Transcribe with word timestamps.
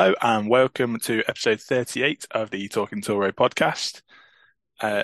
Hello 0.00 0.14
and 0.22 0.48
welcome 0.48 0.98
to 1.00 1.22
episode 1.28 1.60
38 1.60 2.24
of 2.30 2.48
the 2.48 2.68
Talking 2.68 3.02
Toro 3.02 3.32
podcast. 3.32 4.00
Uh, 4.80 5.02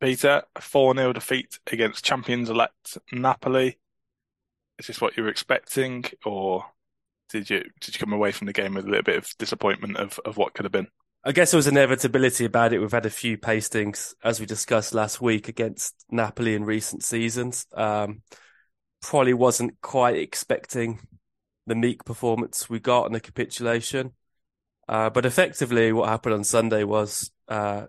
Peter, 0.00 0.44
4 0.60 0.94
0 0.94 1.12
defeat 1.12 1.58
against 1.72 2.04
champions 2.04 2.48
elect 2.48 2.98
Napoli. 3.10 3.80
Is 4.78 4.86
this 4.86 5.00
what 5.00 5.16
you 5.16 5.24
were 5.24 5.28
expecting, 5.28 6.04
or 6.24 6.66
did 7.30 7.50
you 7.50 7.64
did 7.80 7.96
you 7.96 7.98
come 7.98 8.12
away 8.12 8.30
from 8.30 8.46
the 8.46 8.52
game 8.52 8.74
with 8.74 8.84
a 8.84 8.88
little 8.88 9.02
bit 9.02 9.16
of 9.16 9.28
disappointment 9.38 9.96
of, 9.96 10.20
of 10.24 10.36
what 10.36 10.54
could 10.54 10.66
have 10.66 10.72
been? 10.72 10.86
I 11.24 11.32
guess 11.32 11.50
there 11.50 11.58
was 11.58 11.66
inevitability 11.66 12.44
about 12.44 12.72
it. 12.72 12.78
We've 12.78 12.92
had 12.92 13.06
a 13.06 13.10
few 13.10 13.36
pastings, 13.36 14.14
as 14.22 14.38
we 14.38 14.46
discussed 14.46 14.94
last 14.94 15.20
week, 15.20 15.48
against 15.48 15.96
Napoli 16.12 16.54
in 16.54 16.62
recent 16.64 17.02
seasons. 17.02 17.66
Um, 17.74 18.22
probably 19.02 19.34
wasn't 19.34 19.80
quite 19.80 20.14
expecting 20.14 21.00
the 21.66 21.74
meek 21.74 22.04
performance 22.04 22.68
we 22.68 22.80
got 22.80 23.06
and 23.06 23.14
the 23.14 23.20
capitulation. 23.20 24.12
Uh, 24.88 25.10
but 25.10 25.24
effectively, 25.24 25.92
what 25.92 26.08
happened 26.08 26.34
on 26.34 26.44
Sunday 26.44 26.84
was 26.84 27.30
uh, 27.48 27.86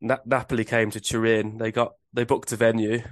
Na- 0.00 0.18
Napoli 0.24 0.64
came 0.64 0.90
to 0.90 1.00
Turin. 1.00 1.58
They 1.58 1.72
got 1.72 1.94
they 2.12 2.24
booked 2.24 2.52
a 2.52 2.56
venue. 2.56 3.02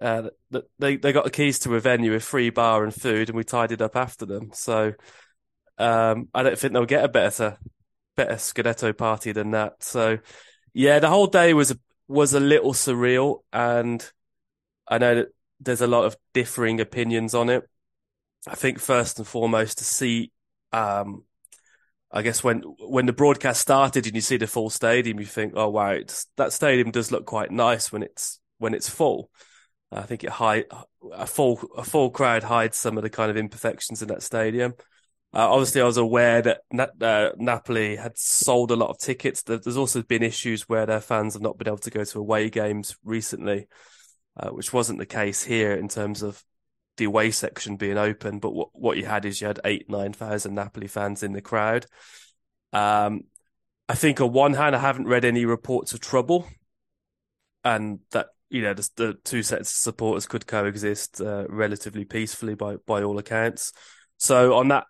Uh, 0.00 0.30
they 0.78 0.96
they 0.96 1.12
got 1.12 1.24
the 1.24 1.30
keys 1.30 1.60
to 1.60 1.74
a 1.76 1.80
venue 1.80 2.12
with 2.12 2.24
free 2.24 2.50
bar 2.50 2.84
and 2.84 2.94
food, 2.94 3.28
and 3.28 3.36
we 3.36 3.44
tidied 3.44 3.80
up 3.80 3.96
after 3.96 4.26
them. 4.26 4.50
So 4.52 4.94
um, 5.78 6.28
I 6.34 6.42
don't 6.42 6.58
think 6.58 6.72
they'll 6.72 6.86
get 6.86 7.04
a 7.04 7.08
better 7.08 7.58
better 8.16 8.34
Scudetto 8.34 8.96
party 8.96 9.32
than 9.32 9.52
that. 9.52 9.82
So 9.82 10.18
yeah, 10.74 10.98
the 10.98 11.08
whole 11.08 11.26
day 11.28 11.54
was 11.54 11.70
a, 11.70 11.78
was 12.08 12.34
a 12.34 12.40
little 12.40 12.72
surreal, 12.72 13.40
and 13.52 14.04
I 14.88 14.98
know 14.98 15.14
that 15.14 15.28
there's 15.60 15.80
a 15.80 15.86
lot 15.86 16.04
of 16.04 16.16
differing 16.34 16.80
opinions 16.80 17.34
on 17.34 17.48
it. 17.48 17.68
I 18.46 18.54
think 18.54 18.78
first 18.78 19.18
and 19.18 19.26
foremost 19.26 19.78
to 19.78 19.84
see, 19.84 20.32
um, 20.72 21.24
I 22.10 22.22
guess 22.22 22.42
when 22.42 22.62
when 22.78 23.06
the 23.06 23.12
broadcast 23.12 23.60
started 23.60 24.06
and 24.06 24.14
you 24.14 24.20
see 24.20 24.36
the 24.36 24.46
full 24.46 24.70
stadium, 24.70 25.20
you 25.20 25.26
think, 25.26 25.54
oh 25.56 25.70
wow, 25.70 25.98
that 26.36 26.52
stadium 26.52 26.90
does 26.90 27.12
look 27.12 27.24
quite 27.24 27.50
nice 27.50 27.92
when 27.92 28.02
it's 28.02 28.40
when 28.58 28.74
it's 28.74 28.88
full. 28.88 29.30
I 29.90 30.02
think 30.02 30.24
it 30.24 30.30
hide 30.30 30.64
a 31.12 31.26
full 31.26 31.60
a 31.76 31.84
full 31.84 32.10
crowd 32.10 32.42
hides 32.42 32.76
some 32.76 32.96
of 32.96 33.02
the 33.02 33.10
kind 33.10 33.30
of 33.30 33.36
imperfections 33.36 34.02
in 34.02 34.08
that 34.08 34.22
stadium. 34.22 34.74
Uh, 35.34 35.50
obviously, 35.50 35.80
I 35.80 35.84
was 35.84 35.96
aware 35.96 36.42
that 36.42 36.60
Na- 36.70 36.86
uh, 37.00 37.30
Napoli 37.38 37.96
had 37.96 38.18
sold 38.18 38.70
a 38.70 38.76
lot 38.76 38.90
of 38.90 38.98
tickets. 38.98 39.42
There's 39.42 39.78
also 39.78 40.02
been 40.02 40.22
issues 40.22 40.68
where 40.68 40.84
their 40.84 41.00
fans 41.00 41.32
have 41.34 41.42
not 41.42 41.56
been 41.56 41.68
able 41.68 41.78
to 41.78 41.90
go 41.90 42.04
to 42.04 42.18
away 42.18 42.50
games 42.50 42.96
recently, 43.02 43.66
uh, 44.36 44.50
which 44.50 44.74
wasn't 44.74 44.98
the 44.98 45.06
case 45.06 45.42
here 45.42 45.72
in 45.72 45.88
terms 45.88 46.22
of 46.22 46.42
the 47.02 47.08
away 47.08 47.32
section 47.32 47.76
being 47.76 47.98
open, 47.98 48.38
but 48.38 48.52
what, 48.52 48.68
what 48.72 48.96
you 48.96 49.04
had 49.04 49.24
is 49.24 49.40
you 49.40 49.48
had 49.48 49.58
eight, 49.64 49.90
9,000 49.90 50.54
Napoli 50.54 50.86
fans 50.86 51.24
in 51.24 51.32
the 51.32 51.40
crowd. 51.40 51.84
Um, 52.72 53.22
I 53.88 53.96
think 53.96 54.20
on 54.20 54.32
one 54.32 54.54
hand, 54.54 54.76
I 54.76 54.78
haven't 54.78 55.08
read 55.08 55.24
any 55.24 55.44
reports 55.44 55.92
of 55.92 56.00
trouble 56.00 56.46
and 57.64 57.98
that, 58.12 58.28
you 58.50 58.62
know, 58.62 58.72
the, 58.72 58.88
the 58.94 59.14
two 59.24 59.42
sets 59.42 59.72
of 59.72 59.76
supporters 59.76 60.26
could 60.26 60.46
coexist 60.46 61.20
uh, 61.20 61.46
relatively 61.48 62.04
peacefully 62.04 62.54
by, 62.54 62.76
by 62.86 63.02
all 63.02 63.18
accounts. 63.18 63.72
So 64.18 64.54
on 64.54 64.68
that, 64.68 64.84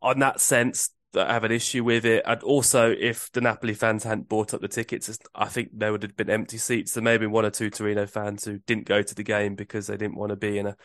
on 0.00 0.20
that 0.20 0.40
sense, 0.40 0.90
I 1.14 1.32
have 1.32 1.44
an 1.44 1.52
issue 1.52 1.84
with 1.84 2.04
it. 2.04 2.22
And 2.26 2.42
also, 2.42 2.90
if 2.90 3.30
the 3.32 3.40
Napoli 3.40 3.74
fans 3.74 4.04
hadn't 4.04 4.28
bought 4.28 4.54
up 4.54 4.60
the 4.60 4.68
tickets, 4.68 5.18
I 5.34 5.46
think 5.46 5.70
there 5.74 5.92
would 5.92 6.02
have 6.02 6.16
been 6.16 6.30
empty 6.30 6.58
seats. 6.58 6.94
There 6.94 7.02
may 7.02 7.12
have 7.12 7.20
been 7.20 7.30
one 7.30 7.44
or 7.44 7.50
two 7.50 7.70
Torino 7.70 8.06
fans 8.06 8.44
who 8.44 8.58
didn't 8.58 8.86
go 8.86 9.02
to 9.02 9.14
the 9.14 9.22
game 9.22 9.54
because 9.54 9.86
they 9.86 9.96
didn't 9.96 10.16
want 10.16 10.30
to 10.30 10.36
be 10.36 10.58
in 10.58 10.66
a 10.66 10.76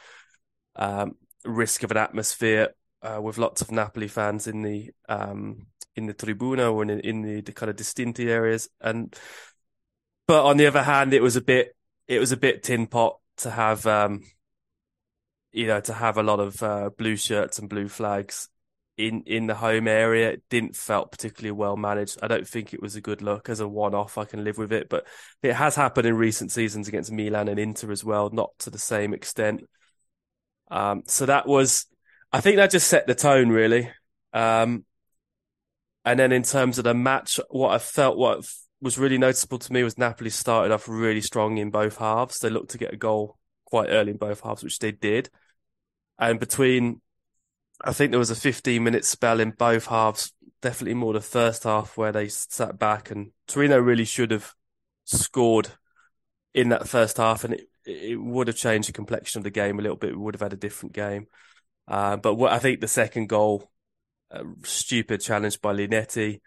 um, 0.80 1.16
risk 1.46 1.84
of 1.84 1.92
an 1.92 1.98
atmosphere 1.98 2.70
uh, 3.02 3.20
with 3.22 3.38
lots 3.38 3.62
of 3.62 3.72
Napoli 3.72 4.08
fans 4.08 4.48
in 4.48 4.64
the 4.64 4.92
um, 5.08 5.68
in 5.96 6.08
the 6.08 6.14
tribuna 6.14 6.74
or 6.74 6.82
in, 6.84 6.90
in 6.90 7.22
the, 7.22 7.42
the 7.42 7.52
kind 7.52 7.70
of 7.70 7.76
distinti 7.76 8.32
areas. 8.32 8.70
And 8.82 9.16
but 10.26 10.46
on 10.46 10.58
the 10.58 10.66
other 10.66 10.84
hand, 10.84 11.14
it 11.14 11.22
was 11.22 11.36
a 11.36 11.42
bit 11.42 11.76
it 12.08 12.20
was 12.20 12.32
a 12.32 12.38
bit 12.38 12.64
tin 12.64 12.88
pot 12.88 13.18
to 13.38 13.52
have 13.52 13.86
um, 13.86 14.24
you 15.52 15.68
know 15.68 15.82
to 15.82 15.94
have 15.94 16.18
a 16.18 16.24
lot 16.24 16.40
of 16.40 16.62
uh, 16.64 16.90
blue 16.98 17.16
shirts 17.16 17.60
and 17.60 17.70
blue 17.70 17.88
flags 17.88 18.50
in 18.98 19.24
in 19.26 19.48
the 19.48 19.56
home 19.56 19.88
area. 19.88 20.32
It 20.32 20.44
didn't 20.50 20.76
felt 20.76 21.12
particularly 21.12 21.52
well 21.52 21.78
managed. 21.78 22.20
I 22.22 22.28
don't 22.28 22.48
think 22.48 22.74
it 22.74 22.82
was 22.82 22.96
a 22.96 23.02
good 23.02 23.22
look 23.22 23.50
as 23.50 23.60
a 23.60 23.68
one 23.68 23.96
off. 23.96 24.18
I 24.18 24.26
can 24.26 24.44
live 24.44 24.58
with 24.58 24.72
it, 24.72 24.90
but 24.90 25.08
it 25.44 25.54
has 25.54 25.76
happened 25.76 26.08
in 26.08 26.16
recent 26.16 26.52
seasons 26.52 26.88
against 26.88 27.12
Milan 27.12 27.48
and 27.48 27.60
Inter 27.60 27.92
as 27.92 28.04
well, 28.04 28.30
not 28.30 28.52
to 28.60 28.70
the 28.70 28.78
same 28.78 29.14
extent. 29.14 29.64
Um, 30.70 31.04
so 31.06 31.26
that 31.26 31.48
was, 31.48 31.86
I 32.32 32.42
think 32.42 32.58
that 32.58 32.72
just 32.72 32.88
set 32.88 33.08
the 33.08 33.16
tone 33.16 33.50
really. 33.50 33.90
Um, 34.34 34.86
and 36.06 36.20
then 36.20 36.32
in 36.32 36.44
terms 36.44 36.78
of 36.78 36.84
the 36.84 36.94
match, 36.94 37.40
what 37.50 37.74
I 37.74 37.78
felt, 37.78 38.18
what 38.18 38.46
was 38.82 38.98
really 38.98 39.18
noticeable 39.18 39.60
to 39.60 39.74
me 39.74 39.84
was 39.84 39.98
Napoli 39.98 40.30
started 40.30 40.72
off 40.74 40.88
really 40.88 41.22
strong 41.22 41.58
in 41.58 41.70
both 41.70 41.98
halves. 41.98 42.40
They 42.40 42.50
looked 42.50 42.72
to 42.72 42.78
get 42.78 42.94
a 42.94 42.98
goal 42.98 43.38
quite 43.66 43.90
early 43.90 44.12
in 44.12 44.18
both 44.18 44.42
halves, 44.42 44.64
which 44.64 44.80
they 44.80 44.92
did. 44.92 45.30
And 46.18 46.40
between, 46.40 47.02
I 47.82 47.94
think 47.94 48.12
there 48.12 48.20
was 48.20 48.32
a 48.32 48.36
15 48.36 48.84
minute 48.84 49.06
spell 49.06 49.40
in 49.40 49.52
both 49.52 49.88
halves, 49.88 50.34
definitely 50.62 50.96
more 50.96 51.14
the 51.14 51.22
first 51.22 51.64
half 51.64 51.98
where 51.98 52.12
they 52.12 52.28
sat 52.28 52.78
back 52.78 53.12
and 53.12 53.32
Torino 53.48 53.78
really 53.78 54.06
should 54.06 54.32
have 54.32 54.54
scored 55.06 55.70
in 56.54 56.70
that 56.70 56.88
first 56.88 57.18
half. 57.18 57.44
And 57.44 57.56
it, 57.56 57.70
it 57.86 58.20
would 58.20 58.48
have 58.48 58.58
changed 58.58 58.90
the 58.90 58.94
complexion 58.94 59.40
of 59.40 59.44
the 59.44 59.50
game 59.50 59.80
a 59.80 59.82
little 59.82 59.98
bit. 59.98 60.12
We 60.12 60.22
would 60.24 60.36
have 60.36 60.42
had 60.42 60.54
a 60.54 60.58
different 60.58 60.94
game. 60.94 61.28
Uh, 61.88 62.18
but 62.18 62.36
what 62.36 62.52
I 62.52 62.60
think 62.60 62.82
the 62.82 62.88
second 62.88 63.30
goal, 63.30 63.72
stupid 64.64 65.22
challenge 65.22 65.60
by 65.62 65.74
Linetty, 65.74 66.42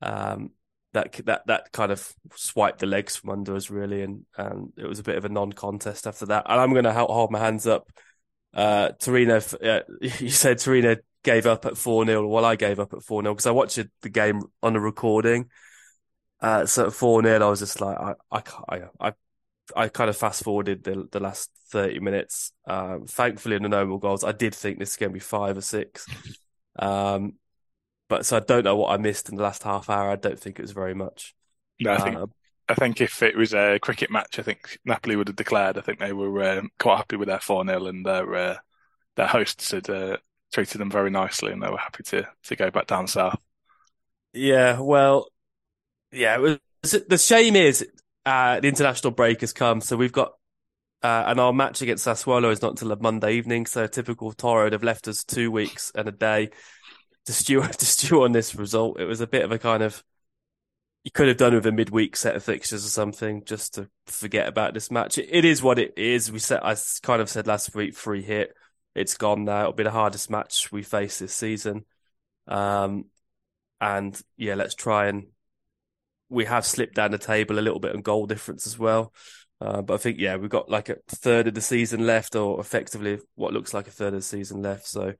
um, 0.00 0.50
that 0.92 1.12
that 1.24 1.46
that 1.46 1.72
kind 1.72 1.92
of 1.92 2.12
swiped 2.34 2.80
the 2.80 2.86
legs 2.86 3.16
from 3.16 3.30
under 3.30 3.54
us 3.54 3.70
really, 3.70 4.02
and 4.02 4.24
and 4.36 4.72
it 4.76 4.86
was 4.86 4.98
a 4.98 5.04
bit 5.04 5.16
of 5.16 5.24
a 5.24 5.28
non-contest 5.28 6.06
after 6.06 6.26
that. 6.26 6.44
And 6.48 6.60
I'm 6.60 6.72
going 6.72 6.84
to 6.84 6.92
hold 6.92 7.30
my 7.30 7.38
hands 7.38 7.66
up. 7.66 7.90
Uh, 8.54 8.90
Torino, 9.00 9.36
uh, 9.36 9.80
you 10.00 10.30
said 10.30 10.58
Torino 10.58 10.96
gave 11.22 11.46
up 11.46 11.64
at 11.64 11.78
4 11.78 12.04
0. 12.06 12.26
Well, 12.26 12.44
I 12.44 12.56
gave 12.56 12.80
up 12.80 12.92
at 12.92 13.02
4 13.02 13.22
0 13.22 13.34
because 13.34 13.46
I 13.46 13.52
watched 13.52 13.78
the 14.02 14.08
game 14.08 14.42
on 14.62 14.74
the 14.74 14.80
recording. 14.80 15.48
Uh, 16.40 16.66
so 16.66 16.86
at 16.86 16.92
4 16.92 17.22
0, 17.22 17.46
I 17.46 17.48
was 17.48 17.60
just 17.60 17.80
like, 17.80 17.96
I, 17.96 18.14
I, 18.30 18.42
I, 18.68 18.80
I 19.00 19.12
I 19.76 19.88
kind 19.88 20.10
of 20.10 20.16
fast 20.16 20.42
forwarded 20.44 20.84
the 20.84 21.08
the 21.10 21.20
last 21.20 21.50
thirty 21.70 22.00
minutes. 22.00 22.52
Um, 22.66 23.06
thankfully, 23.06 23.56
in 23.56 23.62
the 23.62 23.68
normal 23.68 23.98
goals, 23.98 24.24
I 24.24 24.32
did 24.32 24.54
think 24.54 24.78
this 24.78 24.90
is 24.90 24.96
going 24.96 25.10
to 25.10 25.14
be 25.14 25.20
five 25.20 25.56
or 25.56 25.62
six. 25.62 26.06
Um, 26.78 27.34
but 28.08 28.26
so 28.26 28.36
I 28.36 28.40
don't 28.40 28.64
know 28.64 28.76
what 28.76 28.92
I 28.92 28.96
missed 28.96 29.28
in 29.28 29.36
the 29.36 29.42
last 29.42 29.62
half 29.62 29.88
hour. 29.88 30.10
I 30.10 30.16
don't 30.16 30.38
think 30.38 30.58
it 30.58 30.62
was 30.62 30.72
very 30.72 30.94
much. 30.94 31.34
No, 31.80 31.92
I 31.92 31.98
think 31.98 32.16
um, 32.16 32.32
I 32.68 32.74
think 32.74 33.00
if 33.00 33.22
it 33.22 33.36
was 33.36 33.54
a 33.54 33.78
cricket 33.78 34.10
match, 34.10 34.38
I 34.38 34.42
think 34.42 34.78
Napoli 34.84 35.16
would 35.16 35.28
have 35.28 35.36
declared. 35.36 35.78
I 35.78 35.80
think 35.80 35.98
they 35.98 36.12
were 36.12 36.58
um, 36.58 36.70
quite 36.78 36.98
happy 36.98 37.16
with 37.16 37.28
their 37.28 37.40
four 37.40 37.64
0 37.64 37.86
and 37.86 38.04
their 38.04 38.34
uh, 38.34 38.56
their 39.16 39.26
hosts 39.26 39.70
had 39.70 39.88
uh, 39.90 40.18
treated 40.52 40.78
them 40.78 40.90
very 40.90 41.10
nicely, 41.10 41.52
and 41.52 41.62
they 41.62 41.70
were 41.70 41.78
happy 41.78 42.02
to 42.04 42.28
to 42.44 42.56
go 42.56 42.70
back 42.70 42.86
down 42.86 43.06
south. 43.06 43.40
Yeah, 44.32 44.80
well, 44.80 45.28
yeah. 46.10 46.36
It 46.36 46.60
Was, 46.82 47.04
the 47.08 47.18
shame 47.18 47.56
is 47.56 47.86
uh, 48.24 48.60
the 48.60 48.68
international 48.68 49.12
break 49.12 49.40
has 49.40 49.52
come, 49.52 49.80
so 49.80 49.96
we've 49.96 50.12
got 50.12 50.32
uh, 51.02 51.24
and 51.26 51.40
our 51.40 51.52
match 51.52 51.82
against 51.82 52.06
Sassuolo 52.06 52.52
is 52.52 52.62
not 52.62 52.80
until 52.80 52.96
Monday 52.96 53.34
evening. 53.34 53.66
So 53.66 53.86
typical 53.86 54.32
Toro, 54.32 54.70
they've 54.70 54.82
left 54.82 55.08
us 55.08 55.24
two 55.24 55.50
weeks 55.50 55.90
and 55.94 56.08
a 56.08 56.12
day 56.12 56.50
to 57.26 57.32
stew 57.32 57.62
to 57.78 57.86
stew 57.86 58.22
on 58.22 58.32
this 58.32 58.54
result. 58.54 59.00
It 59.00 59.06
was 59.06 59.20
a 59.20 59.26
bit 59.26 59.44
of 59.44 59.52
a 59.52 59.58
kind 59.58 59.82
of 59.82 60.02
you 61.04 61.10
could 61.10 61.26
have 61.26 61.36
done 61.36 61.54
with 61.54 61.66
a 61.66 61.72
midweek 61.72 62.14
set 62.14 62.36
of 62.36 62.44
fixtures 62.44 62.86
or 62.86 62.88
something 62.88 63.44
just 63.44 63.74
to 63.74 63.88
forget 64.06 64.46
about 64.46 64.72
this 64.72 64.88
match. 64.90 65.18
it, 65.18 65.28
it 65.30 65.44
is 65.44 65.60
what 65.60 65.80
it 65.80 65.94
is. 65.96 66.30
We 66.30 66.38
said 66.38 66.60
I 66.62 66.76
kind 67.02 67.20
of 67.20 67.28
said 67.28 67.48
last 67.48 67.74
week, 67.74 67.96
free 67.96 68.22
hit. 68.22 68.54
It's 68.94 69.16
gone 69.16 69.44
now. 69.44 69.62
It'll 69.62 69.72
be 69.72 69.82
the 69.82 69.90
hardest 69.90 70.30
match 70.30 70.70
we 70.70 70.82
face 70.82 71.18
this 71.18 71.34
season. 71.34 71.86
Um, 72.46 73.06
and 73.80 74.20
yeah, 74.36 74.54
let's 74.54 74.74
try 74.74 75.06
and 75.06 75.26
we 76.32 76.46
have 76.46 76.64
slipped 76.64 76.94
down 76.94 77.10
the 77.10 77.18
table 77.18 77.58
a 77.58 77.60
little 77.60 77.78
bit 77.78 77.94
on 77.94 78.00
goal 78.00 78.26
difference 78.26 78.66
as 78.66 78.78
well. 78.78 79.12
Uh, 79.60 79.82
but 79.82 79.94
I 79.94 79.96
think, 79.98 80.18
yeah, 80.18 80.36
we've 80.36 80.50
got 80.50 80.68
like 80.68 80.88
a 80.88 80.96
third 81.08 81.46
of 81.46 81.54
the 81.54 81.60
season 81.60 82.04
left, 82.06 82.34
or 82.34 82.58
effectively 82.58 83.18
what 83.36 83.52
looks 83.52 83.72
like 83.72 83.86
a 83.86 83.92
third 83.92 84.08
of 84.14 84.20
the 84.20 84.22
season 84.22 84.62
left. 84.62 84.88
So 84.88 85.14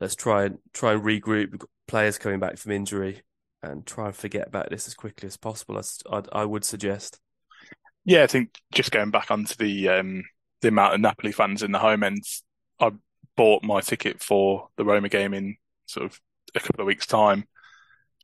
let's 0.00 0.16
try 0.16 0.46
and 0.46 0.58
try 0.72 0.94
and 0.94 1.02
regroup. 1.02 1.62
Players 1.86 2.18
coming 2.18 2.40
back 2.40 2.56
from 2.56 2.72
injury, 2.72 3.22
and 3.62 3.86
try 3.86 4.06
and 4.06 4.16
forget 4.16 4.48
about 4.48 4.70
this 4.70 4.88
as 4.88 4.94
quickly 4.94 5.26
as 5.26 5.36
possible. 5.36 5.80
I, 6.10 6.22
I 6.32 6.44
would 6.44 6.64
suggest. 6.64 7.20
Yeah, 8.04 8.22
I 8.22 8.26
think 8.26 8.58
just 8.72 8.90
going 8.90 9.10
back 9.10 9.30
onto 9.30 9.54
the 9.54 9.90
um, 9.90 10.24
the 10.60 10.68
amount 10.68 10.94
of 10.94 11.00
Napoli 11.00 11.32
fans 11.32 11.62
in 11.62 11.72
the 11.72 11.78
home 11.78 12.02
end, 12.02 12.22
I 12.80 12.90
bought 13.36 13.62
my 13.62 13.80
ticket 13.80 14.22
for 14.22 14.68
the 14.76 14.84
Roma 14.84 15.08
game 15.08 15.34
in 15.34 15.56
sort 15.86 16.06
of 16.06 16.18
a 16.54 16.60
couple 16.60 16.80
of 16.80 16.86
weeks' 16.86 17.06
time, 17.06 17.44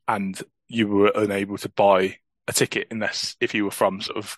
and 0.07 0.41
you 0.67 0.87
were 0.87 1.11
unable 1.13 1.57
to 1.59 1.69
buy 1.69 2.17
a 2.51 2.53
ticket 2.53 2.87
unless 2.91 3.35
if 3.39 3.53
you 3.53 3.65
were 3.65 3.71
from 3.71 4.01
sort 4.01 4.17
of 4.17 4.37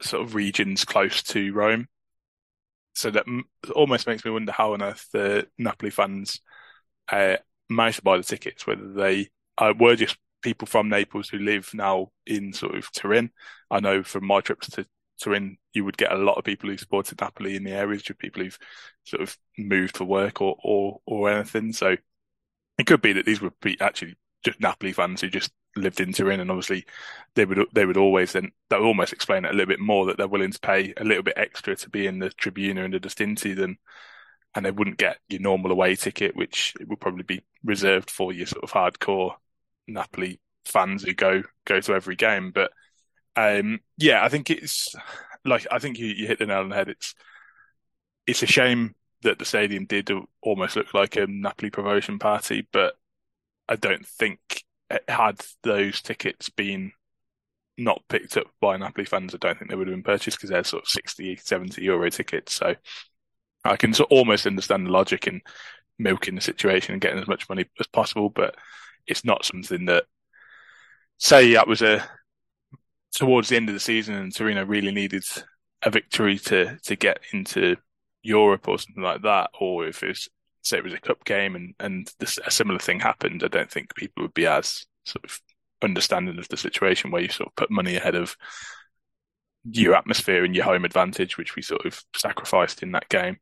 sort 0.00 0.22
of 0.22 0.34
regions 0.34 0.84
close 0.84 1.22
to 1.22 1.52
Rome. 1.52 1.88
So 2.94 3.10
that 3.10 3.26
almost 3.74 4.06
makes 4.06 4.24
me 4.24 4.30
wonder 4.30 4.52
how 4.52 4.72
on 4.72 4.82
earth 4.82 5.08
the 5.12 5.46
Napoli 5.58 5.90
fans 5.90 6.40
uh, 7.10 7.36
managed 7.68 7.98
to 7.98 8.02
buy 8.02 8.16
the 8.16 8.22
tickets, 8.22 8.66
whether 8.66 8.92
they 8.92 9.28
uh, 9.58 9.74
were 9.78 9.96
just 9.96 10.16
people 10.42 10.66
from 10.66 10.88
Naples 10.88 11.28
who 11.28 11.38
live 11.38 11.70
now 11.74 12.12
in 12.26 12.52
sort 12.52 12.76
of 12.76 12.90
Turin. 12.92 13.30
I 13.70 13.80
know 13.80 14.02
from 14.02 14.26
my 14.26 14.40
trips 14.40 14.70
to 14.70 14.86
Turin, 15.20 15.56
you 15.72 15.84
would 15.84 15.96
get 15.96 16.12
a 16.12 16.16
lot 16.16 16.38
of 16.38 16.44
people 16.44 16.70
who 16.70 16.76
supported 16.76 17.20
Napoli 17.20 17.56
in 17.56 17.64
the 17.64 17.72
areas, 17.72 18.02
just 18.02 18.18
people 18.18 18.42
who've 18.42 18.58
sort 19.04 19.22
of 19.22 19.36
moved 19.58 19.96
for 19.96 20.04
work 20.04 20.40
or 20.40 20.56
or 20.62 21.00
or 21.06 21.30
anything. 21.30 21.72
So 21.72 21.96
it 22.78 22.86
could 22.86 23.02
be 23.02 23.12
that 23.14 23.26
these 23.26 23.40
would 23.40 23.58
be 23.60 23.80
actually 23.80 24.16
just 24.44 24.60
Napoli 24.60 24.92
fans 24.92 25.20
who 25.20 25.28
just 25.28 25.50
lived 25.76 26.00
in 26.00 26.12
Turin, 26.12 26.40
and 26.40 26.50
obviously 26.50 26.86
they 27.34 27.44
would 27.44 27.66
they 27.72 27.86
would 27.86 27.96
always 27.96 28.32
then 28.32 28.52
that 28.70 28.80
would 28.80 28.86
almost 28.86 29.12
explain 29.12 29.44
it 29.44 29.50
a 29.50 29.54
little 29.54 29.68
bit 29.68 29.80
more 29.80 30.06
that 30.06 30.16
they're 30.16 30.28
willing 30.28 30.52
to 30.52 30.60
pay 30.60 30.94
a 30.96 31.04
little 31.04 31.22
bit 31.22 31.34
extra 31.36 31.76
to 31.76 31.90
be 31.90 32.06
in 32.06 32.18
the 32.18 32.30
Tribuna 32.30 32.84
and 32.84 32.94
the 32.94 33.00
Distinti 33.00 33.54
than 33.54 33.78
and 34.54 34.64
they 34.64 34.70
wouldn't 34.70 34.98
get 34.98 35.18
your 35.28 35.40
normal 35.40 35.72
away 35.72 35.96
ticket, 35.96 36.36
which 36.36 36.74
it 36.80 36.88
would 36.88 37.00
probably 37.00 37.24
be 37.24 37.42
reserved 37.64 38.10
for 38.10 38.32
your 38.32 38.46
sort 38.46 38.62
of 38.62 38.70
hardcore 38.72 39.34
Napoli 39.88 40.40
fans 40.64 41.02
who 41.02 41.12
go 41.12 41.42
go 41.64 41.80
to 41.80 41.94
every 41.94 42.16
game. 42.16 42.52
But 42.52 42.70
um, 43.36 43.80
yeah, 43.98 44.24
I 44.24 44.28
think 44.28 44.50
it's 44.50 44.94
like 45.44 45.66
I 45.70 45.78
think 45.78 45.98
you, 45.98 46.06
you 46.06 46.26
hit 46.26 46.38
the 46.38 46.46
nail 46.46 46.60
on 46.60 46.68
the 46.68 46.76
head. 46.76 46.88
It's 46.88 47.14
it's 48.26 48.42
a 48.42 48.46
shame 48.46 48.94
that 49.22 49.38
the 49.38 49.44
stadium 49.44 49.86
did 49.86 50.10
almost 50.42 50.76
look 50.76 50.94
like 50.94 51.16
a 51.16 51.26
Napoli 51.26 51.70
promotion 51.70 52.18
party, 52.18 52.66
but 52.72 52.94
I 53.68 53.76
don't 53.76 54.06
think 54.06 54.63
had 55.08 55.40
those 55.62 56.00
tickets 56.02 56.48
been 56.48 56.92
not 57.76 58.02
picked 58.08 58.36
up 58.36 58.46
by 58.60 58.76
Napoli 58.76 59.04
fans, 59.04 59.34
I 59.34 59.38
don't 59.38 59.58
think 59.58 59.70
they 59.70 59.76
would 59.76 59.88
have 59.88 59.94
been 59.96 60.02
purchased 60.02 60.36
because 60.36 60.50
they're 60.50 60.64
sort 60.64 60.84
of 60.84 60.88
60, 60.88 61.36
70 61.36 61.82
euro 61.82 62.10
tickets. 62.10 62.54
So 62.54 62.74
I 63.64 63.76
can 63.76 63.92
sort 63.92 64.10
of 64.10 64.16
almost 64.16 64.46
understand 64.46 64.86
the 64.86 64.92
logic 64.92 65.26
in 65.26 65.40
milking 65.98 66.34
the 66.34 66.40
situation 66.40 66.92
and 66.92 67.00
getting 67.00 67.20
as 67.20 67.28
much 67.28 67.48
money 67.48 67.64
as 67.80 67.86
possible, 67.86 68.28
but 68.28 68.56
it's 69.06 69.24
not 69.24 69.44
something 69.44 69.86
that, 69.86 70.04
say, 71.18 71.54
that 71.54 71.68
was 71.68 71.82
a 71.82 72.08
towards 73.14 73.48
the 73.48 73.56
end 73.56 73.68
of 73.68 73.74
the 73.74 73.80
season 73.80 74.14
and 74.14 74.34
Torino 74.34 74.64
really 74.64 74.90
needed 74.90 75.24
a 75.84 75.90
victory 75.90 76.36
to 76.36 76.76
to 76.82 76.96
get 76.96 77.20
into 77.32 77.76
Europe 78.24 78.66
or 78.66 78.78
something 78.78 79.02
like 79.02 79.22
that, 79.22 79.50
or 79.60 79.86
if 79.86 80.02
it 80.02 80.08
was 80.08 80.28
say 80.64 80.78
it 80.78 80.84
was 80.84 80.94
a 80.94 81.00
cup 81.00 81.24
game 81.24 81.54
and 81.54 81.74
and 81.78 82.10
this, 82.18 82.38
a 82.44 82.50
similar 82.50 82.78
thing 82.78 83.00
happened, 83.00 83.42
I 83.44 83.48
don't 83.48 83.70
think 83.70 83.94
people 83.94 84.22
would 84.22 84.34
be 84.34 84.46
as 84.46 84.86
sort 85.04 85.24
of 85.24 85.40
understanding 85.82 86.38
of 86.38 86.48
the 86.48 86.56
situation 86.56 87.10
where 87.10 87.22
you 87.22 87.28
sort 87.28 87.48
of 87.48 87.56
put 87.56 87.70
money 87.70 87.96
ahead 87.96 88.14
of 88.14 88.36
your 89.70 89.94
atmosphere 89.94 90.44
and 90.44 90.54
your 90.54 90.64
home 90.64 90.84
advantage, 90.84 91.36
which 91.36 91.56
we 91.56 91.62
sort 91.62 91.84
of 91.86 92.02
sacrificed 92.16 92.82
in 92.82 92.92
that 92.92 93.08
game. 93.08 93.38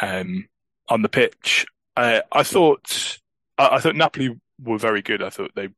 Um, 0.00 0.48
on 0.88 1.02
the 1.02 1.08
pitch, 1.08 1.66
uh, 1.96 2.20
I 2.30 2.42
thought 2.42 3.18
I, 3.58 3.76
I, 3.76 3.78
thought 3.78 3.96
Napoli 3.96 4.38
were 4.62 4.78
very 4.78 5.02
good. 5.02 5.22
I 5.22 5.30
thought 5.30 5.52
they 5.54 5.68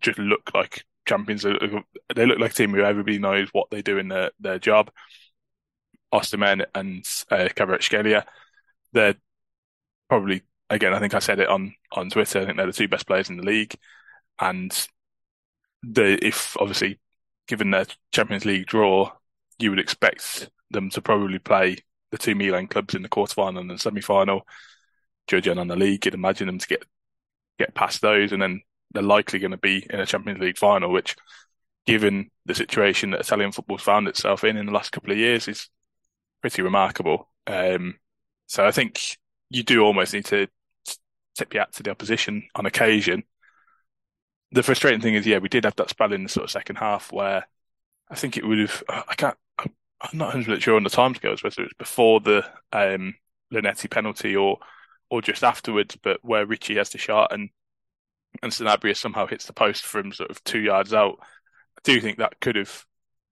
just 0.00 0.18
looked 0.18 0.54
like 0.54 0.84
champions. 1.06 1.42
They 1.42 2.26
look 2.26 2.38
like 2.38 2.50
a 2.50 2.54
team 2.54 2.72
who 2.72 2.82
everybody 2.82 3.18
knows 3.18 3.48
what 3.52 3.70
they 3.70 3.82
do 3.82 3.98
in 3.98 4.08
their 4.08 4.30
their 4.40 4.58
job. 4.58 4.90
Osimhen 6.12 6.64
and 6.74 7.04
uh, 7.30 7.48
Kvaratskhelia, 7.56 8.24
they're 8.92 9.16
probably 10.08 10.42
again. 10.70 10.94
I 10.94 10.98
think 11.00 11.14
I 11.14 11.18
said 11.18 11.40
it 11.40 11.48
on 11.48 11.74
on 11.92 12.10
Twitter. 12.10 12.40
I 12.40 12.44
think 12.44 12.56
they're 12.56 12.66
the 12.66 12.72
two 12.72 12.88
best 12.88 13.06
players 13.06 13.30
in 13.30 13.36
the 13.36 13.42
league, 13.44 13.74
and 14.40 14.70
the 15.82 16.24
if 16.24 16.56
obviously 16.58 16.98
given 17.46 17.70
their 17.70 17.86
Champions 18.12 18.44
League 18.44 18.66
draw, 18.66 19.10
you 19.58 19.70
would 19.70 19.78
expect 19.78 20.48
them 20.70 20.90
to 20.90 21.02
probably 21.02 21.38
play 21.38 21.76
the 22.10 22.18
two 22.18 22.34
Milan 22.34 22.66
clubs 22.66 22.94
in 22.94 23.02
the 23.02 23.08
quarterfinal 23.08 23.60
and 23.60 23.70
the 23.70 23.78
semi-final. 23.78 24.46
Judging 25.26 25.58
on 25.58 25.68
the 25.68 25.76
league, 25.76 26.04
you'd 26.04 26.14
imagine 26.14 26.46
them 26.46 26.58
to 26.58 26.66
get 26.66 26.84
get 27.58 27.74
past 27.74 28.02
those, 28.02 28.32
and 28.32 28.42
then 28.42 28.60
they're 28.92 29.02
likely 29.02 29.38
going 29.38 29.50
to 29.50 29.56
be 29.56 29.86
in 29.90 30.00
a 30.00 30.06
Champions 30.06 30.40
League 30.40 30.58
final, 30.58 30.92
which, 30.92 31.16
given 31.86 32.30
the 32.46 32.54
situation 32.54 33.10
that 33.10 33.20
Italian 33.20 33.52
football's 33.52 33.82
found 33.82 34.06
itself 34.06 34.44
in 34.44 34.56
in 34.56 34.66
the 34.66 34.72
last 34.72 34.92
couple 34.92 35.12
of 35.12 35.18
years, 35.18 35.48
is 35.48 35.68
pretty 36.40 36.62
remarkable. 36.62 37.30
Um, 37.46 37.96
so 38.46 38.66
I 38.66 38.70
think 38.70 39.18
you 39.54 39.62
do 39.62 39.82
almost 39.82 40.12
need 40.12 40.24
to 40.26 40.48
tip 41.36 41.54
your 41.54 41.62
hat 41.62 41.72
to 41.74 41.82
the 41.82 41.90
opposition 41.90 42.48
on 42.54 42.66
occasion. 42.66 43.24
The 44.52 44.62
frustrating 44.62 45.00
thing 45.00 45.14
is, 45.14 45.26
yeah, 45.26 45.38
we 45.38 45.48
did 45.48 45.64
have 45.64 45.76
that 45.76 45.90
spell 45.90 46.12
in 46.12 46.24
the 46.24 46.28
sort 46.28 46.44
of 46.44 46.50
second 46.50 46.76
half 46.76 47.12
where 47.12 47.46
I 48.10 48.14
think 48.14 48.36
it 48.36 48.46
would 48.46 48.58
have. 48.58 48.82
I 48.88 49.14
can't. 49.14 49.36
I'm 49.58 50.18
not 50.18 50.34
100 50.34 50.62
sure 50.62 50.76
on 50.76 50.82
the 50.82 50.90
timescales 50.90 51.42
whether 51.42 51.62
it 51.62 51.66
was 51.66 51.72
before 51.78 52.20
the 52.20 52.44
um, 52.72 53.14
Linetty 53.52 53.90
penalty 53.90 54.36
or 54.36 54.58
or 55.08 55.22
just 55.22 55.44
afterwards, 55.44 55.96
but 56.02 56.18
where 56.22 56.46
Ricci 56.46 56.76
has 56.76 56.90
the 56.90 56.98
shot 56.98 57.32
and 57.32 57.50
and 58.42 58.52
Sanabria 58.52 58.96
somehow 58.96 59.26
hits 59.26 59.46
the 59.46 59.52
post 59.52 59.84
from 59.84 60.12
sort 60.12 60.30
of 60.30 60.42
two 60.44 60.60
yards 60.60 60.92
out. 60.92 61.18
I 61.20 61.80
do 61.84 62.00
think 62.00 62.18
that 62.18 62.40
could 62.40 62.56
have 62.56 62.84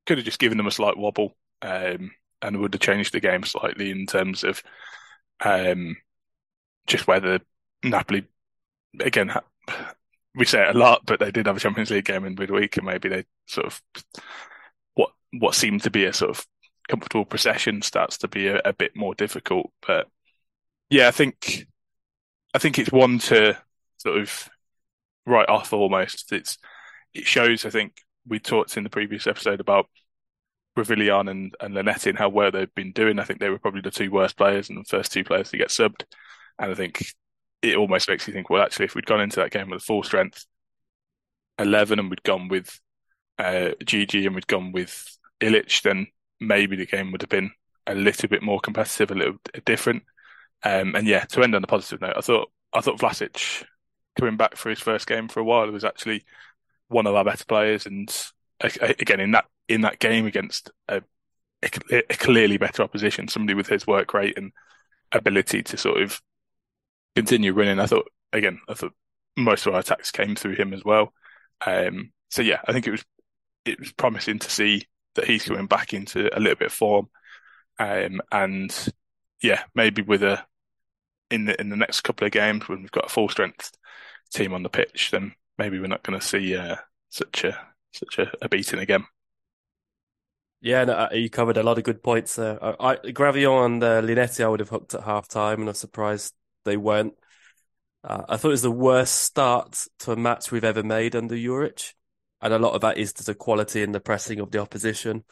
could 0.06 0.18
have 0.18 0.24
just 0.24 0.38
given 0.38 0.56
them 0.56 0.66
a 0.66 0.72
slight 0.72 0.96
wobble 0.96 1.36
um, 1.62 2.12
and 2.40 2.60
would 2.60 2.74
have 2.74 2.80
changed 2.80 3.12
the 3.12 3.20
game 3.20 3.44
slightly 3.44 3.90
in 3.90 4.06
terms 4.06 4.44
of 4.44 4.62
um, 5.40 5.96
just 6.86 7.06
whether 7.06 7.40
Napoli 7.82 8.24
again 9.00 9.32
we 10.34 10.44
say 10.44 10.62
it 10.62 10.74
a 10.74 10.78
lot, 10.78 11.02
but 11.04 11.20
they 11.20 11.30
did 11.30 11.46
have 11.46 11.56
a 11.56 11.60
Champions 11.60 11.90
League 11.90 12.06
game 12.06 12.24
in 12.24 12.34
midweek, 12.34 12.76
and 12.76 12.86
maybe 12.86 13.08
they 13.08 13.24
sort 13.46 13.66
of 13.66 13.82
what 14.94 15.10
what 15.38 15.54
seemed 15.54 15.82
to 15.82 15.90
be 15.90 16.04
a 16.04 16.12
sort 16.12 16.30
of 16.30 16.46
comfortable 16.88 17.24
procession 17.24 17.82
starts 17.82 18.18
to 18.18 18.28
be 18.28 18.48
a, 18.48 18.60
a 18.64 18.72
bit 18.72 18.96
more 18.96 19.14
difficult. 19.14 19.70
But 19.86 20.08
yeah, 20.90 21.08
I 21.08 21.10
think 21.10 21.66
I 22.54 22.58
think 22.58 22.78
it's 22.78 22.92
one 22.92 23.18
to 23.20 23.58
sort 23.98 24.18
of 24.18 24.48
write 25.26 25.48
off 25.48 25.72
almost. 25.72 26.32
It's 26.32 26.58
it 27.12 27.26
shows. 27.26 27.66
I 27.66 27.70
think 27.70 27.96
we 28.26 28.38
talked 28.38 28.76
in 28.76 28.84
the 28.84 28.90
previous 28.90 29.26
episode 29.26 29.60
about 29.60 29.86
Gravillon 30.76 31.28
and, 31.30 31.54
and 31.60 31.74
Linetty 31.74 32.06
and 32.06 32.18
how 32.18 32.30
well 32.30 32.50
they've 32.50 32.74
been 32.74 32.92
doing. 32.92 33.18
I 33.18 33.24
think 33.24 33.40
they 33.40 33.50
were 33.50 33.58
probably 33.58 33.82
the 33.82 33.90
two 33.90 34.10
worst 34.10 34.36
players 34.38 34.70
and 34.70 34.78
the 34.78 34.88
first 34.88 35.12
two 35.12 35.24
players 35.24 35.50
to 35.50 35.58
get 35.58 35.68
subbed. 35.68 36.04
And 36.58 36.70
I 36.70 36.74
think 36.74 37.04
it 37.62 37.76
almost 37.76 38.08
makes 38.08 38.26
you 38.26 38.34
think, 38.34 38.50
well, 38.50 38.62
actually, 38.62 38.86
if 38.86 38.94
we'd 38.94 39.06
gone 39.06 39.20
into 39.20 39.40
that 39.40 39.50
game 39.50 39.70
with 39.70 39.82
a 39.82 39.84
full 39.84 40.02
strength 40.02 40.46
11 41.58 41.98
and 41.98 42.10
we'd 42.10 42.22
gone 42.22 42.48
with 42.48 42.80
uh, 43.38 43.70
Djidji 43.84 44.26
and 44.26 44.34
we'd 44.34 44.46
gone 44.46 44.72
with 44.72 45.16
Ilić, 45.40 45.82
then 45.82 46.06
maybe 46.40 46.76
the 46.76 46.86
game 46.86 47.12
would 47.12 47.22
have 47.22 47.28
been 47.30 47.52
a 47.86 47.94
little 47.94 48.28
bit 48.28 48.42
more 48.42 48.60
competitive, 48.60 49.10
a 49.10 49.14
little 49.14 49.36
different. 49.64 50.02
Um, 50.62 50.94
and 50.94 51.06
yeah, 51.06 51.24
to 51.24 51.42
end 51.42 51.54
on 51.54 51.64
a 51.64 51.66
positive 51.66 52.00
note, 52.00 52.14
I 52.16 52.20
thought 52.20 52.50
I 52.72 52.80
thought 52.80 53.00
Vlasic 53.00 53.64
coming 54.18 54.36
back 54.36 54.56
for 54.56 54.70
his 54.70 54.80
first 54.80 55.06
game 55.06 55.28
for 55.28 55.40
a 55.40 55.44
while 55.44 55.70
was 55.70 55.84
actually 55.84 56.24
one 56.88 57.06
of 57.06 57.14
our 57.14 57.24
better 57.24 57.44
players, 57.44 57.86
and 57.86 58.14
again 58.60 59.20
in 59.20 59.32
that 59.32 59.46
in 59.68 59.80
that 59.80 59.98
game 59.98 60.26
against 60.26 60.70
a, 60.88 61.02
a, 61.62 62.02
clearly 62.02 62.58
better 62.58 62.82
opposition, 62.82 63.28
somebody 63.28 63.54
with 63.54 63.68
his 63.68 63.86
work 63.86 64.12
rate 64.14 64.36
and 64.36 64.52
ability 65.12 65.62
to 65.62 65.76
sort 65.76 66.02
of 66.02 66.20
continue 67.14 67.52
running. 67.52 67.78
I 67.78 67.86
thought 67.86 68.10
again, 68.32 68.60
I 68.68 68.74
thought 68.74 68.94
most 69.36 69.66
of 69.66 69.74
our 69.74 69.80
attacks 69.80 70.10
came 70.10 70.34
through 70.34 70.56
him 70.56 70.72
as 70.72 70.84
well. 70.84 71.12
Um, 71.66 72.12
so 72.30 72.42
yeah, 72.42 72.60
I 72.66 72.72
think 72.72 72.86
it 72.86 72.92
was 72.92 73.04
it 73.64 73.78
was 73.78 73.92
promising 73.92 74.38
to 74.40 74.50
see 74.50 74.86
that 75.14 75.26
he's 75.26 75.44
coming 75.44 75.66
back 75.66 75.94
into 75.94 76.36
a 76.36 76.40
little 76.40 76.56
bit 76.56 76.66
of 76.66 76.72
form, 76.72 77.08
um, 77.78 78.20
and 78.30 78.88
yeah, 79.42 79.62
maybe 79.74 80.02
with 80.02 80.22
a 80.22 80.44
in 81.30 81.46
the 81.46 81.60
in 81.60 81.68
the 81.68 81.76
next 81.76 82.02
couple 82.02 82.26
of 82.26 82.32
games 82.32 82.68
when 82.68 82.80
we've 82.80 82.90
got 82.90 83.06
a 83.06 83.10
full 83.10 83.28
strength 83.28 83.72
team 84.32 84.54
on 84.54 84.62
the 84.62 84.68
pitch, 84.68 85.10
then 85.10 85.34
maybe 85.58 85.78
we're 85.78 85.86
not 85.86 86.02
going 86.02 86.18
to 86.18 86.26
see 86.26 86.56
uh, 86.56 86.76
such 87.08 87.44
a 87.44 87.58
such 87.92 88.18
a, 88.18 88.32
a 88.40 88.48
beating 88.48 88.80
again. 88.80 89.04
Yeah, 90.60 90.84
no, 90.84 90.92
uh, 90.92 91.08
you 91.12 91.28
covered 91.28 91.56
a 91.56 91.62
lot 91.62 91.78
of 91.78 91.84
good 91.84 92.02
points 92.02 92.36
there. 92.36 92.62
I, 92.64 92.92
I 92.92 92.96
Gravillon 93.10 93.64
and 93.64 93.84
uh, 93.84 94.00
Linetty 94.00 94.44
I 94.44 94.48
would 94.48 94.60
have 94.60 94.68
hooked 94.68 94.94
at 94.94 95.02
half 95.02 95.28
time, 95.28 95.60
and 95.60 95.68
I'm 95.68 95.74
surprised 95.74 96.34
they 96.64 96.76
weren't. 96.76 97.14
Uh, 98.04 98.22
I 98.28 98.36
thought 98.36 98.48
it 98.48 98.52
was 98.52 98.62
the 98.62 98.70
worst 98.70 99.14
start 99.14 99.86
to 100.00 100.12
a 100.12 100.16
match 100.16 100.50
we've 100.50 100.64
ever 100.64 100.82
made 100.82 101.14
under 101.14 101.34
Juric. 101.34 101.94
And 102.40 102.52
a 102.52 102.58
lot 102.58 102.74
of 102.74 102.80
that 102.80 102.98
is 102.98 103.12
to 103.14 103.24
the 103.24 103.34
quality 103.34 103.82
and 103.82 103.94
the 103.94 104.00
pressing 104.00 104.40
of 104.40 104.50
the 104.50 104.58
opposition. 104.58 105.24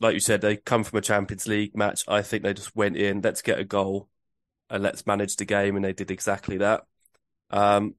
Like 0.00 0.14
you 0.14 0.20
said, 0.20 0.40
they 0.40 0.56
come 0.56 0.84
from 0.84 0.98
a 0.98 1.02
Champions 1.02 1.48
League 1.48 1.76
match. 1.76 2.04
I 2.06 2.22
think 2.22 2.44
they 2.44 2.54
just 2.54 2.76
went 2.76 2.96
in, 2.96 3.20
let's 3.20 3.42
get 3.42 3.58
a 3.58 3.64
goal 3.64 4.08
and 4.70 4.82
let's 4.82 5.06
manage 5.06 5.36
the 5.36 5.44
game. 5.44 5.74
And 5.74 5.84
they 5.84 5.92
did 5.92 6.10
exactly 6.10 6.58
that. 6.58 6.84
Um, 7.50 7.94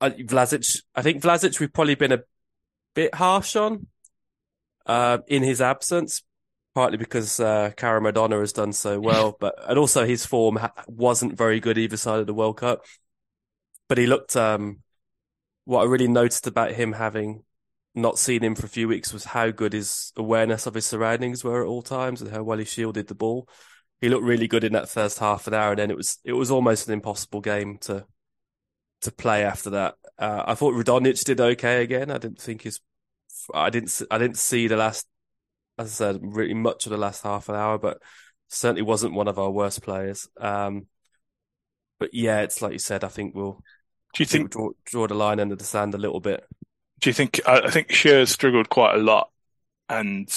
Vlasic, 0.00 0.82
I 0.94 1.02
think 1.02 1.22
Vlasic, 1.22 1.58
we've 1.58 1.72
probably 1.72 1.94
been 1.96 2.12
a 2.12 2.22
bit 2.94 3.14
harsh 3.14 3.56
on 3.56 3.86
uh, 4.86 5.18
in 5.26 5.42
his 5.42 5.60
absence, 5.60 6.22
partly 6.74 6.98
because 6.98 7.40
uh, 7.40 7.72
Madonna 7.80 8.38
has 8.40 8.52
done 8.52 8.72
so 8.72 9.00
well, 9.00 9.36
but 9.40 9.54
and 9.68 9.78
also 9.78 10.04
his 10.04 10.26
form 10.26 10.56
ha- 10.56 10.72
wasn't 10.86 11.36
very 11.36 11.60
good 11.60 11.78
either 11.78 11.96
side 11.96 12.20
of 12.20 12.26
the 12.26 12.34
World 12.34 12.58
Cup. 12.58 12.84
But 13.88 13.98
he 13.98 14.06
looked. 14.06 14.36
Um, 14.36 14.78
what 15.64 15.82
I 15.82 15.84
really 15.84 16.08
noticed 16.08 16.46
about 16.46 16.72
him 16.72 16.92
having 16.92 17.44
not 17.94 18.18
seen 18.18 18.42
him 18.42 18.54
for 18.54 18.66
a 18.66 18.70
few 18.70 18.88
weeks 18.88 19.12
was 19.12 19.24
how 19.24 19.50
good 19.50 19.72
his 19.72 20.12
awareness 20.16 20.66
of 20.66 20.74
his 20.74 20.86
surroundings 20.86 21.44
were 21.44 21.62
at 21.62 21.68
all 21.68 21.82
times 21.82 22.20
and 22.20 22.30
how 22.30 22.42
well 22.42 22.58
he 22.58 22.64
shielded 22.64 23.06
the 23.06 23.14
ball. 23.14 23.48
He 24.00 24.08
looked 24.08 24.24
really 24.24 24.48
good 24.48 24.64
in 24.64 24.72
that 24.72 24.88
first 24.88 25.18
half 25.18 25.46
an 25.46 25.54
hour, 25.54 25.70
and 25.70 25.78
then 25.78 25.90
it 25.90 25.96
was 25.96 26.18
it 26.24 26.32
was 26.32 26.50
almost 26.50 26.88
an 26.88 26.94
impossible 26.94 27.40
game 27.40 27.78
to 27.82 28.06
to 29.02 29.12
play 29.12 29.44
after 29.44 29.70
that. 29.70 29.96
Uh, 30.18 30.44
I 30.46 30.54
thought 30.54 30.74
Radonjic 30.74 31.24
did 31.24 31.40
okay 31.40 31.82
again. 31.82 32.10
I 32.10 32.18
didn't 32.18 32.40
think 32.40 32.62
his, 32.62 32.80
I 33.52 33.70
didn't, 33.70 34.00
I 34.10 34.18
didn't 34.18 34.38
see 34.38 34.68
the 34.68 34.76
last, 34.76 35.06
as 35.78 35.88
I 35.88 35.90
said, 35.90 36.20
really 36.22 36.54
much 36.54 36.86
of 36.86 36.90
the 36.90 36.98
last 36.98 37.22
half 37.22 37.48
an 37.48 37.54
hour, 37.54 37.78
but 37.78 37.98
certainly 38.48 38.82
wasn't 38.82 39.14
one 39.14 39.28
of 39.28 39.38
our 39.38 39.50
worst 39.50 39.82
players. 39.82 40.28
Um, 40.38 40.86
but 41.98 42.10
yeah, 42.12 42.40
it's 42.40 42.60
like 42.60 42.72
you 42.72 42.78
said. 42.78 43.04
I 43.04 43.08
think 43.08 43.34
we'll. 43.34 43.62
Do 44.14 44.22
you 44.22 44.26
think, 44.26 44.54
we'll 44.54 44.74
draw, 44.84 45.06
draw 45.06 45.06
the 45.06 45.14
line 45.14 45.40
under 45.40 45.56
the 45.56 45.64
sand 45.64 45.94
a 45.94 45.98
little 45.98 46.20
bit? 46.20 46.44
Do 47.00 47.08
you 47.08 47.14
think? 47.14 47.40
I, 47.46 47.60
I 47.60 47.70
think 47.70 47.88
Schuurs 47.88 48.28
struggled 48.28 48.68
quite 48.68 48.94
a 48.94 48.98
lot, 48.98 49.30
and 49.88 50.28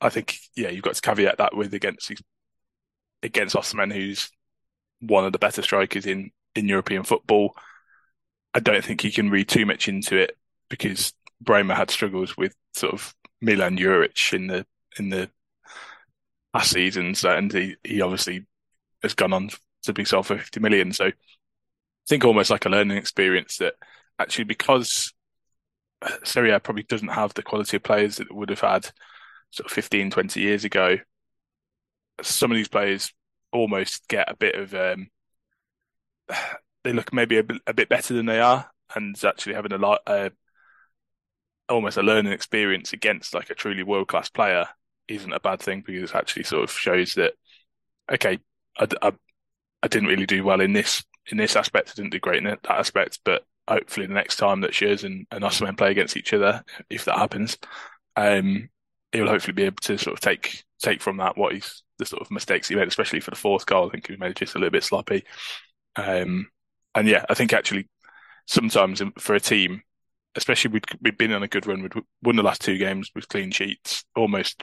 I 0.00 0.08
think 0.08 0.38
yeah, 0.56 0.70
you've 0.70 0.82
got 0.82 0.94
to 0.94 1.02
caveat 1.02 1.38
that 1.38 1.56
with 1.56 1.74
against 1.74 2.12
against 3.22 3.54
Osimhen, 3.54 3.92
who's 3.92 4.30
one 5.00 5.24
of 5.24 5.32
the 5.32 5.38
better 5.38 5.62
strikers 5.62 6.06
in 6.06 6.30
in 6.54 6.68
European 6.68 7.04
football. 7.04 7.54
I 8.54 8.60
don't 8.60 8.84
think 8.84 9.04
you 9.04 9.12
can 9.12 9.30
read 9.30 9.48
too 9.48 9.66
much 9.66 9.88
into 9.88 10.16
it 10.16 10.36
because 10.68 11.12
Bremer 11.40 11.74
had 11.74 11.90
struggles 11.90 12.36
with 12.36 12.54
sort 12.74 12.94
of 12.94 13.14
Milan 13.40 13.76
Juric 13.76 14.32
in 14.32 14.46
the 14.48 14.66
in 14.98 15.10
the 15.10 15.30
past 16.52 16.72
seasons, 16.72 17.24
and 17.24 17.52
he, 17.52 17.76
he 17.84 18.00
obviously 18.00 18.46
has 19.02 19.14
gone 19.14 19.32
on 19.32 19.50
to 19.82 19.92
be 19.92 20.04
sold 20.04 20.26
for 20.26 20.38
50 20.38 20.60
million. 20.60 20.92
So 20.92 21.06
I 21.06 21.12
think 22.08 22.24
almost 22.24 22.50
like 22.50 22.64
a 22.66 22.70
learning 22.70 22.96
experience 22.96 23.58
that 23.58 23.74
actually 24.18 24.44
because 24.44 25.12
Serie 26.24 26.50
A 26.50 26.60
probably 26.60 26.84
doesn't 26.84 27.08
have 27.08 27.34
the 27.34 27.42
quality 27.42 27.76
of 27.76 27.82
players 27.82 28.16
that 28.16 28.34
would 28.34 28.50
have 28.50 28.60
had 28.60 28.90
sort 29.50 29.66
of 29.66 29.72
15, 29.72 30.10
20 30.10 30.40
years 30.40 30.64
ago, 30.64 30.98
some 32.22 32.50
of 32.50 32.56
these 32.56 32.68
players 32.68 33.12
almost 33.52 34.06
get 34.08 34.30
a 34.30 34.36
bit 34.36 34.54
of 34.54 34.74
um, 34.74 35.08
they 36.84 36.92
look 36.92 37.12
maybe 37.12 37.38
a 37.38 37.42
bit, 37.42 37.60
a 37.66 37.74
bit 37.74 37.88
better 37.88 38.14
than 38.14 38.26
they 38.26 38.40
are, 38.40 38.70
and 38.94 39.16
actually 39.24 39.54
having 39.54 39.72
a 39.72 39.78
lot, 39.78 40.00
uh, 40.06 40.30
almost 41.68 41.96
a 41.96 42.02
learning 42.02 42.32
experience 42.32 42.92
against 42.92 43.34
like 43.34 43.50
a 43.50 43.54
truly 43.54 43.82
world 43.82 44.08
class 44.08 44.28
player 44.28 44.66
isn't 45.08 45.32
a 45.32 45.40
bad 45.40 45.60
thing 45.60 45.82
because 45.84 46.10
it 46.10 46.16
actually 46.16 46.44
sort 46.44 46.64
of 46.64 46.70
shows 46.70 47.14
that 47.14 47.34
okay, 48.12 48.38
I, 48.78 48.86
I, 49.02 49.12
I, 49.82 49.88
didn't 49.88 50.08
really 50.08 50.26
do 50.26 50.44
well 50.44 50.60
in 50.60 50.72
this 50.72 51.04
in 51.30 51.36
this 51.36 51.56
aspect. 51.56 51.90
I 51.90 51.94
didn't 51.94 52.12
do 52.12 52.20
great 52.20 52.38
in 52.38 52.44
that 52.44 52.66
aspect, 52.68 53.20
but 53.24 53.44
hopefully 53.68 54.06
the 54.06 54.14
next 54.14 54.36
time 54.36 54.62
that 54.62 54.72
Schuurs 54.72 55.04
and, 55.04 55.26
and 55.30 55.44
Osimhen 55.44 55.76
play 55.76 55.90
against 55.90 56.16
each 56.16 56.32
other, 56.32 56.62
if 56.88 57.04
that 57.04 57.18
happens, 57.18 57.58
um, 58.16 58.68
he'll 59.12 59.28
hopefully 59.28 59.52
be 59.52 59.64
able 59.64 59.76
to 59.82 59.98
sort 59.98 60.14
of 60.14 60.20
take 60.20 60.64
take 60.80 61.02
from 61.02 61.18
that 61.18 61.36
what 61.36 61.52
he's 61.52 61.82
the 61.98 62.06
sort 62.06 62.22
of 62.22 62.30
mistakes 62.30 62.68
he 62.68 62.76
made, 62.76 62.88
especially 62.88 63.20
for 63.20 63.30
the 63.30 63.36
fourth 63.36 63.66
goal. 63.66 63.88
I 63.88 63.90
think 63.90 64.06
he 64.06 64.16
made 64.16 64.36
just 64.36 64.54
a 64.54 64.58
little 64.58 64.70
bit 64.70 64.84
sloppy. 64.84 65.24
Um, 65.96 66.48
and 66.94 67.08
yeah, 67.08 67.24
I 67.28 67.34
think 67.34 67.52
actually 67.52 67.88
sometimes 68.46 69.02
for 69.18 69.34
a 69.34 69.40
team, 69.40 69.82
especially 70.38 70.72
we'd, 70.72 70.84
we've 71.02 71.18
been 71.18 71.32
on 71.32 71.42
a 71.42 71.48
good 71.48 71.66
run. 71.66 71.82
We'd 71.82 71.92
won 72.22 72.36
the 72.36 72.42
last 72.42 72.62
two 72.62 72.78
games 72.78 73.10
with 73.14 73.28
clean 73.28 73.50
sheets 73.50 74.04
almost 74.16 74.62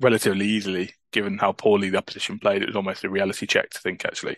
relatively 0.00 0.46
easily, 0.46 0.92
given 1.12 1.38
how 1.38 1.52
poorly 1.52 1.88
the 1.88 1.98
opposition 1.98 2.38
played. 2.38 2.62
It 2.62 2.68
was 2.68 2.76
almost 2.76 3.04
a 3.04 3.10
reality 3.10 3.46
check 3.46 3.70
to 3.70 3.80
think 3.80 4.04
actually 4.04 4.36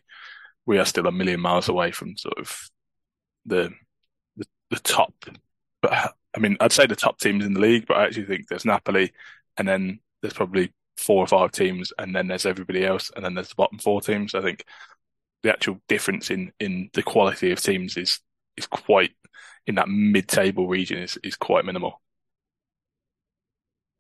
we 0.67 0.79
are 0.79 0.85
still 0.85 1.07
a 1.07 1.13
million 1.13 1.41
miles 1.41 1.69
away 1.69 1.91
from 1.91 2.17
sort 2.17 2.39
of 2.39 2.57
the 3.45 3.71
the, 4.37 4.47
the 4.71 4.79
top. 4.79 5.15
But 5.83 6.15
I 6.37 6.39
mean, 6.39 6.57
I'd 6.61 6.73
say 6.73 6.87
the 6.87 6.97
top 6.97 7.19
teams 7.19 7.45
in 7.45 7.55
the 7.55 7.61
league, 7.61 7.87
but 7.87 7.97
I 7.97 8.05
actually 8.05 8.27
think 8.27 8.49
there's 8.49 8.65
Napoli, 8.65 9.13
and 9.57 9.67
then 9.67 10.01
there's 10.23 10.35
probably 10.35 10.73
four 10.97 11.25
or 11.25 11.27
five 11.27 11.53
teams, 11.53 11.93
and 11.99 12.15
then 12.15 12.29
there's 12.29 12.47
everybody 12.47 12.85
else, 12.85 13.11
and 13.17 13.25
then 13.25 13.35
there's 13.35 13.49
the 13.49 13.55
bottom 13.57 13.79
four 13.79 14.01
teams. 14.01 14.35
I 14.35 14.43
think 14.43 14.65
the 15.43 15.51
actual 15.51 15.81
difference 15.89 16.31
in 16.31 16.53
in 16.61 16.91
the 16.93 17.03
quality 17.03 17.51
of 17.51 17.61
teams 17.61 17.97
is 17.97 18.21
is 18.57 18.67
quite 18.67 19.13
in 19.67 19.77
that 19.77 19.89
mid-table 19.89 20.69
region 20.69 20.99
is 20.99 21.19
is 21.23 21.37
quite 21.37 21.65
minimal. 21.65 22.01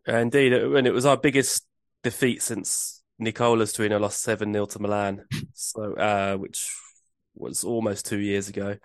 Indeed, 0.06 0.52
and 0.52 0.86
it 0.86 0.92
was 0.92 1.06
our 1.06 1.16
biggest 1.16 1.66
defeat 2.02 2.42
since 2.42 3.02
Nicola's 3.18 3.72
Torino 3.72 3.98
lost 3.98 4.22
seven 4.22 4.52
0 4.52 4.66
to 4.66 4.78
Milan, 4.80 5.24
so 5.54 5.94
uh, 5.94 6.36
which 6.36 6.74
was 7.34 7.64
almost 7.64 8.06
two 8.06 8.18
years 8.18 8.48
ago. 8.48 8.76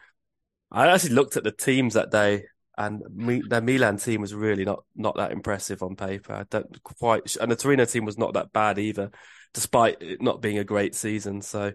I 0.71 0.87
actually 0.87 1.15
looked 1.15 1.37
at 1.37 1.43
the 1.43 1.51
teams 1.51 1.93
that 1.93 2.11
day, 2.11 2.43
and 2.77 3.01
me, 3.13 3.41
their 3.47 3.61
Milan 3.61 3.97
team 3.97 4.21
was 4.21 4.33
really 4.33 4.65
not 4.65 4.83
not 4.95 5.15
that 5.17 5.31
impressive 5.31 5.81
on 5.81 5.95
paper. 5.95 6.33
I 6.33 6.43
don't 6.49 6.83
quite, 6.83 7.35
and 7.37 7.51
the 7.51 7.55
Torino 7.55 7.85
team 7.85 8.05
was 8.05 8.17
not 8.17 8.33
that 8.33 8.51
bad 8.51 8.77
either, 8.77 9.11
despite 9.53 10.01
it 10.01 10.21
not 10.21 10.41
being 10.41 10.57
a 10.57 10.63
great 10.63 10.95
season. 10.95 11.41
So, 11.41 11.73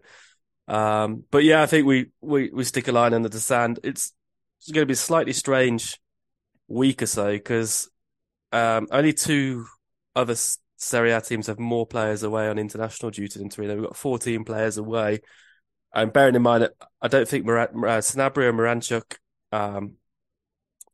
um, 0.69 1.25
but 1.31 1.45
yeah, 1.45 1.63
I 1.63 1.67
think 1.67 1.87
we 1.87 2.11
we 2.21 2.51
we 2.51 2.65
stick 2.65 2.89
a 2.89 2.93
line 2.93 3.15
under 3.15 3.31
the 3.31 3.41
sand. 3.41 3.81
It's, 3.83 4.13
it's 4.61 4.71
going 4.71 4.83
to 4.83 4.87
be 4.87 4.93
a 4.93 4.97
slightly 4.97 5.33
strange 5.33 5.99
week 6.69 7.03
or 7.03 7.07
so 7.07 7.33
because 7.33 7.91
um, 8.53 8.87
only 8.91 9.13
two 9.13 9.67
other 10.15 10.37
Serie 10.77 11.13
A 11.13 11.21
teams 11.21 11.47
have 11.47 11.59
more 11.59 11.87
players 11.87 12.23
away 12.23 12.49
on 12.49 12.59
international 12.59 13.11
duty 13.11 13.39
than 13.39 13.49
Torino. 13.49 13.75
We've 13.75 13.85
got 13.85 13.97
14 13.97 14.45
players 14.45 14.77
away. 14.79 15.21
And 15.93 16.13
bearing 16.13 16.35
in 16.35 16.43
mind, 16.43 16.63
that 16.63 16.73
I 17.03 17.09
don't 17.09 17.29
think 17.29 17.45
Mar- 17.45 17.59
uh, 17.61 18.01
Sanabria 18.01 18.49
and 18.51 18.59
Miranchuk 18.59 19.17
um, 19.53 19.95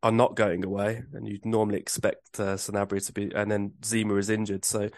are 0.02 0.12
not 0.12 0.34
going 0.34 0.64
away, 0.64 1.02
and 1.12 1.28
you'd 1.28 1.44
normally 1.44 1.78
expect 1.78 2.40
uh, 2.40 2.54
Sanabria 2.54 3.04
to 3.06 3.12
be, 3.12 3.30
and 3.34 3.50
then 3.50 3.72
Zima 3.84 4.14
is 4.16 4.30
injured. 4.30 4.64
So, 4.64 4.88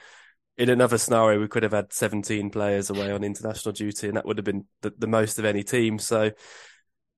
in 0.56 0.70
another 0.70 0.98
scenario, 0.98 1.40
we 1.40 1.48
could 1.48 1.64
have 1.64 1.72
had 1.72 1.92
17 1.92 2.50
players 2.50 2.90
away 2.90 3.10
on 3.10 3.24
international 3.24 3.72
duty, 3.72 4.08
and 4.08 4.16
that 4.16 4.26
would 4.26 4.38
have 4.38 4.44
been 4.44 4.66
the, 4.82 4.92
the 4.96 5.06
most 5.06 5.38
of 5.38 5.44
any 5.44 5.64
team. 5.64 5.98
So, 5.98 6.30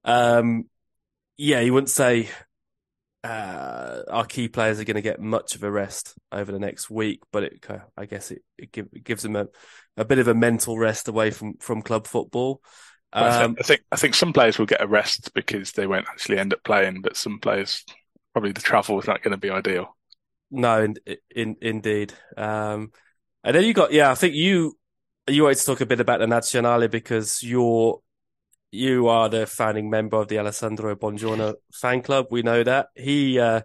um, 0.04 0.64
yeah, 1.40 1.60
you 1.60 1.72
wouldn't 1.72 1.88
say 1.88 2.28
uh, 3.24 4.02
our 4.10 4.26
key 4.26 4.48
players 4.48 4.78
are 4.78 4.84
going 4.84 4.96
to 4.96 5.02
get 5.02 5.20
much 5.20 5.54
of 5.54 5.62
a 5.62 5.70
rest 5.70 6.14
over 6.30 6.52
the 6.52 6.58
next 6.58 6.90
week, 6.90 7.22
but 7.32 7.44
it, 7.44 7.66
I 7.96 8.04
guess 8.04 8.30
it, 8.30 8.42
it, 8.58 8.70
give, 8.72 8.88
it 8.92 9.04
gives 9.04 9.22
them 9.22 9.36
a, 9.36 9.46
a 9.96 10.04
bit 10.04 10.18
of 10.18 10.28
a 10.28 10.34
mental 10.34 10.78
rest 10.78 11.08
away 11.08 11.30
from, 11.30 11.54
from 11.58 11.80
club 11.80 12.06
football. 12.06 12.60
Um, 13.12 13.56
I 13.58 13.62
think 13.62 13.80
I 13.90 13.96
think 13.96 14.14
some 14.14 14.32
players 14.32 14.58
will 14.58 14.66
get 14.66 14.82
a 14.82 14.86
rest 14.86 15.34
because 15.34 15.72
they 15.72 15.86
won't 15.86 16.06
actually 16.08 16.38
end 16.38 16.52
up 16.52 16.62
playing, 16.62 17.00
but 17.00 17.16
some 17.16 17.40
players 17.40 17.84
probably 18.32 18.52
the 18.52 18.60
travel 18.60 19.00
is 19.00 19.06
not 19.08 19.22
going 19.22 19.32
to 19.32 19.36
be 19.36 19.50
ideal. 19.50 19.96
No, 20.50 20.84
in, 20.84 20.96
in, 21.34 21.56
indeed. 21.60 22.12
Um, 22.36 22.92
and 23.42 23.56
then 23.56 23.64
you 23.64 23.74
got 23.74 23.92
yeah, 23.92 24.12
I 24.12 24.14
think 24.14 24.34
you 24.34 24.78
you 25.26 25.42
wanted 25.42 25.58
to 25.58 25.64
talk 25.64 25.80
a 25.80 25.86
bit 25.86 25.98
about 25.98 26.20
the 26.20 26.26
Nazionale 26.26 26.88
because 26.88 27.42
you're 27.42 28.00
you 28.72 29.08
are 29.08 29.28
the 29.28 29.46
founding 29.46 29.90
member 29.90 30.16
of 30.16 30.28
the 30.28 30.38
Alessandro 30.38 30.94
Buongiorno 30.94 31.54
fan 31.72 32.02
club. 32.02 32.26
We 32.30 32.42
know 32.42 32.62
that 32.62 32.88
he. 32.94 33.38
Uh, 33.38 33.62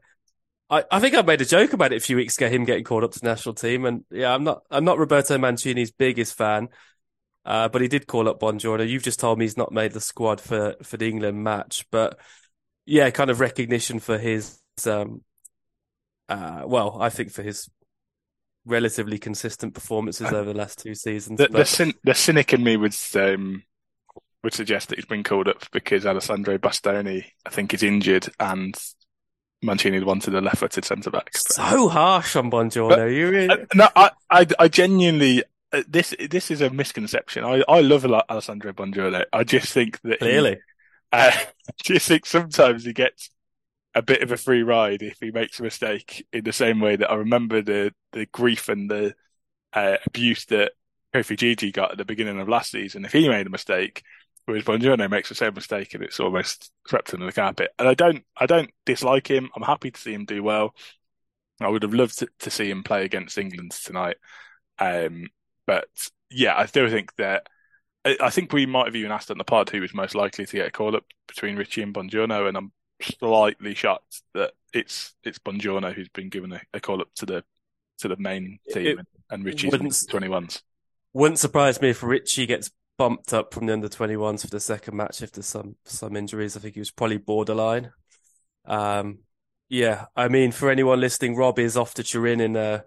I, 0.70 0.84
I 0.92 1.00
think 1.00 1.14
I 1.14 1.22
made 1.22 1.42
a 1.42 1.46
joke 1.46 1.74
about 1.74 1.94
it 1.94 1.98
a 1.98 2.06
few 2.06 2.16
weeks 2.16 2.38
ago, 2.38 2.50
him 2.50 2.66
getting 2.66 2.84
called 2.84 3.04
up 3.04 3.12
to 3.12 3.20
the 3.20 3.28
national 3.28 3.54
team, 3.54 3.86
and 3.86 4.04
yeah, 4.10 4.34
I'm 4.34 4.44
not 4.44 4.64
I'm 4.72 4.84
not 4.84 4.98
Roberto 4.98 5.38
Mancini's 5.38 5.92
biggest 5.92 6.36
fan, 6.36 6.70
uh, 7.46 7.70
but 7.70 7.82
he 7.82 7.88
did 7.88 8.08
call 8.08 8.28
up 8.28 8.40
Buongiorno. 8.40 8.88
You've 8.88 9.04
just 9.04 9.20
told 9.20 9.38
me 9.38 9.46
he's 9.46 9.58
not 9.58 9.72
made 9.72 9.92
the 9.92 10.02
squad 10.02 10.42
for, 10.42 10.76
for 10.82 10.98
the 10.98 11.08
England 11.08 11.44
match, 11.44 11.86
but 11.92 12.20
yeah, 12.86 13.10
kind 13.12 13.30
of 13.30 13.40
recognition 13.40 14.00
for 14.00 14.18
his, 14.18 14.60
um, 14.88 15.22
uh, 16.30 16.64
well, 16.66 16.98
I 17.00 17.10
think 17.10 17.32
for 17.32 17.44
his 17.44 17.70
relatively 18.66 19.20
consistent 19.20 19.76
performances 19.76 20.32
over 20.32 20.52
the 20.52 20.58
last 20.58 20.80
two 20.80 20.96
seasons. 20.96 21.38
The, 21.38 21.50
but... 21.52 21.58
the, 21.58 21.64
cyn- 21.64 21.96
the 22.04 22.16
cynic 22.16 22.54
in 22.54 22.64
me 22.64 22.78
would 22.78 22.96
um, 23.16 23.64
would 24.46 24.54
suggest 24.54 24.90
that 24.90 24.98
he's 24.98 25.06
been 25.06 25.24
called 25.24 25.50
up 25.50 25.70
because 25.72 26.06
Alessandro 26.06 26.58
Bastoni, 26.58 27.26
I 27.46 27.50
think, 27.50 27.74
is 27.74 27.84
injured 27.84 28.30
and 28.40 28.78
Mancini 29.62 30.00
wanted 30.02 30.36
a 30.36 30.42
left-footed 30.42 30.86
centre 30.86 31.10
back. 31.10 31.36
So 31.36 31.90
harsh 31.90 32.36
on 32.36 32.52
Buongiorno. 32.52 33.14
you 33.14 33.30
really... 33.30 33.50
Uh, 33.50 33.66
no, 33.74 33.90
I, 33.96 34.12
I, 34.30 34.48
I 34.60 34.68
genuinely 34.68 35.44
uh, 35.74 35.82
this 35.88 36.14
this 36.30 36.52
is 36.52 36.62
a 36.62 36.70
misconception. 36.70 37.44
I, 37.44 37.64
I 37.68 37.82
love 37.82 38.06
Alessandro 38.06 38.72
Buongiorno. 38.72 39.26
I 39.34 39.44
just 39.44 39.74
think 39.74 40.00
that 40.02 40.20
clearly, 40.20 40.52
he, 40.52 40.58
uh, 41.12 41.32
I 41.34 41.48
just 41.84 42.08
think 42.08 42.26
sometimes 42.26 42.86
he 42.86 42.94
gets 42.94 43.32
a 43.96 44.02
bit 44.02 44.22
of 44.22 44.32
a 44.32 44.38
free 44.38 44.62
ride 44.62 45.02
if 45.02 45.18
he 45.20 45.32
makes 45.32 45.60
a 45.60 45.64
mistake. 45.64 46.26
In 46.32 46.44
the 46.44 46.54
same 46.54 46.80
way 46.80 46.96
that 46.96 47.12
I 47.12 47.16
remember 47.16 47.62
the 47.62 47.94
the 48.14 48.28
grief 48.28 48.70
and 48.70 48.90
the 48.90 49.16
uh, 49.74 49.98
abuse 50.06 50.46
that 50.46 50.74
Koffi 51.16 51.36
Djidji 51.36 51.74
got 51.74 51.92
at 51.92 51.98
the 51.98 52.06
beginning 52.06 52.40
of 52.40 52.48
last 52.48 52.72
season. 52.72 53.06
If 53.06 53.14
he 53.14 53.28
made 53.28 53.48
a 53.48 53.50
mistake, 53.50 54.04
whereas 54.46 54.64
Buongiorno 54.64 55.10
makes 55.10 55.30
the 55.30 55.36
same 55.36 55.54
mistake 55.54 55.94
and 55.94 56.04
it's 56.04 56.20
almost 56.20 56.72
swept 56.88 57.14
under 57.14 57.26
the 57.26 57.32
carpet. 57.32 57.72
And 57.78 57.88
I 57.88 57.94
don't 57.94 58.24
I 58.38 58.46
don't 58.46 58.72
dislike 58.86 59.30
him. 59.30 59.50
I'm 59.56 59.64
happy 59.64 59.92
to 59.92 60.00
see 60.00 60.14
him 60.14 60.26
do 60.26 60.44
well. 60.44 60.74
I 61.62 61.70
would 61.70 61.84
have 61.84 61.94
loved 61.94 62.20
to, 62.20 62.28
to 62.40 62.50
see 62.50 62.70
him 62.70 62.84
play 62.84 63.06
against 63.06 63.38
England 63.38 63.72
tonight. 63.72 64.18
Um, 64.78 65.28
but 65.66 65.88
yeah, 66.30 66.56
I 66.56 66.66
still 66.66 66.90
think 66.90 67.16
that 67.16 67.48
I 68.06 68.30
think 68.30 68.54
we 68.54 68.66
might 68.66 68.86
have 68.86 68.96
even 68.96 69.12
asked 69.12 69.32
on 69.32 69.38
the 69.38 69.44
pod 69.44 69.70
who 69.70 69.82
was 69.82 69.94
most 69.94 70.14
likely 70.14 70.46
to 70.46 70.56
get 70.58 70.68
a 70.68 70.72
call 70.72 70.96
up 70.96 71.06
between 71.28 71.56
Ricci 71.56 71.82
and 71.82 71.94
Buongiorno, 71.94 72.48
and 72.48 72.56
I'm 72.56 72.72
slightly 73.02 73.74
shocked 73.74 74.22
that 74.36 74.52
it's 74.74 75.16
it's 75.24 75.40
Buongiorno 75.40 75.92
who's 75.94 76.10
been 76.10 76.30
given 76.30 76.54
a, 76.54 76.62
a 76.74 76.80
call 76.80 77.02
up 77.02 77.10
to 77.16 77.26
the 77.26 77.44
to 78.00 78.08
the 78.08 78.18
main 78.18 78.60
team, 78.72 79.00
it, 79.00 79.08
and 79.32 79.44
Ricci's 79.44 80.06
twenty 80.06 80.28
ones. 80.28 80.62
Wouldn't 81.14 81.40
surprise 81.40 81.82
me 81.82 81.90
if 81.92 82.04
Ricci 82.04 82.46
gets 82.46 82.70
bumped 82.98 83.34
up 83.34 83.54
from 83.54 83.66
the 83.66 83.74
under 83.74 83.90
21s 83.90 84.42
for 84.42 84.48
the 84.48 84.60
second 84.60 84.96
match 84.96 85.22
after 85.22 85.42
some 85.42 85.76
some 85.86 86.16
injuries. 86.16 86.56
I 86.56 86.60
think 86.60 86.76
he 86.76 86.82
was 86.82 86.92
probably 86.92 87.18
borderline. 87.18 87.92
Um, 88.66 89.20
yeah, 89.70 90.06
I 90.16 90.28
mean, 90.28 90.52
for 90.52 90.70
anyone 90.70 91.00
listening, 91.00 91.36
Rob 91.36 91.60
is 91.60 91.78
off 91.78 91.96
to 91.96 92.04
Turin 92.04 92.40
in 92.40 92.56
a 92.56 92.84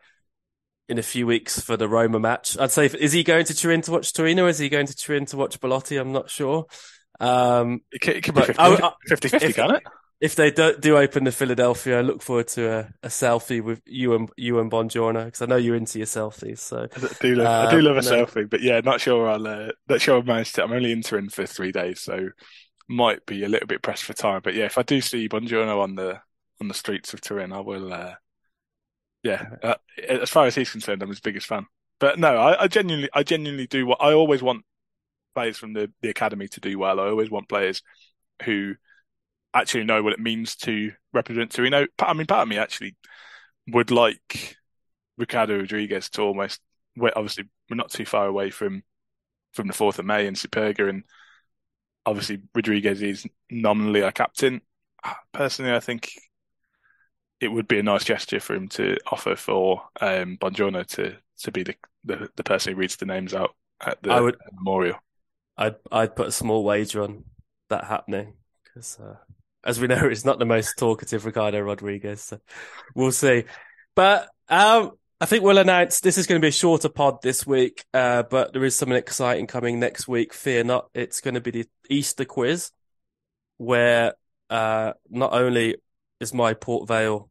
in 0.88 0.98
a 0.98 1.02
few 1.02 1.26
weeks 1.26 1.60
for 1.60 1.76
the 1.76 1.88
Roma 1.88 2.18
match. 2.18 2.56
I'd 2.58 2.70
say, 2.70 2.86
is 2.86 3.12
he 3.12 3.22
going 3.22 3.44
to 3.46 3.54
Turin 3.54 3.82
to 3.82 3.92
watch 3.92 4.12
Torino? 4.12 4.46
Or 4.46 4.48
is 4.48 4.58
he 4.58 4.68
going 4.68 4.86
to 4.86 4.96
Turin 4.96 5.26
to 5.26 5.36
watch 5.36 5.60
Belotti? 5.60 5.96
I'm 5.96 6.12
not 6.12 6.30
sure. 6.30 6.66
Um, 7.20 7.82
it 7.92 8.00
could, 8.00 8.16
it 8.16 8.34
be 8.34 8.40
50 8.40 8.54
I, 8.58 8.92
50, 9.06 9.28
50 9.28 9.52
can 9.52 9.74
it? 9.74 9.82
If 10.20 10.34
they 10.34 10.50
do, 10.50 10.76
do 10.76 10.96
open 10.96 11.25
the 11.25 11.30
Filadelfia, 11.30 11.98
I 11.98 12.00
look 12.00 12.22
forward 12.22 12.48
to 12.48 12.68
a, 12.68 12.92
a 13.04 13.08
selfie 13.08 13.62
with 13.62 13.80
you 13.87 14.14
and 14.14 14.28
you 14.37 14.58
and 14.58 14.70
Buongiorno 14.70 15.26
because 15.26 15.42
I 15.42 15.46
know 15.46 15.56
you're 15.56 15.76
into 15.76 15.98
your 15.98 16.06
selfies. 16.06 16.58
So 16.58 16.88
I 16.92 17.08
do 17.20 17.37
love, 17.37 17.46
um, 17.46 17.68
I 17.68 17.70
do 17.70 17.80
love 17.80 17.96
a 17.98 18.02
no. 18.02 18.25
selfie, 18.26 18.50
but 18.50 18.60
yeah, 18.60 18.80
not 18.80 19.00
sure 19.00 19.28
I'll 19.28 19.46
uh, 19.46 19.68
not 19.88 20.00
sure 20.00 20.18
I've 20.18 20.26
managed 20.26 20.56
to. 20.56 20.64
I'm 20.64 20.72
only 20.72 20.90
in 20.90 21.02
Turin 21.02 21.28
for 21.28 21.46
three 21.46 21.70
days, 21.70 22.00
so 22.00 22.30
might 22.88 23.25
be 23.26 23.44
a 23.44 23.48
little 23.48 23.68
bit 23.68 23.82
pressed 23.82 24.04
for 24.04 24.12
time. 24.12 24.40
But 24.42 24.54
yeah, 24.54 24.64
if 24.64 24.76
I 24.76 24.82
do 24.82 25.00
see 25.00 25.28
Buongiorno 25.28 25.80
on 25.80 25.94
the 25.94 26.20
on 26.60 26.66
the 26.66 26.75
streets 26.75 27.14
of 27.14 27.20
Turin, 27.20 27.52
I 27.52 27.60
will. 27.60 27.92
Uh, 27.92 28.14
yeah, 29.22 29.46
uh, 29.62 29.75
as 30.08 30.30
far 30.30 30.46
as 30.46 30.54
he's 30.54 30.70
concerned, 30.70 31.02
I'm 31.02 31.08
his 31.08 31.20
biggest 31.20 31.46
fan. 31.46 31.66
But 32.00 32.18
no, 32.18 32.37
I, 32.37 32.64
I 32.64 32.68
genuinely, 32.68 33.08
I 33.12 33.22
genuinely 33.22 33.66
do 33.66 33.87
what 33.87 34.00
I 34.00 34.12
always 34.12 34.42
want 34.42 34.64
players 35.34 35.58
from 35.58 35.72
the, 35.72 35.90
the 36.02 36.10
academy 36.10 36.48
to 36.48 36.60
do 36.60 36.78
well. 36.78 37.00
I 37.00 37.08
always 37.08 37.30
want 37.30 37.48
players 37.48 37.82
who 38.44 38.75
actually 39.54 39.84
know 39.84 40.02
what 40.02 40.12
it 40.12 40.20
means 40.20 40.56
to 40.56 40.92
represent 41.12 41.50
Torino. 41.50 41.86
I 41.98 42.12
mean, 42.12 42.26
part 42.26 42.42
of 42.42 42.48
me 42.48 42.58
actually 42.58 42.96
would 43.68 43.90
like 43.90 44.56
Ricardo 45.16 45.58
Rodriguez 45.58 46.08
to 46.10 46.22
almost. 46.22 46.60
Obviously, 47.00 47.44
we're 47.70 47.76
not 47.76 47.90
too 47.90 48.04
far 48.04 48.26
away 48.26 48.50
from 48.50 48.82
from 49.52 49.66
the 49.66 49.72
fourth 49.72 49.98
of 49.98 50.04
May 50.04 50.26
in 50.26 50.34
Superga, 50.34 50.88
and 50.88 51.04
obviously 52.04 52.40
Rodriguez 52.54 53.02
is 53.02 53.26
nominally 53.50 54.02
our 54.02 54.12
captain. 54.12 54.60
Personally, 55.32 55.72
I 55.72 55.80
think 55.80 56.12
it 57.40 57.48
would 57.48 57.68
be 57.68 57.78
a 57.78 57.82
nice 57.82 58.04
gesture 58.04 58.40
for 58.40 58.54
him 58.54 58.68
to 58.68 58.96
offer 59.10 59.36
for 59.36 59.82
um, 60.00 60.36
Buongiorno 60.38 60.84
to 60.86 61.16
to 61.40 61.52
be 61.52 61.62
the, 61.62 61.74
the, 62.04 62.28
the 62.34 62.42
person 62.42 62.72
who 62.72 62.78
reads 62.80 62.96
the 62.96 63.06
names 63.06 63.32
out 63.32 63.54
at 63.80 64.02
the 64.02 64.22
would, 64.22 64.36
memorial. 64.52 64.98
I'd 65.56 65.76
I'd 65.92 66.16
put 66.16 66.28
a 66.28 66.32
small 66.32 66.64
wager 66.64 67.02
on 67.02 67.24
that 67.68 67.84
happening 67.84 68.34
because, 68.64 68.98
uh, 68.98 69.16
as 69.68 69.78
we 69.78 69.87
know, 69.87 70.06
it's 70.06 70.25
not 70.25 70.38
the 70.38 70.46
most 70.46 70.78
talkative 70.78 71.26
Ricardo 71.26 71.60
Rodriguez. 71.60 72.22
So 72.22 72.40
we'll 72.94 73.12
see. 73.12 73.44
But 73.94 74.28
um, 74.48 74.92
I 75.20 75.26
think 75.26 75.44
we'll 75.44 75.58
announce 75.58 76.00
this 76.00 76.16
is 76.16 76.26
going 76.26 76.40
to 76.40 76.44
be 76.44 76.48
a 76.48 76.52
shorter 76.52 76.88
pod 76.88 77.20
this 77.22 77.46
week, 77.46 77.84
uh, 77.92 78.22
but 78.22 78.54
there 78.54 78.64
is 78.64 78.75
something 78.75 78.96
exciting 78.96 79.46
coming 79.46 79.78
next 79.78 80.08
week. 80.08 80.32
Fear 80.32 80.64
not, 80.64 80.88
it's 80.94 81.20
going 81.20 81.34
to 81.34 81.42
be 81.42 81.50
the 81.50 81.66
Easter 81.90 82.25
quiz, 82.25 82.70
where 83.58 84.14
uh, 84.48 84.94
not 85.10 85.34
only 85.34 85.76
is 86.18 86.32
my 86.32 86.54
Port 86.54 86.88
Vale 86.88 87.28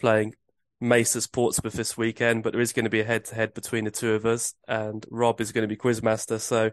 playing 0.00 0.34
Mesa 0.80 1.28
Portsmouth 1.28 1.74
this 1.74 1.96
weekend, 1.96 2.42
but 2.42 2.52
there 2.52 2.62
is 2.62 2.72
going 2.72 2.84
to 2.84 2.90
be 2.90 3.00
a 3.00 3.04
head 3.04 3.26
to 3.26 3.34
head 3.34 3.52
between 3.52 3.84
the 3.84 3.90
two 3.90 4.14
of 4.14 4.24
us, 4.24 4.54
and 4.66 5.04
Rob 5.10 5.42
is 5.42 5.52
going 5.52 5.68
to 5.68 5.68
be 5.68 5.76
quizmaster. 5.76 6.40
So 6.40 6.70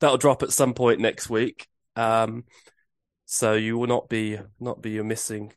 that'll 0.00 0.18
drop 0.18 0.42
at 0.42 0.52
some 0.52 0.74
point 0.74 0.98
next 0.98 1.30
week. 1.30 1.68
Um, 1.94 2.44
so 3.32 3.52
you 3.52 3.78
will 3.78 3.86
not 3.86 4.08
be 4.08 4.40
not 4.58 4.82
be 4.82 5.00
missing 5.02 5.52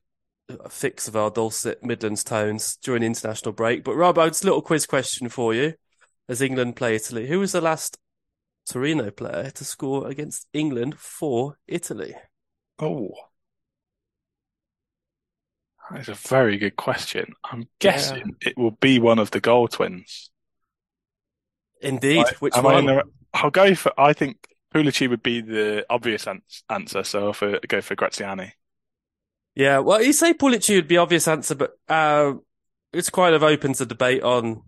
a 0.48 0.70
fix 0.70 1.08
of 1.08 1.16
our 1.16 1.32
dulcet 1.32 1.84
Midlands 1.84 2.24
tones 2.24 2.76
during 2.76 3.02
the 3.02 3.08
international 3.08 3.52
break. 3.52 3.84
But 3.84 3.96
Rob, 3.96 4.20
it's 4.20 4.44
a 4.44 4.46
little 4.46 4.62
quiz 4.62 4.86
question 4.86 5.28
for 5.28 5.56
you. 5.56 5.74
As 6.30 6.40
England 6.40 6.76
play 6.76 6.96
Italy, 6.96 7.28
who 7.28 7.40
was 7.40 7.52
the 7.52 7.62
last 7.62 7.98
Torino 8.70 9.10
player 9.10 9.50
to 9.50 9.66
score 9.66 10.08
against 10.08 10.48
England 10.54 11.00
for 11.00 11.58
Italy? 11.68 12.14
Oh, 12.78 13.10
that's 15.90 16.10
a 16.10 16.14
very 16.14 16.58
good 16.58 16.76
question. 16.76 17.34
I'm 17.44 17.68
guessing 17.80 18.36
yeah. 18.40 18.50
it 18.50 18.58
will 18.58 18.78
be 18.80 19.00
one 19.00 19.18
of 19.18 19.32
the 19.32 19.42
goal 19.42 19.68
twins. 19.68 20.30
Indeed. 21.82 22.26
I, 22.28 22.34
Which 22.40 22.56
one? 22.56 22.86
The, 22.86 23.04
I'll 23.34 23.50
go 23.50 23.74
for. 23.74 24.00
I 24.00 24.14
think 24.14 24.48
Pulici 24.74 25.10
would 25.10 25.24
be 25.24 25.42
the 25.42 25.86
obvious 25.90 26.28
answer, 26.70 27.04
so 27.04 27.28
I'll 27.28 27.60
go 27.68 27.82
for 27.82 27.96
Graziani. 27.96 28.54
Yeah, 29.56 29.80
well, 29.80 30.02
you 30.02 30.14
say 30.14 30.34
Pulici 30.34 30.76
would 30.76 30.88
be 30.88 30.98
obvious 30.98 31.28
answer, 31.28 31.56
but 31.56 31.78
uh, 31.88 32.34
it's 32.92 33.10
quite 33.10 33.34
of 33.34 33.44
open 33.44 33.74
to 33.74 33.86
debate 33.86 34.24
on 34.24 34.64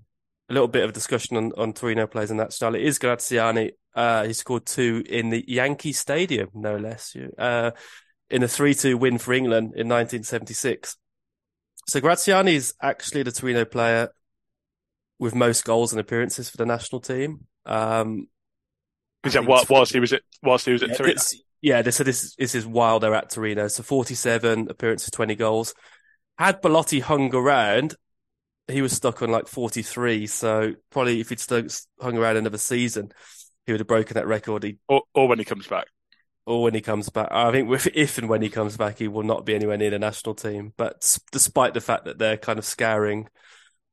a 0.49 0.53
little 0.53 0.67
bit 0.67 0.83
of 0.83 0.93
discussion 0.93 1.37
on, 1.37 1.51
on 1.57 1.73
Torino 1.73 2.05
players 2.05 2.29
in 2.29 2.37
that 2.37 2.53
style. 2.53 2.75
It 2.75 2.83
is 2.83 2.99
Graziani. 2.99 3.71
Uh, 3.95 4.25
he 4.25 4.33
scored 4.33 4.65
two 4.65 5.03
in 5.09 5.29
the 5.29 5.43
Yankee 5.47 5.93
Stadium, 5.93 6.49
no 6.53 6.77
less, 6.77 7.15
uh, 7.37 7.71
in 8.29 8.43
a 8.43 8.47
3-2 8.47 8.99
win 8.99 9.17
for 9.17 9.33
England 9.33 9.73
in 9.75 9.87
1976. 9.87 10.97
So 11.87 11.99
Graziani 11.99 12.55
is 12.55 12.73
actually 12.81 13.23
the 13.23 13.31
Torino 13.31 13.65
player 13.65 14.09
with 15.17 15.33
most 15.33 15.65
goals 15.65 15.93
and 15.93 15.99
appearances 15.99 16.49
for 16.49 16.57
the 16.57 16.65
national 16.65 17.01
team. 17.01 17.47
Um, 17.65 18.27
is 19.25 19.33
that 19.33 19.45
what 19.45 19.69
whilst 19.69 19.93
he 19.93 19.99
was 19.99 20.13
at 20.13 20.21
whilst 20.43 20.65
he 20.65 20.71
was 20.71 20.83
at 20.83 20.89
yeah, 20.89 20.95
Torino? 20.95 21.21
Yeah, 21.61 21.81
this, 21.81 21.95
so 21.95 22.03
this 22.03 22.35
this 22.35 22.55
is 22.55 22.65
while 22.65 22.99
they're 22.99 23.15
at 23.15 23.31
Torino. 23.31 23.67
So 23.67 23.83
47 23.83 24.67
appearances, 24.69 25.09
20 25.11 25.35
goals. 25.35 25.73
Had 26.37 26.61
Belotti 26.61 26.99
hung 26.99 27.33
around, 27.33 27.95
he 28.67 28.81
was 28.81 28.93
stuck 28.93 29.21
on 29.21 29.31
like 29.31 29.47
43. 29.47 30.27
So 30.27 30.73
probably 30.91 31.21
if 31.21 31.29
he'd 31.29 31.39
stuck, 31.39 31.65
hung 31.99 32.17
around 32.17 32.37
another 32.37 32.57
season, 32.57 33.11
he 33.65 33.71
would 33.71 33.79
have 33.81 33.87
broken 33.87 34.15
that 34.15 34.27
record. 34.27 34.63
He, 34.63 34.77
or, 34.87 35.03
or 35.13 35.27
when 35.27 35.39
he 35.39 35.45
comes 35.45 35.67
back. 35.67 35.87
Or 36.45 36.61
when 36.61 36.75
he 36.75 36.81
comes 36.81 37.09
back. 37.09 37.29
I 37.31 37.51
think 37.51 37.71
if, 37.71 37.87
if 37.87 38.17
and 38.19 38.29
when 38.29 38.43
he 38.43 38.49
comes 38.49 38.77
back, 38.77 38.99
he 38.99 39.07
will 39.07 39.23
not 39.23 39.45
be 39.45 39.55
anywhere 39.55 39.77
near 39.77 39.89
the 39.89 39.97
national 39.97 40.35
team. 40.35 40.73
But 40.77 41.17
despite 41.31 41.73
the 41.73 41.81
fact 41.81 42.05
that 42.05 42.19
they're 42.19 42.37
kind 42.37 42.59
of 42.59 42.65
scouring 42.65 43.29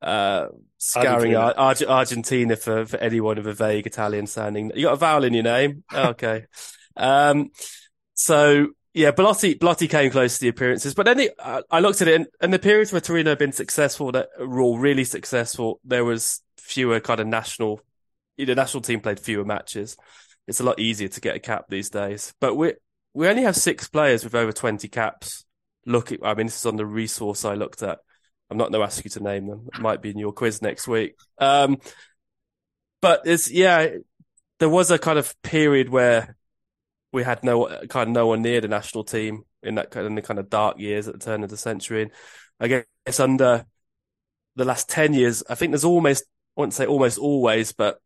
uh, 0.02 0.48
scouring 0.78 1.36
Ar- 1.36 1.54
Ar- 1.56 1.76
Argentina 1.88 2.56
for, 2.56 2.84
for 2.86 2.96
anyone 2.98 3.36
with 3.36 3.46
a 3.46 3.54
vague 3.54 3.86
Italian 3.86 4.26
sounding. 4.26 4.72
You 4.74 4.86
got 4.86 4.94
a 4.94 4.96
vowel 4.96 5.24
in 5.24 5.34
your 5.34 5.44
name? 5.44 5.84
okay. 5.94 6.46
Um, 6.96 7.50
so 8.14 8.68
yeah, 8.94 9.12
Belotti, 9.12 9.54
Belotti 9.54 9.88
came 9.88 10.10
close 10.10 10.34
to 10.34 10.42
the 10.42 10.48
appearances, 10.48 10.94
but 10.94 11.06
then 11.06 11.18
he, 11.18 11.30
uh, 11.38 11.62
I 11.70 11.80
looked 11.80 12.02
at 12.02 12.08
it 12.08 12.14
and, 12.14 12.26
and 12.40 12.52
the 12.52 12.58
periods 12.58 12.92
where 12.92 13.00
Torino 13.00 13.30
had 13.30 13.38
been 13.38 13.52
successful, 13.52 14.12
that 14.12 14.28
were 14.38 14.60
all 14.60 14.78
really 14.78 15.04
successful, 15.04 15.80
there 15.84 16.04
was 16.04 16.42
fewer 16.58 17.00
kind 17.00 17.20
of 17.20 17.26
national, 17.26 17.80
the 18.36 18.54
national 18.54 18.82
team 18.82 19.00
played 19.00 19.20
fewer 19.20 19.44
matches. 19.44 19.96
It's 20.46 20.60
a 20.60 20.64
lot 20.64 20.78
easier 20.80 21.08
to 21.08 21.20
get 21.20 21.36
a 21.36 21.40
cap 21.40 21.66
these 21.68 21.88
days, 21.88 22.34
but 22.40 22.54
we, 22.54 22.74
we 23.14 23.28
only 23.28 23.42
have 23.42 23.56
six 23.56 23.88
players 23.88 24.24
with 24.24 24.34
over 24.34 24.52
20 24.52 24.88
caps. 24.88 25.44
Look, 25.86 26.12
I 26.22 26.34
mean, 26.34 26.46
this 26.46 26.58
is 26.58 26.66
on 26.66 26.76
the 26.76 26.86
resource 26.86 27.44
I 27.44 27.54
looked 27.54 27.82
at. 27.82 28.00
I'm 28.52 28.58
not 28.58 28.70
going 28.70 28.80
to 28.80 28.86
ask 28.86 29.02
you 29.02 29.10
to 29.10 29.22
name 29.22 29.46
them. 29.46 29.68
It 29.74 29.80
might 29.80 30.02
be 30.02 30.10
in 30.10 30.18
your 30.18 30.32
quiz 30.32 30.62
next 30.62 30.86
week. 30.86 31.16
Um, 31.38 31.78
but 33.00 33.22
it's 33.24 33.50
yeah, 33.50 33.88
there 34.58 34.68
was 34.68 34.90
a 34.90 34.98
kind 34.98 35.18
of 35.18 35.34
period 35.42 35.88
where 35.88 36.36
we 37.12 37.24
had 37.24 37.42
no 37.42 37.66
kind 37.88 38.08
of 38.08 38.14
no 38.14 38.26
one 38.28 38.42
near 38.42 38.60
the 38.60 38.68
national 38.68 39.04
team 39.04 39.44
in 39.62 39.76
that 39.76 39.90
kind 39.90 40.06
of, 40.06 40.10
in 40.10 40.16
the 40.16 40.22
kind 40.22 40.38
of 40.38 40.50
dark 40.50 40.78
years 40.78 41.08
at 41.08 41.14
the 41.14 41.24
turn 41.24 41.42
of 41.42 41.50
the 41.50 41.56
century. 41.56 42.02
And 42.02 42.12
I 42.60 42.68
guess 43.06 43.20
under 43.20 43.66
the 44.54 44.64
last 44.64 44.88
ten 44.88 45.14
years, 45.14 45.42
I 45.48 45.54
think 45.54 45.72
there's 45.72 45.84
almost 45.84 46.24
I 46.56 46.60
wouldn't 46.60 46.74
say 46.74 46.86
almost 46.86 47.18
always, 47.18 47.72
but 47.72 47.98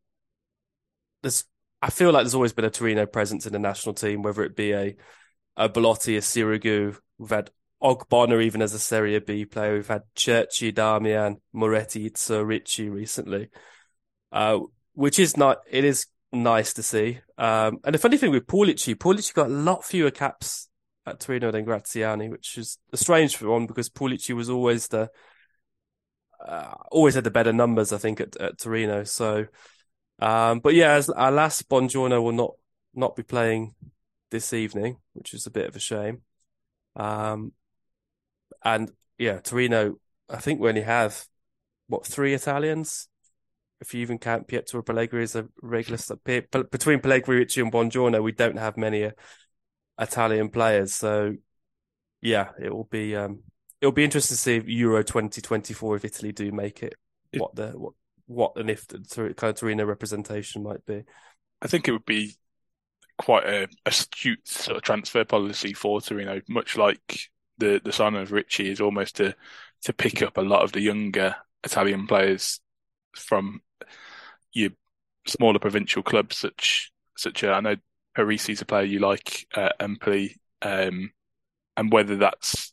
there's 1.23 1.45
I 1.83 1.91
feel 1.91 2.13
like 2.13 2.23
there's 2.23 2.35
always 2.35 2.53
been 2.53 2.65
a 2.65 2.71
Torino 2.71 3.05
presence 3.05 3.47
in 3.47 3.53
the 3.53 3.59
national 3.59 3.95
team, 3.95 4.23
whether 4.23 4.45
it 4.45 4.57
be 4.57 4.73
a 4.73 4.97
a 5.57 5.69
Belotti, 5.69 6.17
a 6.17 6.21
Sirigu. 6.21 6.97
We've 7.19 7.31
had 7.31 7.51
Ogbonna 7.87 8.42
even 8.42 8.62
as 8.62 8.75
a 8.75 8.81
Serie 8.81 9.18
B 9.20 9.44
player. 9.44 9.75
We've 9.75 9.87
had 9.87 10.03
Cerci, 10.16 10.75
Darmian, 10.75 11.37
Moretti, 11.55 12.11
Izzo, 12.11 12.44
Ricci 12.44 12.88
recently, 12.88 13.49
uh, 14.33 14.59
which 14.94 15.20
is 15.20 15.37
not, 15.37 15.59
it 15.70 15.85
is 15.85 16.07
nice 16.33 16.72
to 16.75 16.83
see. 16.83 17.20
Um, 17.38 17.79
and 17.85 17.94
the 17.94 17.99
funny 17.99 18.16
thing 18.16 18.33
with 18.33 18.49
Pulici, 18.49 18.96
Pulici 18.96 19.33
got 19.33 19.46
a 19.46 19.55
lot 19.55 19.85
fewer 19.85 20.11
caps 20.11 20.68
at 21.07 21.20
Torino 21.20 21.53
than 21.53 21.64
Graziani, 21.64 22.29
which 22.29 22.59
is 22.59 22.79
a 22.92 22.96
strange 22.96 23.40
one 23.40 23.66
because 23.66 23.88
Pulici 23.88 24.35
was 24.35 24.51
always 24.51 24.88
the, 24.88 25.09
uh, 26.44 26.75
always 26.90 27.14
had 27.14 27.25
the 27.25 27.31
better 27.31 27.53
numbers, 27.53 27.92
I 27.92 27.99
think, 27.99 28.20
at, 28.20 28.37
at 28.37 28.59
Torino. 28.59 29.05
So, 29.05 29.46
um, 30.18 30.59
but 30.59 30.75
yeah, 30.75 30.94
as, 30.94 31.09
alas, 31.09 31.62
Buongiorno 31.62 32.20
will 32.20 32.33
not, 32.33 32.55
not 32.94 33.14
be 33.14 33.22
playing 33.22 33.77
this 34.33 34.53
evening, 34.53 34.96
which 35.12 35.35
is 35.35 35.46
a 35.46 35.53
bit 35.53 35.68
of 35.68 35.77
a 35.77 35.81
shame. 35.81 36.22
Um, 36.96 37.53
and 38.67 38.91
yeah, 39.17 39.39
Torino, 39.39 39.95
I 40.29 40.39
think 40.39 40.61
we 40.61 40.69
only 40.69 40.83
have 40.83 41.25
what 41.87 42.05
three 42.05 42.35
Italians, 42.35 43.09
if 43.81 43.95
you 43.95 44.01
even 44.01 44.19
count 44.19 44.49
Pietro 44.49 44.83
Pellegrini 44.83 45.23
as 45.23 45.37
a 45.37 45.47
regular 45.63 45.99
between 46.71 46.99
Pellegrini, 46.99 47.41
Ricci, 47.41 47.61
and 47.61 47.73
Buongiorno, 47.73 48.23
we 48.23 48.33
don't 48.33 48.59
have 48.59 48.77
many 48.77 49.05
uh, 49.05 49.11
Italian 50.01 50.49
players. 50.49 50.95
So 50.95 51.35
yeah, 52.21 52.51
it 52.61 52.75
will 52.75 52.89
be 52.91 53.15
um, 53.15 53.45
it'll 53.81 53.93
be 53.93 54.05
interesting 54.05 54.35
to 54.35 54.41
see 54.41 54.57
if 54.57 54.67
Euro 54.67 55.05
2024 55.05 55.97
if 55.97 56.05
Italy 56.05 56.33
do 56.33 56.51
make 56.51 56.83
it. 56.83 56.97
it 57.33 57.41
what 57.41 57.55
the 57.55 57.69
what 57.69 57.93
what 58.27 58.53
and 58.57 58.69
if 58.69 58.89
the 58.89 58.99
kind 59.37 59.51
of 59.51 59.57
Torino 59.57 59.85
representation 59.85 60.65
might 60.65 60.85
be. 60.85 61.05
I 61.63 61.69
think 61.69 61.87
it 61.87 61.93
would 61.93 62.05
be 62.05 62.35
quite 63.17 63.47
a 63.47 63.69
astute 63.87 64.47
sort 64.49 64.77
of 64.77 64.83
transfer 64.83 65.25
policy 65.25 65.73
for 65.73 66.01
Torino, 66.01 66.41
much 66.49 66.77
like 66.77 67.31
the 67.59 67.81
the 67.85 67.92
signing 67.92 68.23
of 68.23 68.33
Ricci 68.33 68.71
is 68.71 68.81
almost 68.81 69.16
to 69.16 69.35
to 69.83 69.92
pick 69.92 70.23
up 70.23 70.37
a 70.37 70.42
lot 70.42 70.62
of 70.62 70.73
the 70.73 70.81
younger 70.81 71.37
Italian 71.64 72.07
players 72.07 72.61
from 73.14 73.61
your 74.53 74.71
smaller 75.27 75.59
provincial 75.59 76.03
clubs, 76.03 76.38
such 76.38 76.92
such 77.16 77.42
a, 77.42 77.53
I 77.53 77.61
know 77.61 77.77
Parisi's 78.14 78.62
a 78.62 78.66
player 78.66 78.85
you 78.85 78.99
like, 78.99 79.47
uh, 79.55 79.71
Empoli, 79.81 80.37
um, 80.62 81.12
and 81.77 81.92
whether 81.92 82.16
that's 82.16 82.73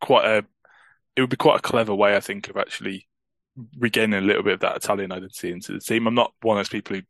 quite 0.00 0.24
a 0.26 0.44
it 1.16 1.20
would 1.20 1.30
be 1.30 1.36
quite 1.36 1.58
a 1.58 1.62
clever 1.62 1.94
way, 1.94 2.16
I 2.16 2.20
think, 2.20 2.48
of 2.48 2.56
actually 2.56 3.08
regaining 3.78 4.18
a 4.18 4.26
little 4.26 4.42
bit 4.42 4.54
of 4.54 4.60
that 4.60 4.76
Italian 4.76 5.12
identity 5.12 5.52
into 5.52 5.72
the 5.72 5.78
team. 5.78 6.06
I'm 6.06 6.14
not 6.14 6.32
one 6.42 6.58
of 6.58 6.64
those 6.64 6.70
people 6.70 6.96
who 6.96 7.02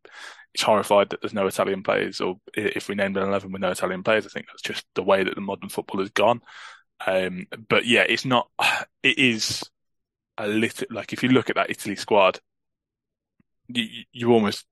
is 0.54 0.62
horrified 0.62 1.10
that 1.10 1.22
there's 1.22 1.32
no 1.32 1.46
Italian 1.46 1.82
players, 1.82 2.20
or 2.20 2.36
if 2.54 2.88
we 2.88 2.94
named 2.94 3.16
an 3.16 3.22
eleven 3.26 3.50
with 3.50 3.62
no 3.62 3.70
Italian 3.70 4.02
players, 4.02 4.26
I 4.26 4.28
think 4.28 4.46
that's 4.46 4.62
just 4.62 4.84
the 4.94 5.02
way 5.02 5.24
that 5.24 5.34
the 5.34 5.40
modern 5.40 5.70
football 5.70 6.00
has 6.00 6.10
gone. 6.10 6.42
Um, 7.06 7.46
but 7.68 7.86
yeah, 7.86 8.04
it's 8.08 8.24
not. 8.24 8.48
It 9.02 9.18
is 9.18 9.62
a 10.38 10.46
little 10.46 10.86
like 10.90 11.12
if 11.12 11.22
you 11.22 11.28
look 11.28 11.50
at 11.50 11.56
that 11.56 11.68
Italy 11.68 11.94
squad, 11.94 12.40
you 13.68 14.04
you 14.12 14.32
almost 14.32 14.66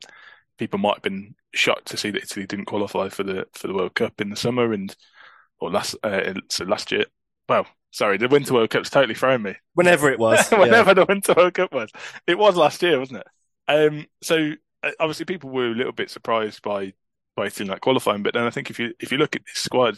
people 0.58 0.78
might 0.78 0.94
have 0.94 1.02
been 1.02 1.34
shocked 1.52 1.88
to 1.88 1.96
see 1.96 2.10
that 2.10 2.22
Italy 2.22 2.46
didn't 2.46 2.64
qualify 2.64 3.10
for 3.10 3.24
the 3.24 3.46
for 3.52 3.66
the 3.66 3.74
World 3.74 3.94
Cup 3.94 4.22
in 4.22 4.30
the 4.30 4.36
summer 4.36 4.72
and 4.72 4.96
or 5.60 5.70
last 5.70 5.96
uh, 6.02 6.34
so 6.48 6.64
last 6.64 6.92
year. 6.92 7.04
Well, 7.48 7.66
sorry, 7.90 8.16
the 8.16 8.28
Winter 8.28 8.54
World 8.54 8.70
Cup's 8.70 8.90
totally 8.90 9.14
thrown 9.14 9.42
me. 9.42 9.54
Whenever 9.74 10.10
it 10.10 10.18
was, 10.18 10.48
whenever 10.50 10.90
yeah. 10.90 10.94
the 10.94 11.06
Winter 11.06 11.34
World 11.36 11.54
Cup 11.54 11.72
was, 11.72 11.90
it 12.26 12.38
was 12.38 12.56
last 12.56 12.82
year, 12.82 12.98
wasn't 12.98 13.20
it? 13.20 13.26
Um, 13.68 14.06
so 14.22 14.52
uh, 14.82 14.90
obviously 14.98 15.26
people 15.26 15.50
were 15.50 15.66
a 15.66 15.74
little 15.74 15.92
bit 15.92 16.10
surprised 16.10 16.62
by 16.62 16.94
by 17.36 17.46
Italy 17.46 17.68
not 17.68 17.80
qualifying, 17.80 18.22
but 18.22 18.34
then 18.34 18.44
I 18.44 18.50
think 18.50 18.70
if 18.70 18.78
you 18.78 18.94
if 18.98 19.12
you 19.12 19.18
look 19.18 19.36
at 19.36 19.42
this 19.46 19.62
squad, 19.62 19.96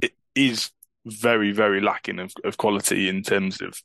it 0.00 0.12
is 0.34 0.70
very 1.04 1.52
very 1.52 1.80
lacking 1.80 2.18
of, 2.20 2.32
of 2.44 2.56
quality 2.56 3.08
in 3.08 3.22
terms 3.22 3.60
of 3.60 3.80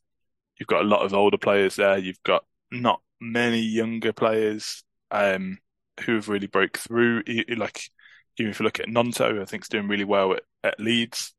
you've 0.59 0.67
got 0.67 0.81
a 0.81 0.87
lot 0.87 1.05
of 1.05 1.13
older 1.13 1.37
players 1.37 1.75
there, 1.75 1.97
you've 1.97 2.21
got 2.23 2.43
not 2.71 3.01
many 3.19 3.59
younger 3.59 4.13
players 4.13 4.83
um, 5.11 5.57
who 6.01 6.15
have 6.15 6.29
really 6.29 6.47
broke 6.47 6.77
through. 6.77 7.23
Like 7.55 7.89
even 8.37 8.51
if 8.51 8.59
you 8.59 8.63
look 8.63 8.79
at 8.79 8.87
Gnonto, 8.87 9.41
I 9.41 9.45
think 9.45 9.63
is 9.63 9.69
doing 9.69 9.87
really 9.87 10.03
well 10.03 10.33
at, 10.33 10.43
at 10.63 10.79
Leeds. 10.79 11.33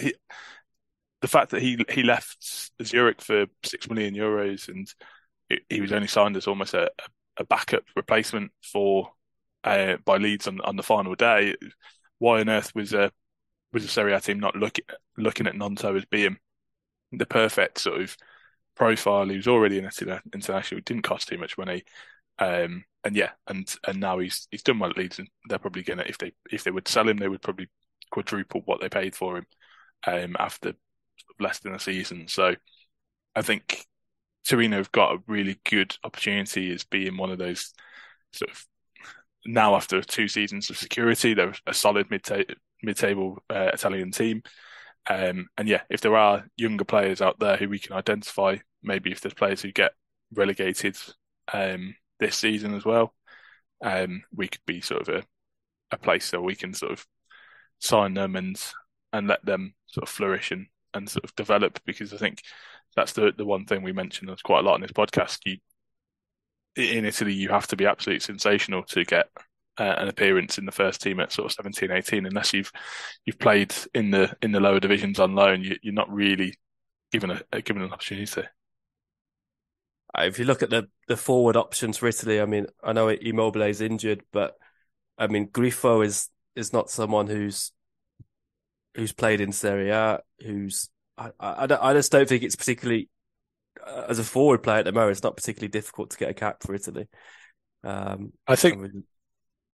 He, 0.00 0.14
the 1.20 1.28
fact 1.28 1.50
that 1.50 1.62
he 1.62 1.84
he 1.90 2.02
left 2.02 2.70
Zurich 2.82 3.20
for 3.20 3.46
six 3.62 3.88
million 3.88 4.14
euros 4.14 4.68
and 4.68 4.88
he 5.68 5.80
was 5.80 5.92
only 5.92 6.08
signed 6.08 6.36
as 6.36 6.46
almost 6.46 6.74
a, 6.74 6.90
a 7.36 7.44
backup 7.44 7.84
replacement 7.94 8.50
for 8.62 9.10
uh, 9.64 9.96
by 10.04 10.16
Leeds 10.16 10.48
on 10.48 10.60
on 10.62 10.76
the 10.76 10.82
final 10.82 11.14
day. 11.14 11.54
Why 12.18 12.40
on 12.40 12.48
earth 12.48 12.74
was 12.74 12.92
a 12.92 13.12
was 13.72 13.84
a 13.84 13.88
Serie 13.88 14.12
A 14.12 14.20
team 14.20 14.40
not 14.40 14.56
looking 14.56 14.84
looking 15.16 15.46
at 15.46 15.54
Gnonto 15.54 15.96
as 15.96 16.04
being 16.06 16.38
the 17.12 17.26
perfect 17.26 17.78
sort 17.78 18.00
of 18.00 18.16
profile? 18.76 19.28
He 19.28 19.36
was 19.36 19.48
already 19.48 19.78
an 19.78 19.90
international. 20.34 20.80
Didn't 20.84 21.02
cost 21.02 21.28
too 21.28 21.38
much 21.38 21.58
money. 21.58 21.84
Um, 22.38 22.84
and 23.04 23.16
yeah, 23.16 23.30
and 23.46 23.72
and 23.86 24.00
now 24.00 24.18
he's 24.18 24.48
he's 24.50 24.62
done 24.62 24.78
well 24.78 24.90
at 24.90 24.96
Leeds, 24.96 25.18
and 25.18 25.28
they're 25.48 25.58
probably 25.58 25.82
gonna 25.82 26.04
if 26.06 26.18
they 26.18 26.32
if 26.50 26.64
they 26.64 26.70
would 26.70 26.88
sell 26.88 27.08
him, 27.08 27.18
they 27.18 27.28
would 27.28 27.42
probably 27.42 27.68
quadruple 28.10 28.62
what 28.64 28.80
they 28.80 28.88
paid 28.88 29.14
for 29.14 29.38
him 29.38 29.46
um, 30.06 30.36
after 30.38 30.74
less 31.40 31.58
than 31.60 31.74
a 31.74 31.78
season. 31.78 32.28
So 32.28 32.54
I 33.34 33.42
think 33.42 33.86
Torino 34.46 34.76
have 34.76 34.92
got 34.92 35.14
a 35.14 35.22
really 35.26 35.60
good 35.64 35.96
opportunity 36.04 36.72
as 36.72 36.84
being 36.84 37.16
one 37.16 37.30
of 37.30 37.38
those 37.38 37.72
sort 38.32 38.50
of 38.50 38.66
now 39.44 39.74
after 39.74 40.00
two 40.02 40.28
seasons 40.28 40.70
of 40.70 40.76
security, 40.76 41.34
they're 41.34 41.54
a 41.66 41.74
solid 41.74 42.10
mid 42.10 42.22
mid 42.82 42.96
table 42.96 43.42
uh, 43.50 43.70
Italian 43.72 44.10
team. 44.10 44.42
Um, 45.08 45.48
and 45.58 45.68
yeah, 45.68 45.82
if 45.90 46.00
there 46.00 46.16
are 46.16 46.46
younger 46.56 46.84
players 46.84 47.20
out 47.20 47.38
there 47.40 47.56
who 47.56 47.68
we 47.68 47.78
can 47.78 47.94
identify, 47.94 48.56
maybe 48.82 49.10
if 49.10 49.20
there's 49.20 49.34
players 49.34 49.62
who 49.62 49.72
get 49.72 49.92
relegated 50.32 50.96
um, 51.52 51.94
this 52.20 52.36
season 52.36 52.74
as 52.74 52.84
well, 52.84 53.14
um, 53.82 54.22
we 54.34 54.48
could 54.48 54.64
be 54.66 54.80
sort 54.80 55.02
of 55.02 55.08
a, 55.08 55.24
a 55.90 55.98
place 55.98 56.32
where 56.32 56.40
we 56.40 56.54
can 56.54 56.72
sort 56.72 56.92
of 56.92 57.06
sign 57.80 58.14
them 58.14 58.36
and 58.36 58.62
and 59.12 59.28
let 59.28 59.44
them 59.44 59.74
sort 59.86 60.04
of 60.04 60.08
flourish 60.08 60.52
and, 60.52 60.66
and 60.94 61.08
sort 61.08 61.24
of 61.24 61.34
develop 61.34 61.80
because 61.84 62.14
I 62.14 62.16
think 62.16 62.42
that's 62.94 63.12
the 63.12 63.32
the 63.36 63.44
one 63.44 63.66
thing 63.66 63.82
we 63.82 63.92
mentioned 63.92 64.30
quite 64.42 64.60
a 64.60 64.62
lot 64.62 64.76
in 64.76 64.82
this 64.82 64.92
podcast. 64.92 65.38
You 65.44 65.58
in 66.76 67.04
Italy 67.04 67.34
you 67.34 67.50
have 67.50 67.66
to 67.66 67.76
be 67.76 67.86
absolutely 67.86 68.20
sensational 68.20 68.82
to 68.84 69.04
get 69.04 69.28
uh, 69.78 69.94
an 69.98 70.08
appearance 70.08 70.58
in 70.58 70.66
the 70.66 70.72
first 70.72 71.00
team 71.00 71.20
at 71.20 71.32
sort 71.32 71.46
of 71.46 71.52
17, 71.52 71.90
18, 71.90 72.26
unless 72.26 72.52
you've 72.52 72.72
you've 73.24 73.38
played 73.38 73.74
in 73.94 74.10
the 74.10 74.34
in 74.42 74.52
the 74.52 74.60
lower 74.60 74.80
divisions 74.80 75.18
on 75.18 75.34
loan, 75.34 75.62
you, 75.62 75.76
are 75.86 75.92
not 75.92 76.12
really 76.12 76.54
given 77.10 77.30
a, 77.52 77.62
given 77.62 77.82
an 77.82 77.92
opportunity. 77.92 78.42
Uh, 80.16 80.22
if 80.22 80.38
you 80.38 80.44
look 80.44 80.62
at 80.62 80.70
the 80.70 80.88
the 81.08 81.16
forward 81.16 81.56
options 81.56 81.96
for 81.96 82.06
Italy, 82.06 82.40
I 82.40 82.46
mean, 82.46 82.66
I 82.82 82.92
know 82.92 83.08
Immobile 83.08 83.62
is 83.62 83.80
injured, 83.80 84.22
but 84.32 84.54
I 85.18 85.26
mean, 85.26 85.48
Grifo 85.48 86.04
is 86.04 86.28
is 86.54 86.72
not 86.72 86.90
someone 86.90 87.26
who's 87.26 87.72
who's 88.94 89.12
played 89.12 89.40
in 89.40 89.52
Serie 89.52 89.90
A, 89.90 90.20
who's 90.40 90.90
I, 91.16 91.30
I, 91.40 91.78
I 91.80 91.94
just 91.94 92.12
don't 92.12 92.28
think 92.28 92.42
it's 92.42 92.56
particularly 92.56 93.08
uh, 93.84 94.04
as 94.08 94.18
a 94.18 94.24
forward 94.24 94.62
player 94.62 94.78
at 94.78 94.84
the 94.84 94.92
moment. 94.92 95.12
It's 95.12 95.22
not 95.22 95.36
particularly 95.36 95.70
difficult 95.70 96.10
to 96.10 96.18
get 96.18 96.30
a 96.30 96.34
cap 96.34 96.62
for 96.62 96.74
Italy. 96.74 97.08
Um, 97.84 98.32
I 98.46 98.56
think 98.56 98.78
I, 98.78 98.80
mean, 98.80 99.04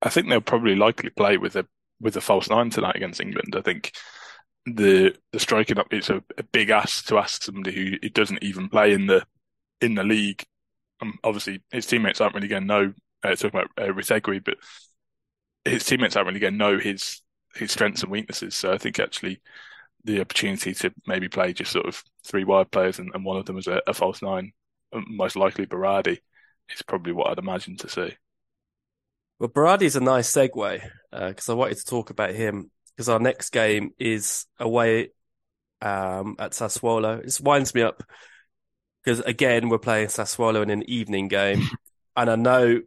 I 0.02 0.10
think 0.10 0.30
they'll 0.30 0.42
probably 0.42 0.76
likely 0.76 1.10
play 1.10 1.38
with 1.38 1.56
a 1.56 1.66
with 2.00 2.16
a 2.16 2.22
false 2.22 2.50
nine 2.50 2.70
tonight 2.70 2.96
against 2.96 3.22
England. 3.22 3.56
I 3.58 3.62
think 3.62 3.92
the 4.66 5.16
the 5.32 5.40
striking 5.40 5.80
up 5.80 5.88
it's 5.92 6.10
a, 6.10 6.24
a 6.38 6.44
big 6.44 6.70
ask 6.70 7.06
to 7.08 7.18
ask 7.18 7.44
somebody 7.44 7.74
who, 7.74 7.98
who 8.02 8.10
doesn't 8.10 8.44
even 8.44 8.70
play 8.70 8.94
in 8.94 9.08
the 9.08 9.26
in 9.82 9.96
the 9.96 10.04
league. 10.04 10.44
Um, 11.02 11.18
obviously, 11.24 11.62
his 11.72 11.86
teammates 11.86 12.22
aren't 12.22 12.36
really 12.36 12.48
going 12.48 12.64
to 12.64 12.68
know. 12.68 12.94
Uh, 13.24 13.36
talking 13.36 13.60
about 13.60 13.72
uh, 13.78 13.92
Retegui, 13.92 14.44
but 14.44 14.58
his 15.66 15.84
teammates 15.84 16.16
aren't 16.16 16.28
really 16.28 16.40
going 16.40 16.54
to 16.54 16.58
know 16.58 16.78
his 16.78 17.22
his 17.56 17.72
strengths 17.72 18.04
and 18.04 18.12
weaknesses. 18.12 18.56
So 18.56 18.72
I 18.72 18.78
think 18.78 19.00
actually 19.00 19.42
the 20.04 20.22
opportunity 20.22 20.74
to 20.74 20.94
maybe 21.06 21.28
play 21.28 21.54
just 21.54 21.72
sort 21.72 21.86
of 21.86 22.04
three 22.26 22.44
wide 22.44 22.72
players 22.72 23.00
and, 23.00 23.10
and 23.14 23.26
one 23.26 23.38
of 23.38 23.46
them 23.46 23.58
as 23.58 23.68
a, 23.68 23.82
a, 23.88 23.94
false 23.94 24.22
nine, 24.22 24.54
um, 24.94 25.06
most 25.10 25.36
likely 25.36 25.66
Berardi, 25.66 26.20
is 26.74 26.82
probably 26.84 27.12
what 27.12 27.30
I'd 27.30 27.40
imagine 27.40 27.76
to 27.78 27.90
see. 27.90 28.16
Well, 29.40 29.50
Berardi's 29.50 29.96
a 29.96 30.00
nice 30.00 30.32
segue 30.32 30.82
because 31.12 31.50
uh, 31.50 31.54
I 31.54 31.56
wanted 31.56 31.78
to 31.78 31.86
talk 31.86 32.10
about 32.10 32.34
him 32.34 32.72
because 32.96 33.08
our 33.08 33.20
next 33.20 33.52
game 33.52 33.92
is 34.00 34.46
away 34.60 35.10
um, 35.82 36.36
at 36.40 36.52
Sassuolo. 36.52 37.24
It 37.24 37.40
winds 37.44 37.76
me 37.76 37.84
up 37.84 38.02
because 39.04 39.20
again 39.20 39.70
we're 39.70 39.78
playing 39.78 40.08
Sassuolo 40.08 40.64
in 40.64 40.72
an 40.72 40.90
evening 40.90 41.28
game, 41.28 41.62
and 42.16 42.30
I 42.30 42.36
know, 42.36 42.82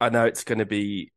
I 0.00 0.10
know 0.10 0.26
it's 0.26 0.44
going 0.44 0.58
to 0.58 0.66
be 0.66 1.10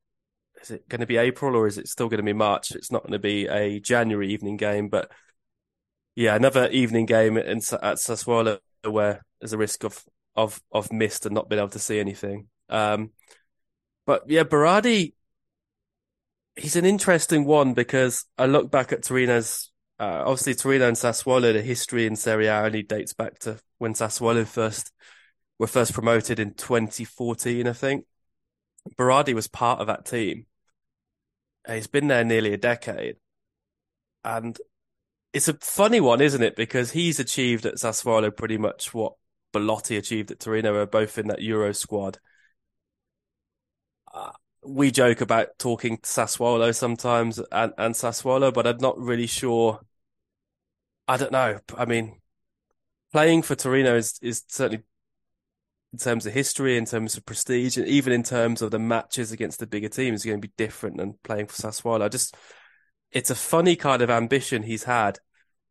is 0.62 0.72
it 0.72 0.88
going 0.88 1.02
to 1.02 1.06
be 1.06 1.18
April 1.18 1.56
or 1.56 1.68
is 1.68 1.78
it 1.78 1.88
still 1.88 2.08
going 2.08 2.18
to 2.18 2.24
be 2.24 2.34
March? 2.34 2.72
It's 2.72 2.92
not 2.92 3.04
going 3.04 3.12
to 3.12 3.20
be 3.20 3.48
a 3.48 3.80
January 3.80 4.32
evening 4.32 4.58
game, 4.58 4.88
but 4.88 5.12
yeah, 6.16 6.36
another 6.36 6.68
evening 6.70 7.06
game 7.06 7.38
in, 7.38 7.58
at 7.58 7.98
Sassuolo 7.98 8.60
where 8.84 9.24
there's 9.42 9.54
a 9.54 9.58
risk 9.58 9.84
of 9.84 10.02
of 10.36 10.62
of 10.72 10.94
mist 10.94 11.26
and 11.26 11.36
not 11.36 11.50
being 11.50 11.60
able 11.60 11.70
to 11.70 11.80
see 11.80 12.00
anything. 12.00 12.48
Um, 12.70 13.12
but 14.08 14.24
yeah, 14.28 14.44
Berardi, 14.44 15.14
he's 16.56 16.78
an 16.78 16.86
interesting 16.86 17.46
one 17.46 17.74
because 17.74 18.26
I 18.38 18.48
look 18.48 18.72
back 18.72 18.92
at 18.92 19.04
Torino's. 19.04 19.72
Uh, 20.00 20.24
obviously, 20.26 20.56
Torino 20.56 20.88
and 20.88 20.96
Sassuolo, 20.96 21.54
the 21.54 21.62
history 21.62 22.06
in 22.06 22.16
Serie 22.16 22.48
A 22.48 22.62
only 22.62 22.84
dates 22.84 23.14
back 23.14 23.40
to 23.40 23.60
when 23.80 23.94
Sassuolo 23.94 24.48
first 24.48 24.92
were 25.60 25.68
first 25.68 25.94
promoted 25.94 26.40
in 26.40 26.54
2014, 26.54 27.68
I 27.68 27.74
think. 27.74 28.06
Berardi 28.98 29.34
was 29.34 29.48
part 29.48 29.82
of 29.82 29.88
that 29.88 30.06
team. 30.06 30.46
He's 31.68 31.88
been 31.88 32.08
there 32.08 32.24
nearly 32.24 32.54
a 32.54 32.58
decade. 32.58 33.18
And 34.24 34.58
it's 35.34 35.48
a 35.50 35.54
funny 35.56 36.00
one, 36.00 36.22
isn't 36.22 36.44
it? 36.44 36.56
Because 36.56 36.92
he's 36.92 37.20
achieved 37.20 37.66
at 37.66 37.76
Sassuolo 37.76 38.34
pretty 38.34 38.58
much 38.58 38.94
what 38.94 39.14
Belotti 39.52 39.98
achieved 39.98 40.32
at 40.32 40.40
Torino, 40.40 40.76
are 40.76 40.86
both 40.86 41.18
in 41.18 41.28
that 41.28 41.42
Euro 41.42 41.74
squad. 41.74 42.20
We 44.64 44.92
joke 44.92 45.22
about 45.22 45.50
talking 45.60 45.98
Sassuolo 46.00 46.76
sometimes 46.76 47.40
and, 47.52 47.74
and 47.78 47.96
Sassuolo, 47.96 48.54
but 48.54 48.68
I'm 48.68 48.78
not 48.78 49.00
really 49.00 49.28
sure. 49.28 49.80
I 51.08 51.16
don't 51.18 51.32
know. 51.32 51.60
I 51.78 51.86
mean, 51.86 52.20
playing 53.14 53.44
for 53.44 53.56
Torino 53.56 53.96
is, 53.96 54.20
is 54.22 54.44
certainly 54.48 54.84
in 55.94 56.00
terms 56.00 56.26
of 56.26 56.34
history, 56.34 56.78
in 56.78 56.86
terms 56.86 57.16
of 57.16 57.26
prestige, 57.26 57.78
and 57.78 57.88
even 57.88 58.12
in 58.12 58.24
terms 58.24 58.62
of 58.62 58.72
the 58.72 58.80
matches 58.80 59.32
against 59.32 59.60
the 59.60 59.68
bigger 59.68 59.90
teams, 59.90 60.26
going 60.26 60.42
to 60.42 60.48
be 60.48 60.54
different 60.58 60.98
than 60.98 61.18
playing 61.24 61.48
for 61.48 61.56
Sassuolo. 61.56 62.12
Just, 62.12 62.36
it's 63.12 63.30
a 63.30 63.36
funny 63.36 63.76
kind 63.76 64.02
of 64.02 64.10
ambition 64.10 64.64
he's 64.64 64.84
had. 64.84 65.20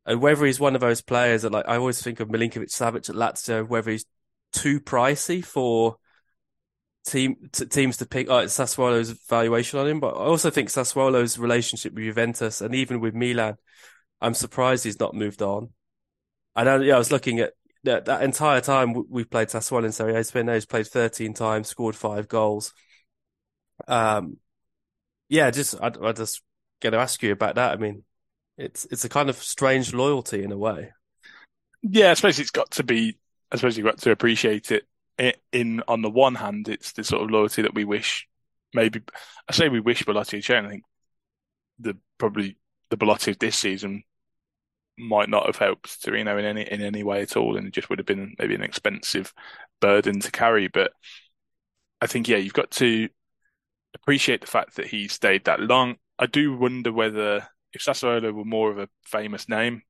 And 0.06 0.22
whether 0.22 0.46
he's 0.46 0.60
one 0.60 0.74
of 0.74 0.80
those 0.80 1.02
players 1.02 1.42
that, 1.42 1.52
like, 1.52 1.68
I 1.68 1.76
always 1.76 2.00
think 2.00 2.20
of 2.20 2.28
Milinkovic 2.28 2.70
Savic 2.70 3.10
at 3.10 3.16
Lazio, 3.16 3.68
whether 3.68 3.90
he's 3.90 4.06
too 4.52 4.80
pricey 4.80 5.44
for 5.44 5.96
team 7.06 7.36
t- 7.52 7.66
teams 7.66 7.98
to 7.98 8.06
pick. 8.06 8.28
Oh, 8.28 8.44
Sassuolo's 8.44 9.10
valuation 9.28 9.78
on 9.78 9.86
him, 9.86 10.00
but 10.00 10.14
I 10.16 10.24
also 10.24 10.50
think 10.50 10.68
Sassuolo's 10.68 11.38
relationship 11.38 11.94
with 11.94 12.04
Juventus 12.04 12.60
and 12.60 12.74
even 12.74 13.00
with 13.00 13.14
Milan. 13.14 13.56
I'm 14.20 14.34
surprised 14.34 14.84
he's 14.84 15.00
not 15.00 15.14
moved 15.14 15.42
on. 15.42 15.70
I 16.54 16.64
know. 16.64 16.80
Yeah, 16.80 16.96
I 16.96 16.98
was 16.98 17.12
looking 17.12 17.40
at 17.40 17.52
that, 17.84 18.06
that 18.06 18.22
entire 18.22 18.60
time 18.60 18.94
we've 19.08 19.30
played 19.30 19.48
Sassuolo 19.48 19.84
in 19.84 19.92
Serie 19.92 20.14
A. 20.16 20.20
Spinelli's 20.20 20.66
played 20.66 20.86
13 20.86 21.34
times, 21.34 21.68
scored 21.68 21.94
five 21.94 22.28
goals. 22.28 22.72
Um, 23.86 24.38
yeah, 25.28 25.50
just 25.50 25.74
I, 25.80 25.92
I 26.02 26.12
just 26.12 26.42
going 26.80 26.92
to 26.92 26.98
ask 26.98 27.22
you 27.22 27.32
about 27.32 27.56
that. 27.56 27.72
I 27.72 27.76
mean, 27.76 28.04
it's 28.56 28.86
it's 28.86 29.04
a 29.04 29.08
kind 29.08 29.28
of 29.28 29.36
strange 29.36 29.92
loyalty 29.92 30.42
in 30.42 30.52
a 30.52 30.58
way. 30.58 30.92
Yeah, 31.82 32.10
I 32.10 32.14
suppose 32.14 32.38
it's 32.38 32.50
got 32.50 32.70
to 32.72 32.82
be. 32.82 33.18
I 33.50 33.56
suppose 33.56 33.76
you've 33.76 33.86
got 33.86 33.98
to 33.98 34.10
appreciate 34.10 34.70
it. 34.70 34.86
In 35.52 35.82
on 35.88 36.02
the 36.02 36.10
one 36.10 36.34
hand, 36.34 36.68
it's 36.68 36.92
the 36.92 37.04
sort 37.04 37.22
of 37.22 37.30
loyalty 37.30 37.62
that 37.62 37.74
we 37.74 37.84
wish. 37.84 38.28
Maybe 38.74 39.00
I 39.48 39.52
say 39.52 39.68
we 39.68 39.80
wish 39.80 40.04
Belotti 40.04 40.36
had 40.38 40.44
shown. 40.44 40.66
I 40.66 40.68
think 40.68 40.82
the 41.78 41.96
probably 42.18 42.58
the 42.90 42.96
Belotti 42.96 43.30
of 43.30 43.38
this 43.38 43.56
season 43.56 44.04
might 44.98 45.28
not 45.28 45.46
have 45.46 45.56
helped 45.56 46.02
Torino 46.02 46.38
in 46.38 46.44
any 46.44 46.62
in 46.62 46.82
any 46.82 47.02
way 47.02 47.22
at 47.22 47.36
all, 47.36 47.56
and 47.56 47.66
it 47.66 47.72
just 47.72 47.88
would 47.88 47.98
have 47.98 48.06
been 48.06 48.34
maybe 48.38 48.54
an 48.54 48.62
expensive 48.62 49.32
burden 49.80 50.20
to 50.20 50.30
carry. 50.30 50.68
But 50.68 50.92
I 52.00 52.06
think 52.06 52.28
yeah, 52.28 52.36
you've 52.36 52.52
got 52.52 52.70
to 52.72 53.08
appreciate 53.94 54.42
the 54.42 54.46
fact 54.46 54.76
that 54.76 54.86
he 54.86 55.08
stayed 55.08 55.44
that 55.44 55.60
long. 55.60 55.96
I 56.18 56.26
do 56.26 56.56
wonder 56.56 56.92
whether 56.92 57.48
if 57.72 57.82
Sassuolo 57.82 58.32
were 58.32 58.44
more 58.44 58.70
of 58.70 58.78
a 58.78 58.88
famous 59.04 59.48
name, 59.48 59.82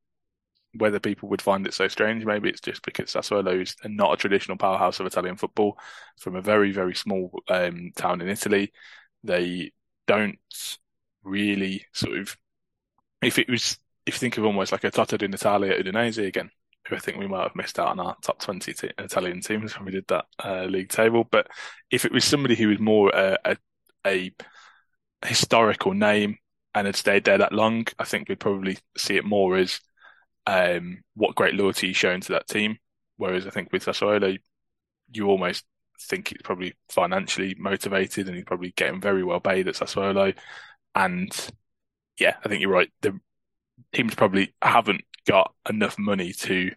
whether 0.76 1.00
people 1.00 1.28
would 1.28 1.42
find 1.42 1.66
it 1.66 1.74
so 1.74 1.88
strange. 1.88 2.24
Maybe 2.24 2.48
it's 2.48 2.60
just 2.60 2.82
because 2.82 3.12
Sassuolo 3.12 3.62
is 3.62 3.76
not 3.84 4.12
a 4.12 4.16
traditional 4.16 4.56
powerhouse 4.56 5.00
of 5.00 5.06
Italian 5.06 5.36
football 5.36 5.78
from 6.18 6.36
a 6.36 6.42
very, 6.42 6.72
very 6.72 6.94
small 6.94 7.30
um, 7.48 7.92
town 7.96 8.20
in 8.20 8.28
Italy. 8.28 8.72
They 9.24 9.72
don't 10.06 10.38
really 11.24 11.86
sort 11.92 12.18
of, 12.18 12.36
if 13.22 13.38
it 13.38 13.48
was, 13.48 13.78
if 14.06 14.14
you 14.14 14.18
think 14.18 14.38
of 14.38 14.44
almost 14.44 14.72
like 14.72 14.84
a 14.84 14.90
Toto 14.90 15.16
di 15.16 15.26
Natale 15.26 15.70
at 15.70 15.84
Udinese 15.84 16.26
again, 16.26 16.50
who 16.88 16.96
I 16.96 17.00
think 17.00 17.18
we 17.18 17.26
might 17.26 17.42
have 17.42 17.56
missed 17.56 17.78
out 17.78 17.88
on 17.88 18.00
our 18.00 18.16
top 18.22 18.40
20 18.40 18.72
t- 18.72 18.90
Italian 18.98 19.40
teams 19.40 19.76
when 19.76 19.86
we 19.86 19.92
did 19.92 20.06
that 20.08 20.26
uh, 20.44 20.64
league 20.64 20.90
table. 20.90 21.24
But 21.30 21.48
if 21.90 22.04
it 22.04 22.12
was 22.12 22.24
somebody 22.24 22.54
who 22.54 22.68
was 22.68 22.78
more 22.78 23.14
uh, 23.14 23.36
a, 23.44 23.56
a 24.06 24.32
historical 25.24 25.92
name, 25.94 26.38
and 26.76 26.86
had 26.86 26.94
stayed 26.94 27.24
there 27.24 27.38
that 27.38 27.54
long, 27.54 27.86
I 27.98 28.04
think 28.04 28.28
we'd 28.28 28.38
probably 28.38 28.76
see 28.98 29.16
it 29.16 29.24
more 29.24 29.56
as 29.56 29.80
um, 30.46 31.02
what 31.14 31.34
great 31.34 31.54
loyalty 31.54 31.88
he's 31.88 31.96
shown 31.96 32.20
to 32.22 32.32
that 32.32 32.48
team. 32.48 32.78
Whereas 33.16 33.46
I 33.46 33.50
think 33.50 33.72
with 33.72 33.84
Sassuolo, 33.84 34.38
you 35.12 35.28
almost 35.28 35.64
think 36.00 36.28
he's 36.28 36.42
probably 36.42 36.74
financially 36.90 37.54
motivated 37.58 38.26
and 38.26 38.36
he's 38.36 38.44
probably 38.44 38.72
getting 38.76 39.00
very 39.00 39.24
well 39.24 39.40
paid 39.40 39.68
at 39.68 39.74
Sassuolo. 39.74 40.34
And 40.94 41.50
yeah, 42.18 42.36
I 42.44 42.48
think 42.48 42.60
you're 42.60 42.70
right. 42.70 42.90
The 43.02 43.18
teams 43.92 44.14
probably 44.14 44.54
haven't 44.62 45.02
got 45.26 45.54
enough 45.68 45.98
money 45.98 46.32
to 46.32 46.70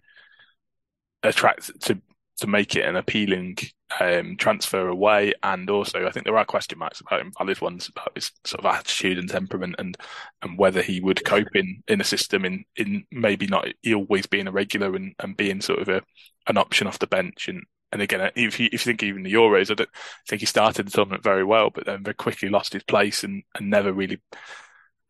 attract 1.24 1.80
to 1.82 2.02
to 2.40 2.48
make 2.48 2.76
it 2.76 2.86
an 2.86 2.96
appealing 2.96 3.58
um, 4.00 4.38
transfer 4.38 4.88
away. 4.88 5.34
And 5.44 5.70
also, 5.70 6.06
I 6.06 6.12
think 6.12 6.26
there 6.26 6.38
are 6.38 6.46
question 6.46 6.80
marks 6.80 7.02
about 7.02 7.22
him, 7.22 7.32
valid 7.38 7.62
ones 7.62 7.88
about 7.90 8.12
his 8.16 8.32
sort 8.46 8.64
of 8.64 8.66
attitude 8.66 9.18
and 9.18 9.30
temperament, 9.30 9.76
and 9.80 9.98
and 10.42 10.58
whether 10.58 10.82
he 10.82 11.00
would 11.00 11.26
cope 11.26 11.56
in 11.56 11.84
in 11.88 12.02
a 12.02 12.06
system 12.06 12.46
in 12.46 12.66
in 12.76 13.06
maybe 13.12 13.48
not 13.48 13.68
always 13.94 14.26
being 14.26 14.48
a 14.48 14.52
regular 14.52 14.96
and, 14.96 15.14
and 15.20 15.38
being 15.38 15.62
sort 15.62 15.80
of 15.80 15.90
a 15.90 16.02
an 16.48 16.58
option 16.58 16.88
off 16.88 17.00
the 17.00 17.08
bench. 17.08 17.48
And 17.48 17.64
and 17.92 18.02
again, 18.02 18.32
if 18.36 18.60
you 18.60 18.68
if 18.68 18.86
you 18.86 18.92
think 18.92 19.04
even 19.04 19.24
the 19.24 19.34
Euros, 19.34 19.72
I 19.72 19.76
don't 19.76 19.90
think 20.28 20.42
he 20.42 20.46
started 20.46 20.88
the 20.88 20.92
tournament 20.92 21.24
very 21.24 21.44
well, 21.44 21.70
but 21.70 21.86
then 21.86 22.04
very 22.04 22.16
quickly 22.16 22.50
lost 22.50 22.74
his 22.74 22.84
place 22.84 23.24
and 23.24 23.44
and 23.56 23.70
never 23.70 23.92
really 23.94 24.22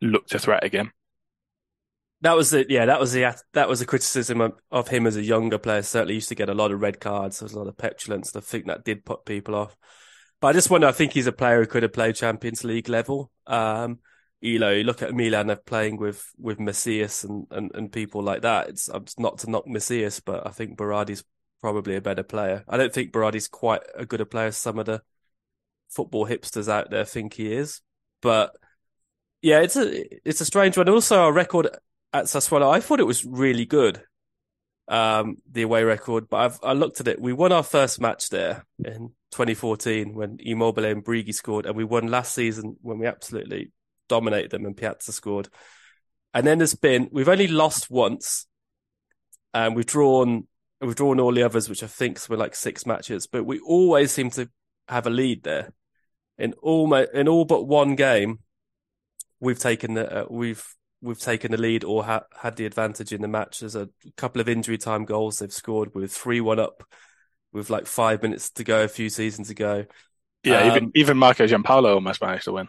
looked 0.00 0.34
a 0.34 0.38
threat 0.38 0.64
again. 0.64 0.90
That 2.22 2.36
was 2.36 2.50
the 2.50 2.66
yeah, 2.68 2.86
that 2.86 3.00
was 3.00 3.12
the 3.12 3.34
that 3.54 3.68
was 3.68 3.80
a 3.80 3.86
criticism 3.86 4.40
of, 4.40 4.52
of, 4.70 4.88
him 4.88 5.06
as 5.06 5.16
a 5.16 5.22
younger 5.22 5.58
player. 5.58 5.82
Certainly 5.82 6.14
used 6.14 6.28
to 6.28 6.34
get 6.34 6.50
a 6.50 6.54
lot 6.54 6.70
of 6.70 6.80
red 6.80 7.00
cards. 7.00 7.38
There 7.38 7.46
was 7.46 7.54
a 7.54 7.58
lot 7.58 7.68
of 7.68 7.78
petulance. 7.78 8.36
I 8.36 8.40
think 8.40 8.66
that 8.66 8.84
did 8.84 9.06
put 9.06 9.24
people 9.24 9.54
off. 9.54 9.76
But 10.40 10.48
I 10.48 10.52
just 10.52 10.70
wonder. 10.70 10.86
I 10.86 10.92
think 10.92 11.12
he's 11.12 11.26
a 11.26 11.32
player 11.32 11.60
who 11.60 11.66
could 11.66 11.82
have 11.82 11.94
played 11.94 12.16
Champions 12.16 12.62
League 12.62 12.88
level. 12.88 13.30
Um, 13.46 14.00
you 14.40 14.58
know, 14.58 14.70
you 14.70 14.84
look 14.84 15.02
at 15.02 15.14
Milan 15.14 15.54
playing 15.66 15.96
with 15.96 16.30
with 16.38 16.60
Messias 16.60 17.24
and, 17.24 17.46
and, 17.50 17.70
and 17.74 17.92
people 17.92 18.22
like 18.22 18.42
that. 18.42 18.68
It's, 18.68 18.88
it's 18.88 19.18
not 19.18 19.38
to 19.38 19.50
knock 19.50 19.66
Messias, 19.66 20.20
but 20.20 20.46
I 20.46 20.50
think 20.50 20.76
Berardi's 20.76 21.24
probably 21.60 21.96
a 21.96 22.00
better 22.00 22.22
player. 22.22 22.64
I 22.68 22.76
don't 22.76 22.92
think 22.92 23.12
Berardi's 23.12 23.48
quite 23.48 23.82
a 23.94 24.06
good 24.06 24.20
a 24.20 24.26
player 24.26 24.46
as 24.46 24.56
some 24.56 24.78
of 24.78 24.86
the 24.86 25.02
football 25.90 26.26
hipsters 26.26 26.68
out 26.68 26.90
there 26.90 27.04
think 27.04 27.34
he 27.34 27.52
is. 27.52 27.80
But 28.22 28.54
yeah, 29.42 29.60
it's 29.60 29.76
a 29.76 30.28
it's 30.28 30.40
a 30.40 30.46
strange 30.46 30.76
one. 30.76 30.88
Also, 30.88 31.20
our 31.20 31.32
record 31.32 31.68
at 32.12 32.24
Sassuolo, 32.24 32.70
I 32.70 32.80
thought 32.80 33.00
it 33.00 33.06
was 33.06 33.24
really 33.24 33.66
good. 33.66 34.02
Um, 34.88 35.36
the 35.50 35.62
away 35.62 35.84
record, 35.84 36.28
but 36.28 36.36
I've, 36.38 36.58
I 36.64 36.72
looked 36.72 37.00
at 37.00 37.06
it. 37.06 37.20
We 37.20 37.32
won 37.32 37.52
our 37.52 37.62
first 37.62 38.00
match 38.00 38.28
there 38.28 38.66
in 38.84 39.12
2014 39.30 40.14
when 40.14 40.38
Immobile 40.40 40.84
and 40.84 41.04
Brighi 41.04 41.32
scored, 41.32 41.66
and 41.66 41.76
we 41.76 41.84
won 41.84 42.08
last 42.08 42.34
season 42.34 42.76
when 42.82 42.98
we 42.98 43.06
absolutely 43.06 43.70
dominated 44.08 44.50
them 44.50 44.66
and 44.66 44.76
Pjaca 44.76 45.12
scored. 45.12 45.48
And 46.34 46.44
then 46.44 46.58
there's 46.58 46.74
been 46.74 47.08
we've 47.12 47.28
only 47.28 47.46
lost 47.46 47.88
once, 47.88 48.46
and 49.54 49.76
we've 49.76 49.86
drawn 49.86 50.48
we've 50.80 50.96
drawn 50.96 51.20
all 51.20 51.32
the 51.32 51.44
others, 51.44 51.68
which 51.68 51.84
I 51.84 51.86
think 51.86 52.18
were 52.28 52.36
like 52.36 52.56
six 52.56 52.84
matches, 52.84 53.28
but 53.28 53.44
we 53.44 53.60
always 53.60 54.10
seem 54.10 54.30
to 54.30 54.50
have 54.88 55.06
a 55.06 55.10
lead 55.10 55.44
there. 55.44 55.72
In 56.36 56.54
all 56.54 56.92
in 56.94 57.28
all 57.28 57.44
but 57.44 57.66
one 57.66 57.94
game, 57.94 58.40
we've 59.38 59.58
taken 59.58 59.94
the 59.94 60.22
uh, 60.22 60.26
we've 60.28 60.64
we've 61.02 61.18
taken 61.18 61.50
the 61.50 61.58
lead 61.58 61.84
or 61.84 62.04
ha- 62.04 62.26
had 62.36 62.56
the 62.56 62.66
advantage 62.66 63.12
in 63.12 63.22
the 63.22 63.28
match. 63.28 63.60
There's 63.60 63.76
a 63.76 63.88
couple 64.16 64.40
of 64.40 64.48
injury 64.48 64.78
time 64.78 65.04
goals 65.04 65.38
they've 65.38 65.52
scored 65.52 65.94
with 65.94 66.12
three 66.12 66.40
one 66.40 66.58
up 66.58 66.84
with 67.52 67.70
like 67.70 67.86
five 67.86 68.22
minutes 68.22 68.50
to 68.50 68.64
go 68.64 68.84
a 68.84 68.88
few 68.88 69.08
seasons 69.08 69.50
ago. 69.50 69.86
Yeah, 70.44 70.60
um, 70.60 70.68
even 70.68 70.92
even 70.94 71.16
Marco 71.18 71.46
Giampaolo 71.46 71.94
almost 71.94 72.22
managed 72.22 72.44
to 72.44 72.52
win. 72.52 72.68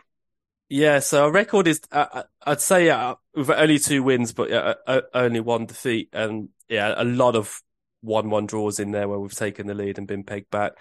Yeah, 0.70 1.00
so 1.00 1.26
our 1.26 1.32
record 1.32 1.68
is 1.68 1.82
uh, 1.92 2.24
I'd 2.46 2.62
say 2.62 2.90
uh, 2.90 3.16
we've 3.36 3.50
only 3.50 3.78
two 3.78 4.04
wins, 4.04 4.34
but 4.34 4.52
uh, 4.52 4.76
uh, 4.88 5.02
only 5.14 5.42
one 5.42 5.66
defeat, 5.66 6.10
and 6.14 6.50
yeah, 6.70 6.94
a 6.96 7.04
lot 7.04 7.36
of 7.36 7.62
one-one 8.02 8.46
draws 8.48 8.80
in 8.80 8.92
there 8.92 9.08
where 9.08 9.20
we've 9.20 9.34
taken 9.34 9.68
the 9.68 9.74
lead 9.74 9.98
and 9.98 10.08
been 10.08 10.24
pegged 10.24 10.50
back. 10.50 10.74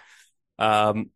Um, 0.57 1.11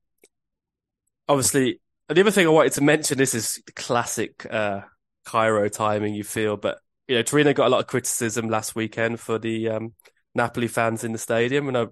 obviously, 1.28 1.80
the 2.10 2.22
other 2.22 2.32
thing 2.32 2.46
I 2.46 2.50
wanted 2.50 2.74
to 2.74 2.82
mention 2.82 3.18
this 3.18 3.34
is 3.34 3.62
classic 3.76 4.46
uh, 4.50 4.82
Cairo 5.26 5.68
timing, 5.70 6.14
you 6.14 6.24
feel. 6.24 6.58
But 6.58 6.80
you 7.08 7.16
know, 7.16 7.24
Torino 7.24 7.54
got 7.54 7.68
a 7.68 7.70
lot 7.70 7.82
of 7.82 7.88
criticism 7.88 8.50
last 8.50 8.76
weekend 8.76 9.20
for 9.20 9.38
the 9.38 9.70
um, 9.70 9.94
Napoli 10.34 10.68
fans 10.68 11.04
in 11.04 11.12
the 11.12 11.18
stadium, 11.18 11.68
and 11.68 11.78
I 11.78 11.88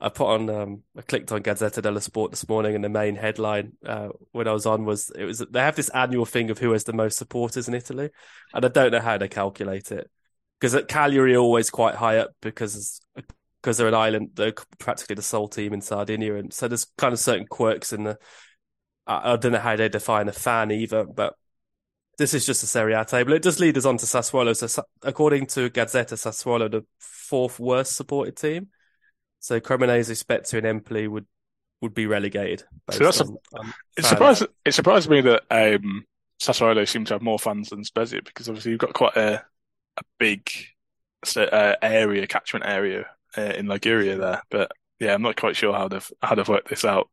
I 0.00 0.08
put 0.10 0.28
on 0.28 0.48
um, 0.48 0.82
I 0.96 1.02
clicked 1.02 1.32
on 1.32 1.42
Gazzetta 1.42 1.82
dello 1.82 1.98
Sport 1.98 2.30
this 2.30 2.48
morning, 2.48 2.74
and 2.74 2.84
the 2.84 2.88
main 2.88 3.16
headline 3.16 3.72
uh, 3.84 4.08
when 4.32 4.46
I 4.46 4.52
was 4.52 4.66
on 4.66 4.84
was 4.84 5.10
it 5.10 5.24
was 5.24 5.38
they 5.38 5.60
have 5.60 5.76
this 5.76 5.88
annual 5.90 6.24
thing 6.24 6.50
of 6.50 6.58
who 6.58 6.72
has 6.72 6.84
the 6.84 6.92
most 6.92 7.18
supporters 7.18 7.66
in 7.68 7.74
Italy, 7.74 8.10
and 8.54 8.64
I 8.64 8.68
don't 8.68 8.92
know 8.92 9.00
how 9.00 9.18
they 9.18 9.28
calculate 9.28 9.90
it 9.90 10.08
because 10.60 10.74
at 10.74 10.88
Cagliari 10.88 11.34
are 11.34 11.38
always 11.38 11.70
quite 11.70 11.94
high 11.94 12.18
up 12.18 12.30
because 12.40 13.00
because 13.60 13.76
they're 13.76 13.88
an 13.88 13.94
island, 13.94 14.30
they're 14.34 14.54
practically 14.78 15.16
the 15.16 15.22
sole 15.22 15.48
team 15.48 15.72
in 15.72 15.80
Sardinia, 15.80 16.36
and 16.36 16.52
so 16.52 16.68
there's 16.68 16.86
kind 16.96 17.12
of 17.12 17.18
certain 17.18 17.46
quirks 17.46 17.92
in 17.92 18.04
the. 18.04 18.18
I, 19.06 19.32
I 19.32 19.36
don't 19.36 19.52
know 19.52 19.58
how 19.58 19.76
they 19.76 19.88
define 19.88 20.28
a 20.28 20.32
fan 20.32 20.70
either, 20.70 21.04
but 21.04 21.34
this 22.18 22.34
is 22.34 22.44
just 22.44 22.62
a 22.64 22.66
Serie 22.66 22.94
A 22.94 23.04
table. 23.04 23.32
It 23.32 23.42
does 23.42 23.60
lead 23.60 23.78
us 23.78 23.84
on 23.84 23.96
to 23.96 24.06
Sassuolo. 24.06 24.54
So, 24.54 24.82
according 25.02 25.46
to 25.46 25.70
Gazzetta, 25.70 26.14
Sassuolo, 26.14 26.70
the 26.70 26.84
fourth 26.98 27.58
worst 27.60 27.96
supported 27.96 28.36
team. 28.36 28.68
So, 29.38 29.60
Cremonese, 29.60 30.16
Spezia, 30.16 30.58
and 30.58 30.66
Empoli 30.66 31.08
would 31.08 31.26
would 31.80 31.94
be 31.94 32.06
relegated. 32.06 32.64
So 32.90 33.04
that's 33.04 33.20
on, 33.20 33.36
a, 33.54 33.58
on 33.58 33.72
it 33.96 34.04
surprised 34.04 34.44
it 34.64 34.74
surprised 34.74 35.08
me 35.08 35.20
that 35.20 35.44
um, 35.50 36.04
Sassuolo 36.40 36.86
seem 36.88 37.04
to 37.06 37.14
have 37.14 37.22
more 37.22 37.38
fans 37.38 37.70
than 37.70 37.84
Spezia 37.84 38.20
because 38.24 38.48
obviously 38.48 38.72
you've 38.72 38.80
got 38.80 38.94
quite 38.94 39.16
a 39.16 39.44
a 39.96 40.02
big 40.18 40.50
uh, 41.36 41.74
area 41.82 42.26
catchment 42.26 42.64
area 42.66 43.06
uh, 43.36 43.42
in 43.42 43.68
Liguria 43.68 44.16
there. 44.16 44.42
But 44.50 44.72
yeah, 44.98 45.14
I'm 45.14 45.22
not 45.22 45.36
quite 45.36 45.56
sure 45.56 45.72
how 45.72 45.86
they've 45.86 46.12
how 46.20 46.34
they've 46.34 46.48
worked 46.48 46.68
this 46.68 46.84
out. 46.84 47.08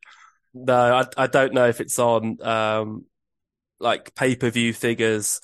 No, 0.54 0.76
I 0.76 1.06
I 1.16 1.28
don't 1.28 1.54
know 1.54 1.68
if 1.68 1.80
it's 1.80 2.00
on 2.00 2.42
um, 2.42 3.06
like 3.80 4.16
pay 4.16 4.36
per 4.36 4.50
view 4.50 4.74
figures 4.74 5.40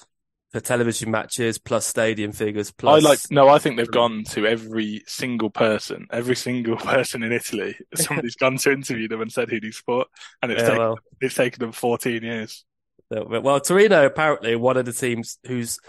for 0.52 0.60
television 0.60 1.10
matches 1.10 1.58
plus 1.58 1.88
stadium 1.88 2.32
figures 2.32 2.72
plus 2.72 3.04
I 3.04 3.08
like 3.08 3.20
no 3.30 3.48
I 3.48 3.58
think 3.58 3.78
they've 3.78 3.90
gone 3.90 4.24
to 4.32 4.46
every 4.46 5.02
single 5.08 5.50
person 5.50 6.08
every 6.12 6.36
single 6.36 6.76
person 6.78 7.24
in 7.24 7.32
Italy. 7.32 7.76
Somebody's 7.96 8.36
gone 8.36 8.58
to 8.58 8.72
interview 8.72 9.08
them 9.08 9.22
and 9.22 9.32
said 9.32 9.50
who 9.50 9.60
they 9.60 9.72
support 9.72 10.08
and 10.42 10.52
it's 10.52 10.62
yeah, 10.62 10.70
taken 10.70 10.80
well, 10.80 11.00
it's 11.22 11.36
taken 11.36 11.60
them 11.60 11.72
14 11.72 12.24
years. 12.24 12.66
Well 13.10 13.60
Torino 13.62 14.06
apparently 14.06 14.56
one 14.56 14.78
of 14.78 14.86
the 14.86 14.94
teams 14.94 15.38
who's 15.46 15.80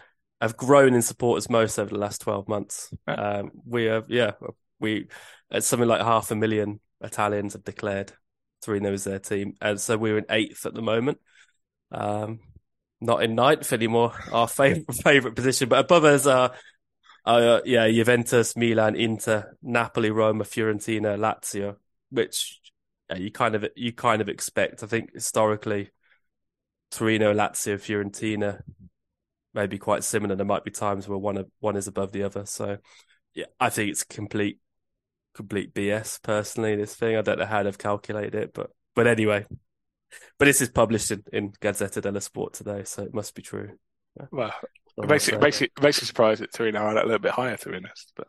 have 0.41 0.57
grown 0.57 0.95
in 0.95 1.03
supporters 1.03 1.49
most 1.49 1.79
over 1.79 1.91
the 1.91 2.01
last 2.01 2.21
12 2.23 2.49
months. 2.49 2.93
Yeah. 3.07 3.15
um, 3.15 3.53
we 3.67 3.85
have 3.85 4.05
yeah 4.09 4.33
we 4.79 5.09
it's 5.51 5.67
something 5.67 5.89
like 5.89 6.01
half 6.01 6.31
a 6.31 6.35
million 6.35 6.81
Italians 7.01 7.53
have 7.53 7.65
declared 7.65 8.13
Torino 8.63 8.93
is 8.93 9.05
their 9.05 9.19
team, 9.19 9.55
and 9.61 9.81
so 9.81 9.99
we're 9.99 10.19
in 10.19 10.27
eighth 10.31 10.65
at 10.67 10.75
the 10.75 10.83
moment. 10.83 11.19
Um, 11.93 12.41
not 13.01 13.23
in 13.23 13.35
ninth 13.35 13.73
anymore, 13.73 14.13
our 14.33 14.49
favorite 14.49 14.95
favorite 15.05 15.35
position, 15.37 15.69
but 15.69 15.81
above 15.81 16.05
us 16.05 16.27
are, 16.27 16.53
uh, 17.25 17.61
yeah, 17.65 17.89
Juventus, 17.89 18.57
Milan, 18.57 18.97
Inter, 18.97 19.57
Napoli, 19.63 20.11
Roma, 20.11 20.45
Fiorentina, 20.45 21.19
Lazio, 21.19 21.77
which 22.11 22.61
yeah, 23.11 23.17
you 23.17 23.31
kind 23.31 23.55
of 23.55 23.67
you 23.77 23.93
kind 23.93 24.21
of 24.23 24.29
expect. 24.29 24.83
I 24.83 24.87
think 24.87 25.13
historically, 25.13 25.91
Torino, 26.91 27.35
Lazio, 27.35 27.77
Fiorentina, 27.77 28.63
maybe 29.55 29.79
quite 29.79 30.05
similar. 30.05 30.37
There 30.37 30.47
might 30.47 30.65
be 30.65 30.71
times 30.71 31.09
where 31.09 31.19
one 31.19 31.45
one 31.61 31.77
is 31.77 31.87
above 31.89 32.13
the 32.13 32.23
other. 32.23 32.47
So, 32.47 32.79
yeah, 33.35 33.47
I 33.61 33.71
think 33.71 33.91
it's 33.91 34.05
complete 34.05 34.59
complete 35.35 35.75
BS. 35.75 36.19
Personally, 36.23 36.77
this 36.77 36.95
thing 36.95 37.17
I 37.17 37.23
don't 37.23 37.39
know 37.39 37.47
how 37.47 37.63
they've 37.63 37.77
calculated 37.77 38.35
it, 38.35 38.55
but 38.55 38.71
but 38.95 39.07
anyway, 39.07 39.47
but 40.39 40.47
this 40.47 40.61
is 40.61 40.69
published 40.69 41.11
in, 41.11 41.23
in 41.33 41.53
Gazzetta 41.53 42.01
dello 42.01 42.21
Sport 42.21 42.55
today, 42.55 42.85
so 42.85 43.03
it 43.03 43.15
must 43.15 43.35
be 43.35 43.43
true. 43.43 43.71
Well, 44.31 44.53
it 44.99 45.09
makes 45.09 45.29
it, 45.29 45.41
makes 45.41 45.63
it 45.63 45.73
makes 45.81 45.97
surprised 45.99 46.43
that 46.43 46.53
Torino 46.53 46.81
are 46.81 46.97
a 46.97 47.05
little 47.05 47.19
bit 47.19 47.33
higher, 47.33 47.57
to 47.57 47.69
be 47.69 47.77
honest. 47.77 48.13
But 48.17 48.29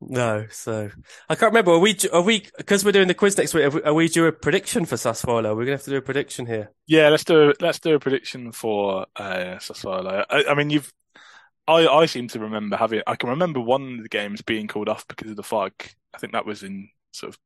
no, 0.00 0.46
so 0.50 0.90
I 1.28 1.34
can't 1.34 1.52
remember. 1.52 1.72
Are 1.72 1.78
we? 1.78 1.96
Are 2.12 2.22
we? 2.22 2.46
Because 2.56 2.84
we're 2.84 2.92
doing 2.92 3.08
the 3.08 3.14
quiz 3.14 3.38
next 3.38 3.54
week. 3.54 3.64
Are 3.64 3.70
we, 3.70 3.82
are 3.82 3.94
we 3.94 4.08
due 4.08 4.26
a 4.26 4.32
prediction 4.32 4.84
for 4.86 4.96
Sassuolo? 4.96 5.56
We're 5.56 5.64
gonna 5.64 5.72
have 5.72 5.84
to 5.84 5.90
do 5.90 5.96
a 5.96 6.02
prediction 6.02 6.46
here. 6.46 6.72
Yeah, 6.86 7.08
let's 7.08 7.24
do 7.24 7.52
let's 7.60 7.78
do 7.78 7.94
a 7.94 8.00
prediction 8.00 8.52
for 8.52 9.06
uh, 9.16 9.56
Sassuolo. 9.58 10.24
I, 10.28 10.44
I 10.50 10.54
mean, 10.54 10.70
you've. 10.70 10.92
I, 11.66 11.86
I 11.86 12.06
seem 12.06 12.28
to 12.28 12.40
remember 12.40 12.76
having. 12.76 13.02
I 13.06 13.16
can 13.16 13.30
remember 13.30 13.60
one 13.60 13.94
of 13.94 14.02
the 14.02 14.08
games 14.08 14.42
being 14.42 14.66
called 14.66 14.88
off 14.88 15.06
because 15.08 15.30
of 15.30 15.36
the 15.36 15.42
fog. 15.42 15.72
I 16.14 16.18
think 16.18 16.32
that 16.32 16.44
was 16.44 16.62
in 16.62 16.90
sort 17.12 17.32
of 17.32 17.38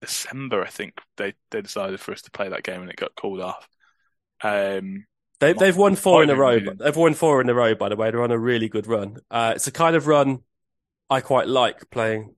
December. 0.00 0.62
I 0.62 0.68
think 0.68 1.00
they 1.16 1.34
they 1.50 1.62
decided 1.62 2.00
for 2.00 2.12
us 2.12 2.22
to 2.22 2.30
play 2.30 2.48
that 2.48 2.62
game 2.62 2.80
and 2.80 2.90
it 2.90 2.96
got 2.96 3.14
called 3.14 3.40
off. 3.40 3.68
Um, 4.42 5.06
they, 5.40 5.52
they've 5.52 5.76
won 5.76 5.96
four 5.96 6.22
in 6.22 6.30
a 6.30 6.36
row. 6.36 6.58
They've 6.58 6.96
won 6.96 7.14
four 7.14 7.40
in 7.40 7.48
a 7.48 7.54
row, 7.54 7.74
by 7.74 7.88
the 7.88 7.96
way. 7.96 8.10
They're 8.10 8.22
on 8.22 8.30
a 8.30 8.38
really 8.38 8.68
good 8.68 8.86
run. 8.86 9.18
Uh, 9.30 9.52
it's 9.56 9.66
a 9.66 9.72
kind 9.72 9.96
of 9.96 10.06
run 10.06 10.40
I 11.10 11.20
quite 11.20 11.46
like 11.46 11.90
playing 11.90 12.34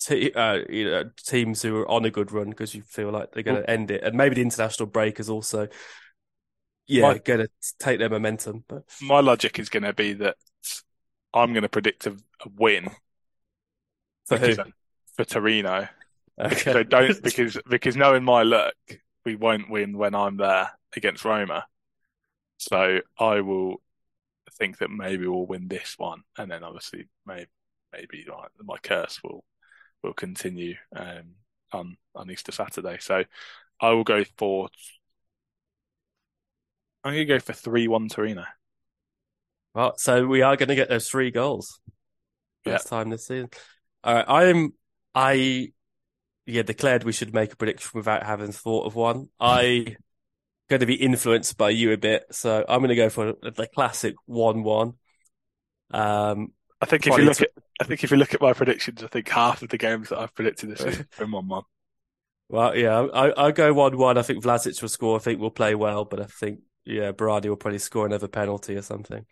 te- 0.00 0.32
uh, 0.32 0.58
you 0.68 0.90
know, 0.90 1.10
teams 1.24 1.62
who 1.62 1.76
are 1.78 1.90
on 1.90 2.04
a 2.04 2.10
good 2.10 2.32
run 2.32 2.50
because 2.50 2.74
you 2.74 2.82
feel 2.82 3.10
like 3.10 3.32
they're 3.32 3.42
going 3.42 3.62
to 3.62 3.70
end 3.70 3.90
it, 3.90 4.02
and 4.02 4.16
maybe 4.16 4.34
the 4.34 4.42
international 4.42 4.86
break 4.86 5.20
is 5.20 5.30
also, 5.30 5.68
yeah, 6.86 7.16
going 7.18 7.40
to 7.40 7.48
take 7.78 7.98
their 7.98 8.10
momentum. 8.10 8.64
But 8.68 8.84
my 9.00 9.20
logic 9.20 9.58
is 9.58 9.68
going 9.68 9.84
to 9.84 9.92
be 9.92 10.14
that 10.14 10.36
I'm 11.32 11.52
going 11.52 11.62
to 11.62 11.68
predict 11.68 12.06
a, 12.06 12.12
a 12.12 12.48
win 12.56 12.90
for 14.26 14.36
who? 14.36 14.54
For 15.16 15.24
Torino. 15.24 15.88
Okay. 16.42 16.80
I 16.80 16.82
don't 16.82 17.22
because 17.22 17.58
because 17.68 17.96
knowing 17.96 18.24
my 18.24 18.42
luck, 18.42 18.74
we 19.24 19.36
won't 19.36 19.70
win 19.70 19.96
when 19.96 20.14
I'm 20.14 20.36
there 20.36 20.70
against 20.96 21.24
Roma. 21.24 21.66
So 22.58 23.00
I 23.18 23.40
will 23.40 23.76
think 24.58 24.78
that 24.78 24.90
maybe 24.90 25.26
we'll 25.26 25.46
win 25.46 25.68
this 25.68 25.94
one, 25.98 26.22
and 26.36 26.50
then 26.50 26.64
obviously 26.64 27.08
maybe 27.26 27.50
maybe 27.92 28.24
like, 28.28 28.50
my 28.62 28.76
curse 28.82 29.20
will 29.22 29.44
will 30.02 30.14
continue 30.14 30.74
um, 30.96 31.34
on 31.72 31.96
on 32.14 32.30
Easter 32.30 32.52
Saturday. 32.52 32.98
So 33.00 33.24
I 33.80 33.90
will 33.90 34.04
go 34.04 34.24
for. 34.36 34.68
I'm 37.04 37.14
going 37.14 37.26
to 37.26 37.34
go 37.34 37.40
for 37.40 37.52
three 37.52 37.88
one 37.88 38.08
Torino. 38.08 38.44
Well, 39.74 39.94
so 39.96 40.26
we 40.26 40.42
are 40.42 40.56
going 40.56 40.68
to 40.68 40.74
get 40.74 40.88
those 40.88 41.08
three 41.08 41.30
goals 41.30 41.80
first 42.64 42.86
yeah. 42.86 42.90
time 42.90 43.10
this 43.10 43.26
season. 43.26 43.50
All 44.04 44.14
right, 44.14 44.24
I'm 44.28 44.74
I 45.14 45.72
yeah 46.46 46.62
declared 46.62 47.04
we 47.04 47.12
should 47.12 47.34
make 47.34 47.52
a 47.52 47.56
prediction 47.56 47.90
without 47.94 48.24
having 48.24 48.52
thought 48.52 48.86
of 48.86 48.94
one. 48.94 49.28
I 49.40 49.96
going 50.68 50.80
to 50.80 50.86
be 50.86 50.94
influenced 50.94 51.58
by 51.58 51.70
you 51.70 51.92
a 51.92 51.98
bit, 51.98 52.24
so 52.30 52.64
I'm 52.68 52.80
going 52.80 52.88
to 52.88 52.94
go 52.94 53.10
for 53.10 53.34
the 53.42 53.68
classic 53.74 54.14
one-one. 54.24 54.94
Um, 55.90 56.52
I 56.80 56.86
think 56.86 57.06
if 57.06 57.16
you 57.16 57.24
look 57.24 57.42
at 57.42 57.50
I 57.80 57.84
think 57.84 58.02
if 58.04 58.10
you 58.10 58.16
look 58.16 58.34
at 58.34 58.40
my 58.40 58.52
predictions, 58.52 59.02
I 59.02 59.08
think 59.08 59.28
half 59.28 59.62
of 59.62 59.68
the 59.68 59.78
games 59.78 60.08
that 60.08 60.18
I've 60.18 60.34
predicted 60.34 60.70
this 60.70 60.80
season 60.80 61.06
have 61.10 61.18
been 61.18 61.30
one-one. 61.32 61.64
Well, 62.48 62.76
yeah, 62.76 63.06
I 63.12 63.48
I 63.48 63.50
go 63.52 63.72
one-one. 63.72 64.18
I 64.18 64.22
think 64.22 64.42
Vlasic 64.42 64.80
will 64.80 64.88
score. 64.88 65.16
I 65.16 65.20
think 65.20 65.40
we'll 65.40 65.50
play 65.50 65.74
well, 65.74 66.04
but 66.04 66.20
I 66.20 66.24
think 66.24 66.60
yeah, 66.84 67.12
Berardi 67.12 67.48
will 67.48 67.56
probably 67.56 67.78
score 67.78 68.06
another 68.06 68.28
penalty 68.28 68.76
or 68.76 68.82
something. 68.82 69.24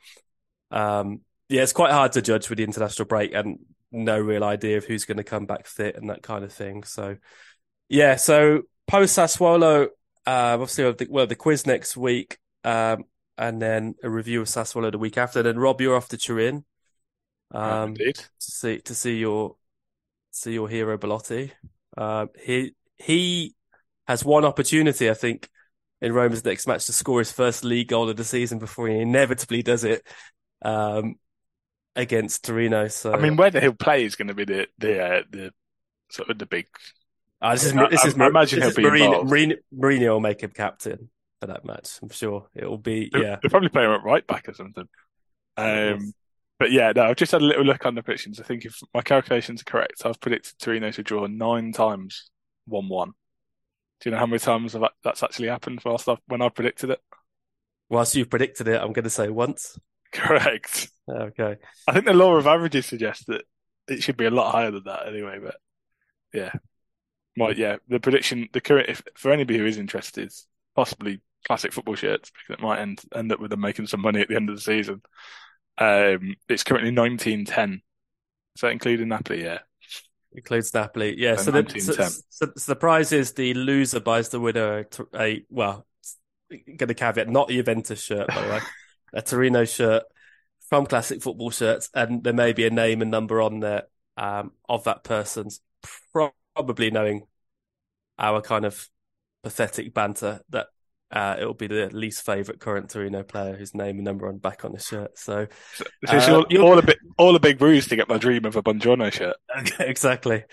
Um, 0.71 1.21
yeah, 1.49 1.63
it's 1.63 1.73
quite 1.73 1.93
hard 1.93 2.13
to 2.13 2.23
judge 2.23 2.49
with 2.49 2.59
the 2.59 2.65
international 2.65 3.07
break 3.07 3.35
and 3.35 3.59
no 3.93 4.19
real 4.19 4.45
idea 4.45 4.79
of 4.79 4.85
who's 4.85 5.05
going 5.05 5.17
to 5.17 5.25
come 5.25 5.47
back 5.47 5.67
fit 5.67 5.97
and 5.97 6.11
that 6.11 6.23
kind 6.23 6.45
of 6.45 6.53
thing. 6.53 6.85
So, 6.85 7.17
yeah, 7.89 8.17
so 8.17 8.63
post 8.87 9.19
Sassuolo, 9.19 9.87
uh, 10.27 10.55
obviously, 10.55 10.91
the, 10.93 11.07
well, 11.11 11.27
the 11.27 11.35
quiz 11.35 11.67
next 11.67 11.97
week, 11.97 12.39
um, 12.65 13.05
and 13.37 13.61
then 13.61 13.95
a 14.03 14.11
review 14.11 14.43
of 14.43 14.49
Sassuolo 14.49 14.93
the 14.93 14.99
week 14.99 15.19
after. 15.19 15.43
Then 15.43 15.59
Rob, 15.59 15.81
you're 15.81 15.97
off 15.97 16.09
to 16.09 16.19
Turin 16.19 16.65
um, 17.53 17.91
Indeed. 17.91 18.17
to 18.17 18.27
see 18.39 18.79
to 18.81 18.95
see 18.95 19.19
your 19.19 19.57
see 20.31 20.53
your 20.53 20.69
hero 20.69 20.97
Belotti. 20.97 21.53
Uh, 21.97 22.27
he 22.41 22.75
he 22.97 23.55
has 24.07 24.25
one 24.25 24.45
opportunity, 24.45 25.11
I 25.11 25.15
think, 25.15 25.49
in 26.01 26.13
Roma's 26.13 26.45
next 26.45 26.67
match 26.67 26.87
to 26.87 26.93
score 26.93 27.21
his 27.21 27.33
first 27.33 27.65
league 27.65 27.89
goal 27.89 28.09
of 28.09 28.17
the 28.17 28.25
season 28.25 28.59
before 28.59 28.89
he 28.89 29.01
inevitably 29.01 29.63
does 29.63 29.85
it 29.85 30.07
um, 30.63 31.17
against 32.01 32.45
Torino. 32.45 32.89
So 32.89 33.13
I 33.13 33.19
mean, 33.19 33.37
whether 33.37 33.61
he'll 33.61 33.73
play 33.73 34.05
is 34.05 34.17
going 34.17 34.29
to 34.29 34.35
be 34.35 34.45
the 34.45 34.69
the 34.79 35.03
uh, 35.03 35.23
the 35.31 35.53
sort 36.11 36.31
of 36.31 36.39
the 36.39 36.47
big. 36.47 36.67
Uh, 37.41 37.53
this 37.53 37.65
is 37.65 37.73
this 37.73 38.05
is 38.05 38.19
I, 38.19 38.25
I 38.25 38.29
imagine 38.29 38.63
he'll 38.63 38.75
be 38.75 38.83
Mourinho, 38.83 39.25
Mourinho, 39.25 39.57
Mourinho 39.75 40.09
will 40.11 40.21
make 40.21 40.43
him 40.43 40.51
captain 40.51 41.09
for 41.41 41.47
that 41.47 41.65
match. 41.65 41.99
I'm 42.03 42.11
sure 42.11 42.49
it 42.55 42.69
will 42.69 42.79
be. 42.79 43.11
Yeah, 43.15 43.37
they'll 43.41 43.51
probably 43.51 43.71
play 43.71 43.85
him 43.85 43.93
at 43.93 44.05
right 44.05 44.27
back 44.27 44.49
or 44.49 44.55
something. 44.55 44.89
Um, 45.57 46.13
but 46.59 46.71
yeah, 46.71 46.93
no, 46.95 47.05
I've 47.05 47.17
just 47.17 47.33
had 47.33 47.41
a 47.41 47.45
little 47.45 47.65
look 47.65 47.87
on 47.87 47.95
the 47.95 48.03
predictions. 48.03 48.39
I 48.39 48.43
think 48.43 48.67
if 48.67 48.79
my 48.93 49.01
calculations 49.01 49.63
are 49.63 49.65
correct, 49.65 50.03
I've 50.05 50.21
predicted 50.21 50.59
Torino 50.59 50.91
to 50.91 51.03
draw 51.03 51.27
nine 51.27 51.73
times 51.73 52.31
one-one. 52.67 53.13
Do 54.01 54.09
you 54.09 54.11
know 54.13 54.19
how 54.19 54.27
many 54.27 54.39
times 54.39 54.77
that's 55.03 55.23
actually 55.23 55.49
happened 55.49 55.81
whilst 55.85 56.09
I've, 56.09 56.19
when 56.27 56.43
I 56.43 56.49
predicted 56.51 56.91
it? 56.91 57.01
Whilst 57.89 58.15
you've 58.15 58.31
predicted 58.31 58.69
it, 58.69 58.81
I'm 58.81 58.93
going 58.93 59.05
to 59.05 59.11
say 59.11 59.29
once. 59.29 59.79
Correct. 60.13 60.91
Okay. 61.09 61.57
I 61.87 61.93
think 61.93 62.07
the 62.07 62.13
law 62.13 62.37
of 62.37 62.47
averages 62.47 62.87
suggests 62.87 63.25
that 63.27 63.43
it 63.89 64.03
should 64.03 64.17
be 64.17 64.27
a 64.27 64.31
lot 64.31 64.53
higher 64.53 64.71
than 64.71 64.85
that 64.85 65.07
anyway. 65.07 65.39
But 65.43 65.57
yeah, 66.33 66.53
my 67.37 67.51
yeah, 67.51 67.77
the 67.89 68.01
prediction, 68.01 68.49
the 68.53 68.61
current, 68.61 68.89
if 68.89 69.03
for 69.17 69.33
anybody 69.33 69.59
who 69.59 69.67
is 69.67 69.79
interested, 69.79 70.33
possibly 70.75 71.21
classic 71.47 71.73
football 71.73 71.95
shirts 71.95 72.31
because 72.31 72.59
it 72.59 72.63
might 72.63 72.81
end 72.81 73.03
end 73.15 73.33
up 73.33 73.41
with 73.41 73.51
them 73.51 73.61
making 73.61 73.87
some 73.87 74.01
money 74.01 74.21
at 74.21 74.29
the 74.29 74.37
end 74.37 74.49
of 74.49 74.57
the 74.57 74.63
season. 74.63 75.03
Um, 75.79 76.37
it's 76.49 76.65
currently 76.65 76.91
nineteen 76.91 77.45
ten. 77.45 77.83
Is 78.57 78.63
that 78.63 78.73
including 78.73 79.09
Napoli? 79.09 79.43
Yeah. 79.43 79.59
Includes 80.33 80.73
Napoli, 80.73 81.19
yeah. 81.19 81.35
So, 81.37 81.45
so, 81.45 81.51
the, 81.51 81.81
so, 81.81 81.93
so, 81.93 82.53
so, 82.57 82.73
the 82.73 82.77
prize 82.77 83.11
is 83.11 83.33
the 83.33 83.53
loser 83.55 83.99
buys 83.99 84.29
the 84.29 84.39
winner 84.39 84.87
a, 85.13 85.45
well, 85.51 85.87
get 86.77 86.89
a 86.89 86.95
caveat, 86.95 87.29
not 87.29 87.51
a 87.51 87.55
Juventus 87.55 88.01
shirt, 88.01 88.29
by 88.29 88.43
the 88.43 88.49
way, 88.49 88.61
a 89.13 89.23
Torino 89.23 89.65
shirt 89.65 90.05
from 90.69 90.87
Classic 90.87 91.23
Football 91.23 91.51
Shirts, 91.51 91.91
and 91.95 92.23
there 92.23 92.33
may 92.33 92.53
be 92.53 92.67
a 92.67 92.71
name 92.71 93.03
and 93.03 93.11
number 93.11 93.41
on 93.41 93.61
there 93.61 93.85
um, 94.17 94.53
of 94.69 94.85
that 94.85 95.05
person's, 95.05 95.61
probably 96.55 96.91
knowing 96.91 97.27
our 98.19 98.41
kind 98.41 98.65
of 98.65 98.89
pathetic 99.43 99.95
banter 99.95 100.41
that 100.51 100.67
uh, 101.11 101.37
it'll 101.39 101.55
be 101.55 101.67
the 101.67 101.89
least 101.93 102.25
favourite 102.25 102.61
current 102.61 102.91
Torino 102.91 103.23
player 103.23 103.57
whose 103.57 103.75
name 103.75 103.97
and 103.97 104.05
number 104.05 104.29
on 104.29 104.39
back 104.39 104.65
on 104.65 104.73
the 104.73 104.79
shirt. 104.79 105.19
So, 105.19 105.49
so, 105.75 105.85
so 106.05 106.19
uh, 106.19 106.45
all, 106.59 106.63
all, 106.63 106.79
a 106.79 106.83
bit, 106.83 106.99
all 107.19 107.35
a 107.35 107.41
big 107.41 107.59
bruise 107.59 107.89
to 107.89 107.97
get 107.97 108.09
my 108.09 108.19
dream 108.19 108.45
of 108.45 108.55
a 108.55 108.63
Buongiorno 108.63 109.13
shirt. 109.13 109.37
exactly, 109.81 110.45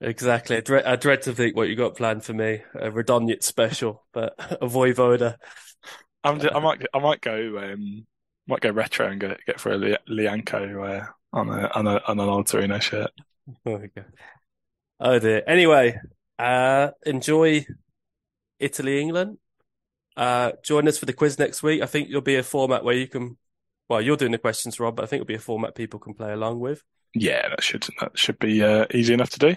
exactly. 0.00 0.56
I 0.56 0.60
dread, 0.60 0.84
I 0.84 0.96
dread, 0.96 1.22
to 1.22 1.32
think 1.32 1.54
what 1.54 1.68
you 1.68 1.76
got 1.76 1.96
planned 1.96 2.24
for 2.24 2.32
me. 2.32 2.62
A 2.74 2.90
Radonjic 2.90 3.44
special, 3.44 4.04
but 4.12 4.34
a 4.38 4.66
Vojvoda. 4.66 5.36
I'm 6.24 6.40
just, 6.40 6.54
I 6.54 6.58
might, 6.58 6.82
I 6.92 6.98
might 6.98 7.20
go, 7.20 7.58
um, 7.58 8.06
might 8.46 8.60
go 8.60 8.70
retro 8.70 9.06
and 9.06 9.20
get 9.20 9.38
get 9.46 9.60
for 9.60 9.72
a 9.72 9.98
Lianco 10.08 11.02
uh, 11.02 11.06
on 11.32 11.48
a 11.50 11.70
on 11.74 11.86
a 11.86 12.00
on 12.06 12.18
an 12.18 12.28
old 12.28 12.46
Torino 12.46 12.78
shirt. 12.78 13.10
Oh, 13.66 13.82
oh 15.00 15.18
dear. 15.18 15.42
Anyway, 15.46 16.00
uh, 16.38 16.90
enjoy 17.04 17.66
Italy 18.58 19.00
England 19.00 19.38
uh, 20.16 20.52
join 20.62 20.86
us 20.88 20.98
for 20.98 21.06
the 21.06 21.12
quiz 21.12 21.38
next 21.38 21.62
week. 21.62 21.82
I 21.82 21.86
think 21.86 22.08
there'll 22.08 22.22
be 22.22 22.36
a 22.36 22.42
format 22.42 22.84
where 22.84 22.94
you 22.94 23.08
can, 23.08 23.36
well, 23.88 24.00
you're 24.00 24.16
doing 24.16 24.32
the 24.32 24.38
questions, 24.38 24.78
Rob, 24.78 24.96
but 24.96 25.02
I 25.02 25.06
think 25.06 25.20
it'll 25.20 25.26
be 25.26 25.34
a 25.34 25.40
format 25.40 25.74
people 25.74 26.00
can 26.00 26.14
play 26.14 26.32
along 26.32 26.60
with. 26.60 26.82
Yeah, 27.14 27.48
that 27.48 27.62
should 27.62 27.86
that 28.00 28.18
should 28.18 28.38
be 28.38 28.62
uh, 28.62 28.86
easy 28.92 29.14
enough 29.14 29.30
to 29.30 29.38
do. 29.38 29.56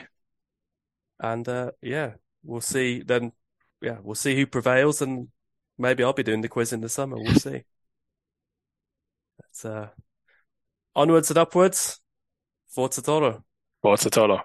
And 1.20 1.48
uh, 1.48 1.72
yeah, 1.82 2.14
we'll 2.44 2.62
see 2.62 3.02
then. 3.02 3.32
Yeah, 3.82 3.98
we'll 4.02 4.16
see 4.16 4.36
who 4.36 4.46
prevails, 4.46 5.02
and 5.02 5.30
maybe 5.78 6.04
I'll 6.04 6.14
be 6.14 6.24
doing 6.24 6.42
the 6.42 6.50
quiz 6.50 6.74
in 6.74 6.82
the 6.82 6.90
summer. 6.90 7.18
We'll 7.18 7.36
see. 7.36 7.64
That's 9.40 9.66
uh, 9.66 9.90
onwards 10.96 11.30
and 11.30 11.38
upwards. 11.38 12.00
Forza 12.68 13.02
Toro. 13.02 13.44
Forza 13.82 14.10
Toro. 14.10 14.44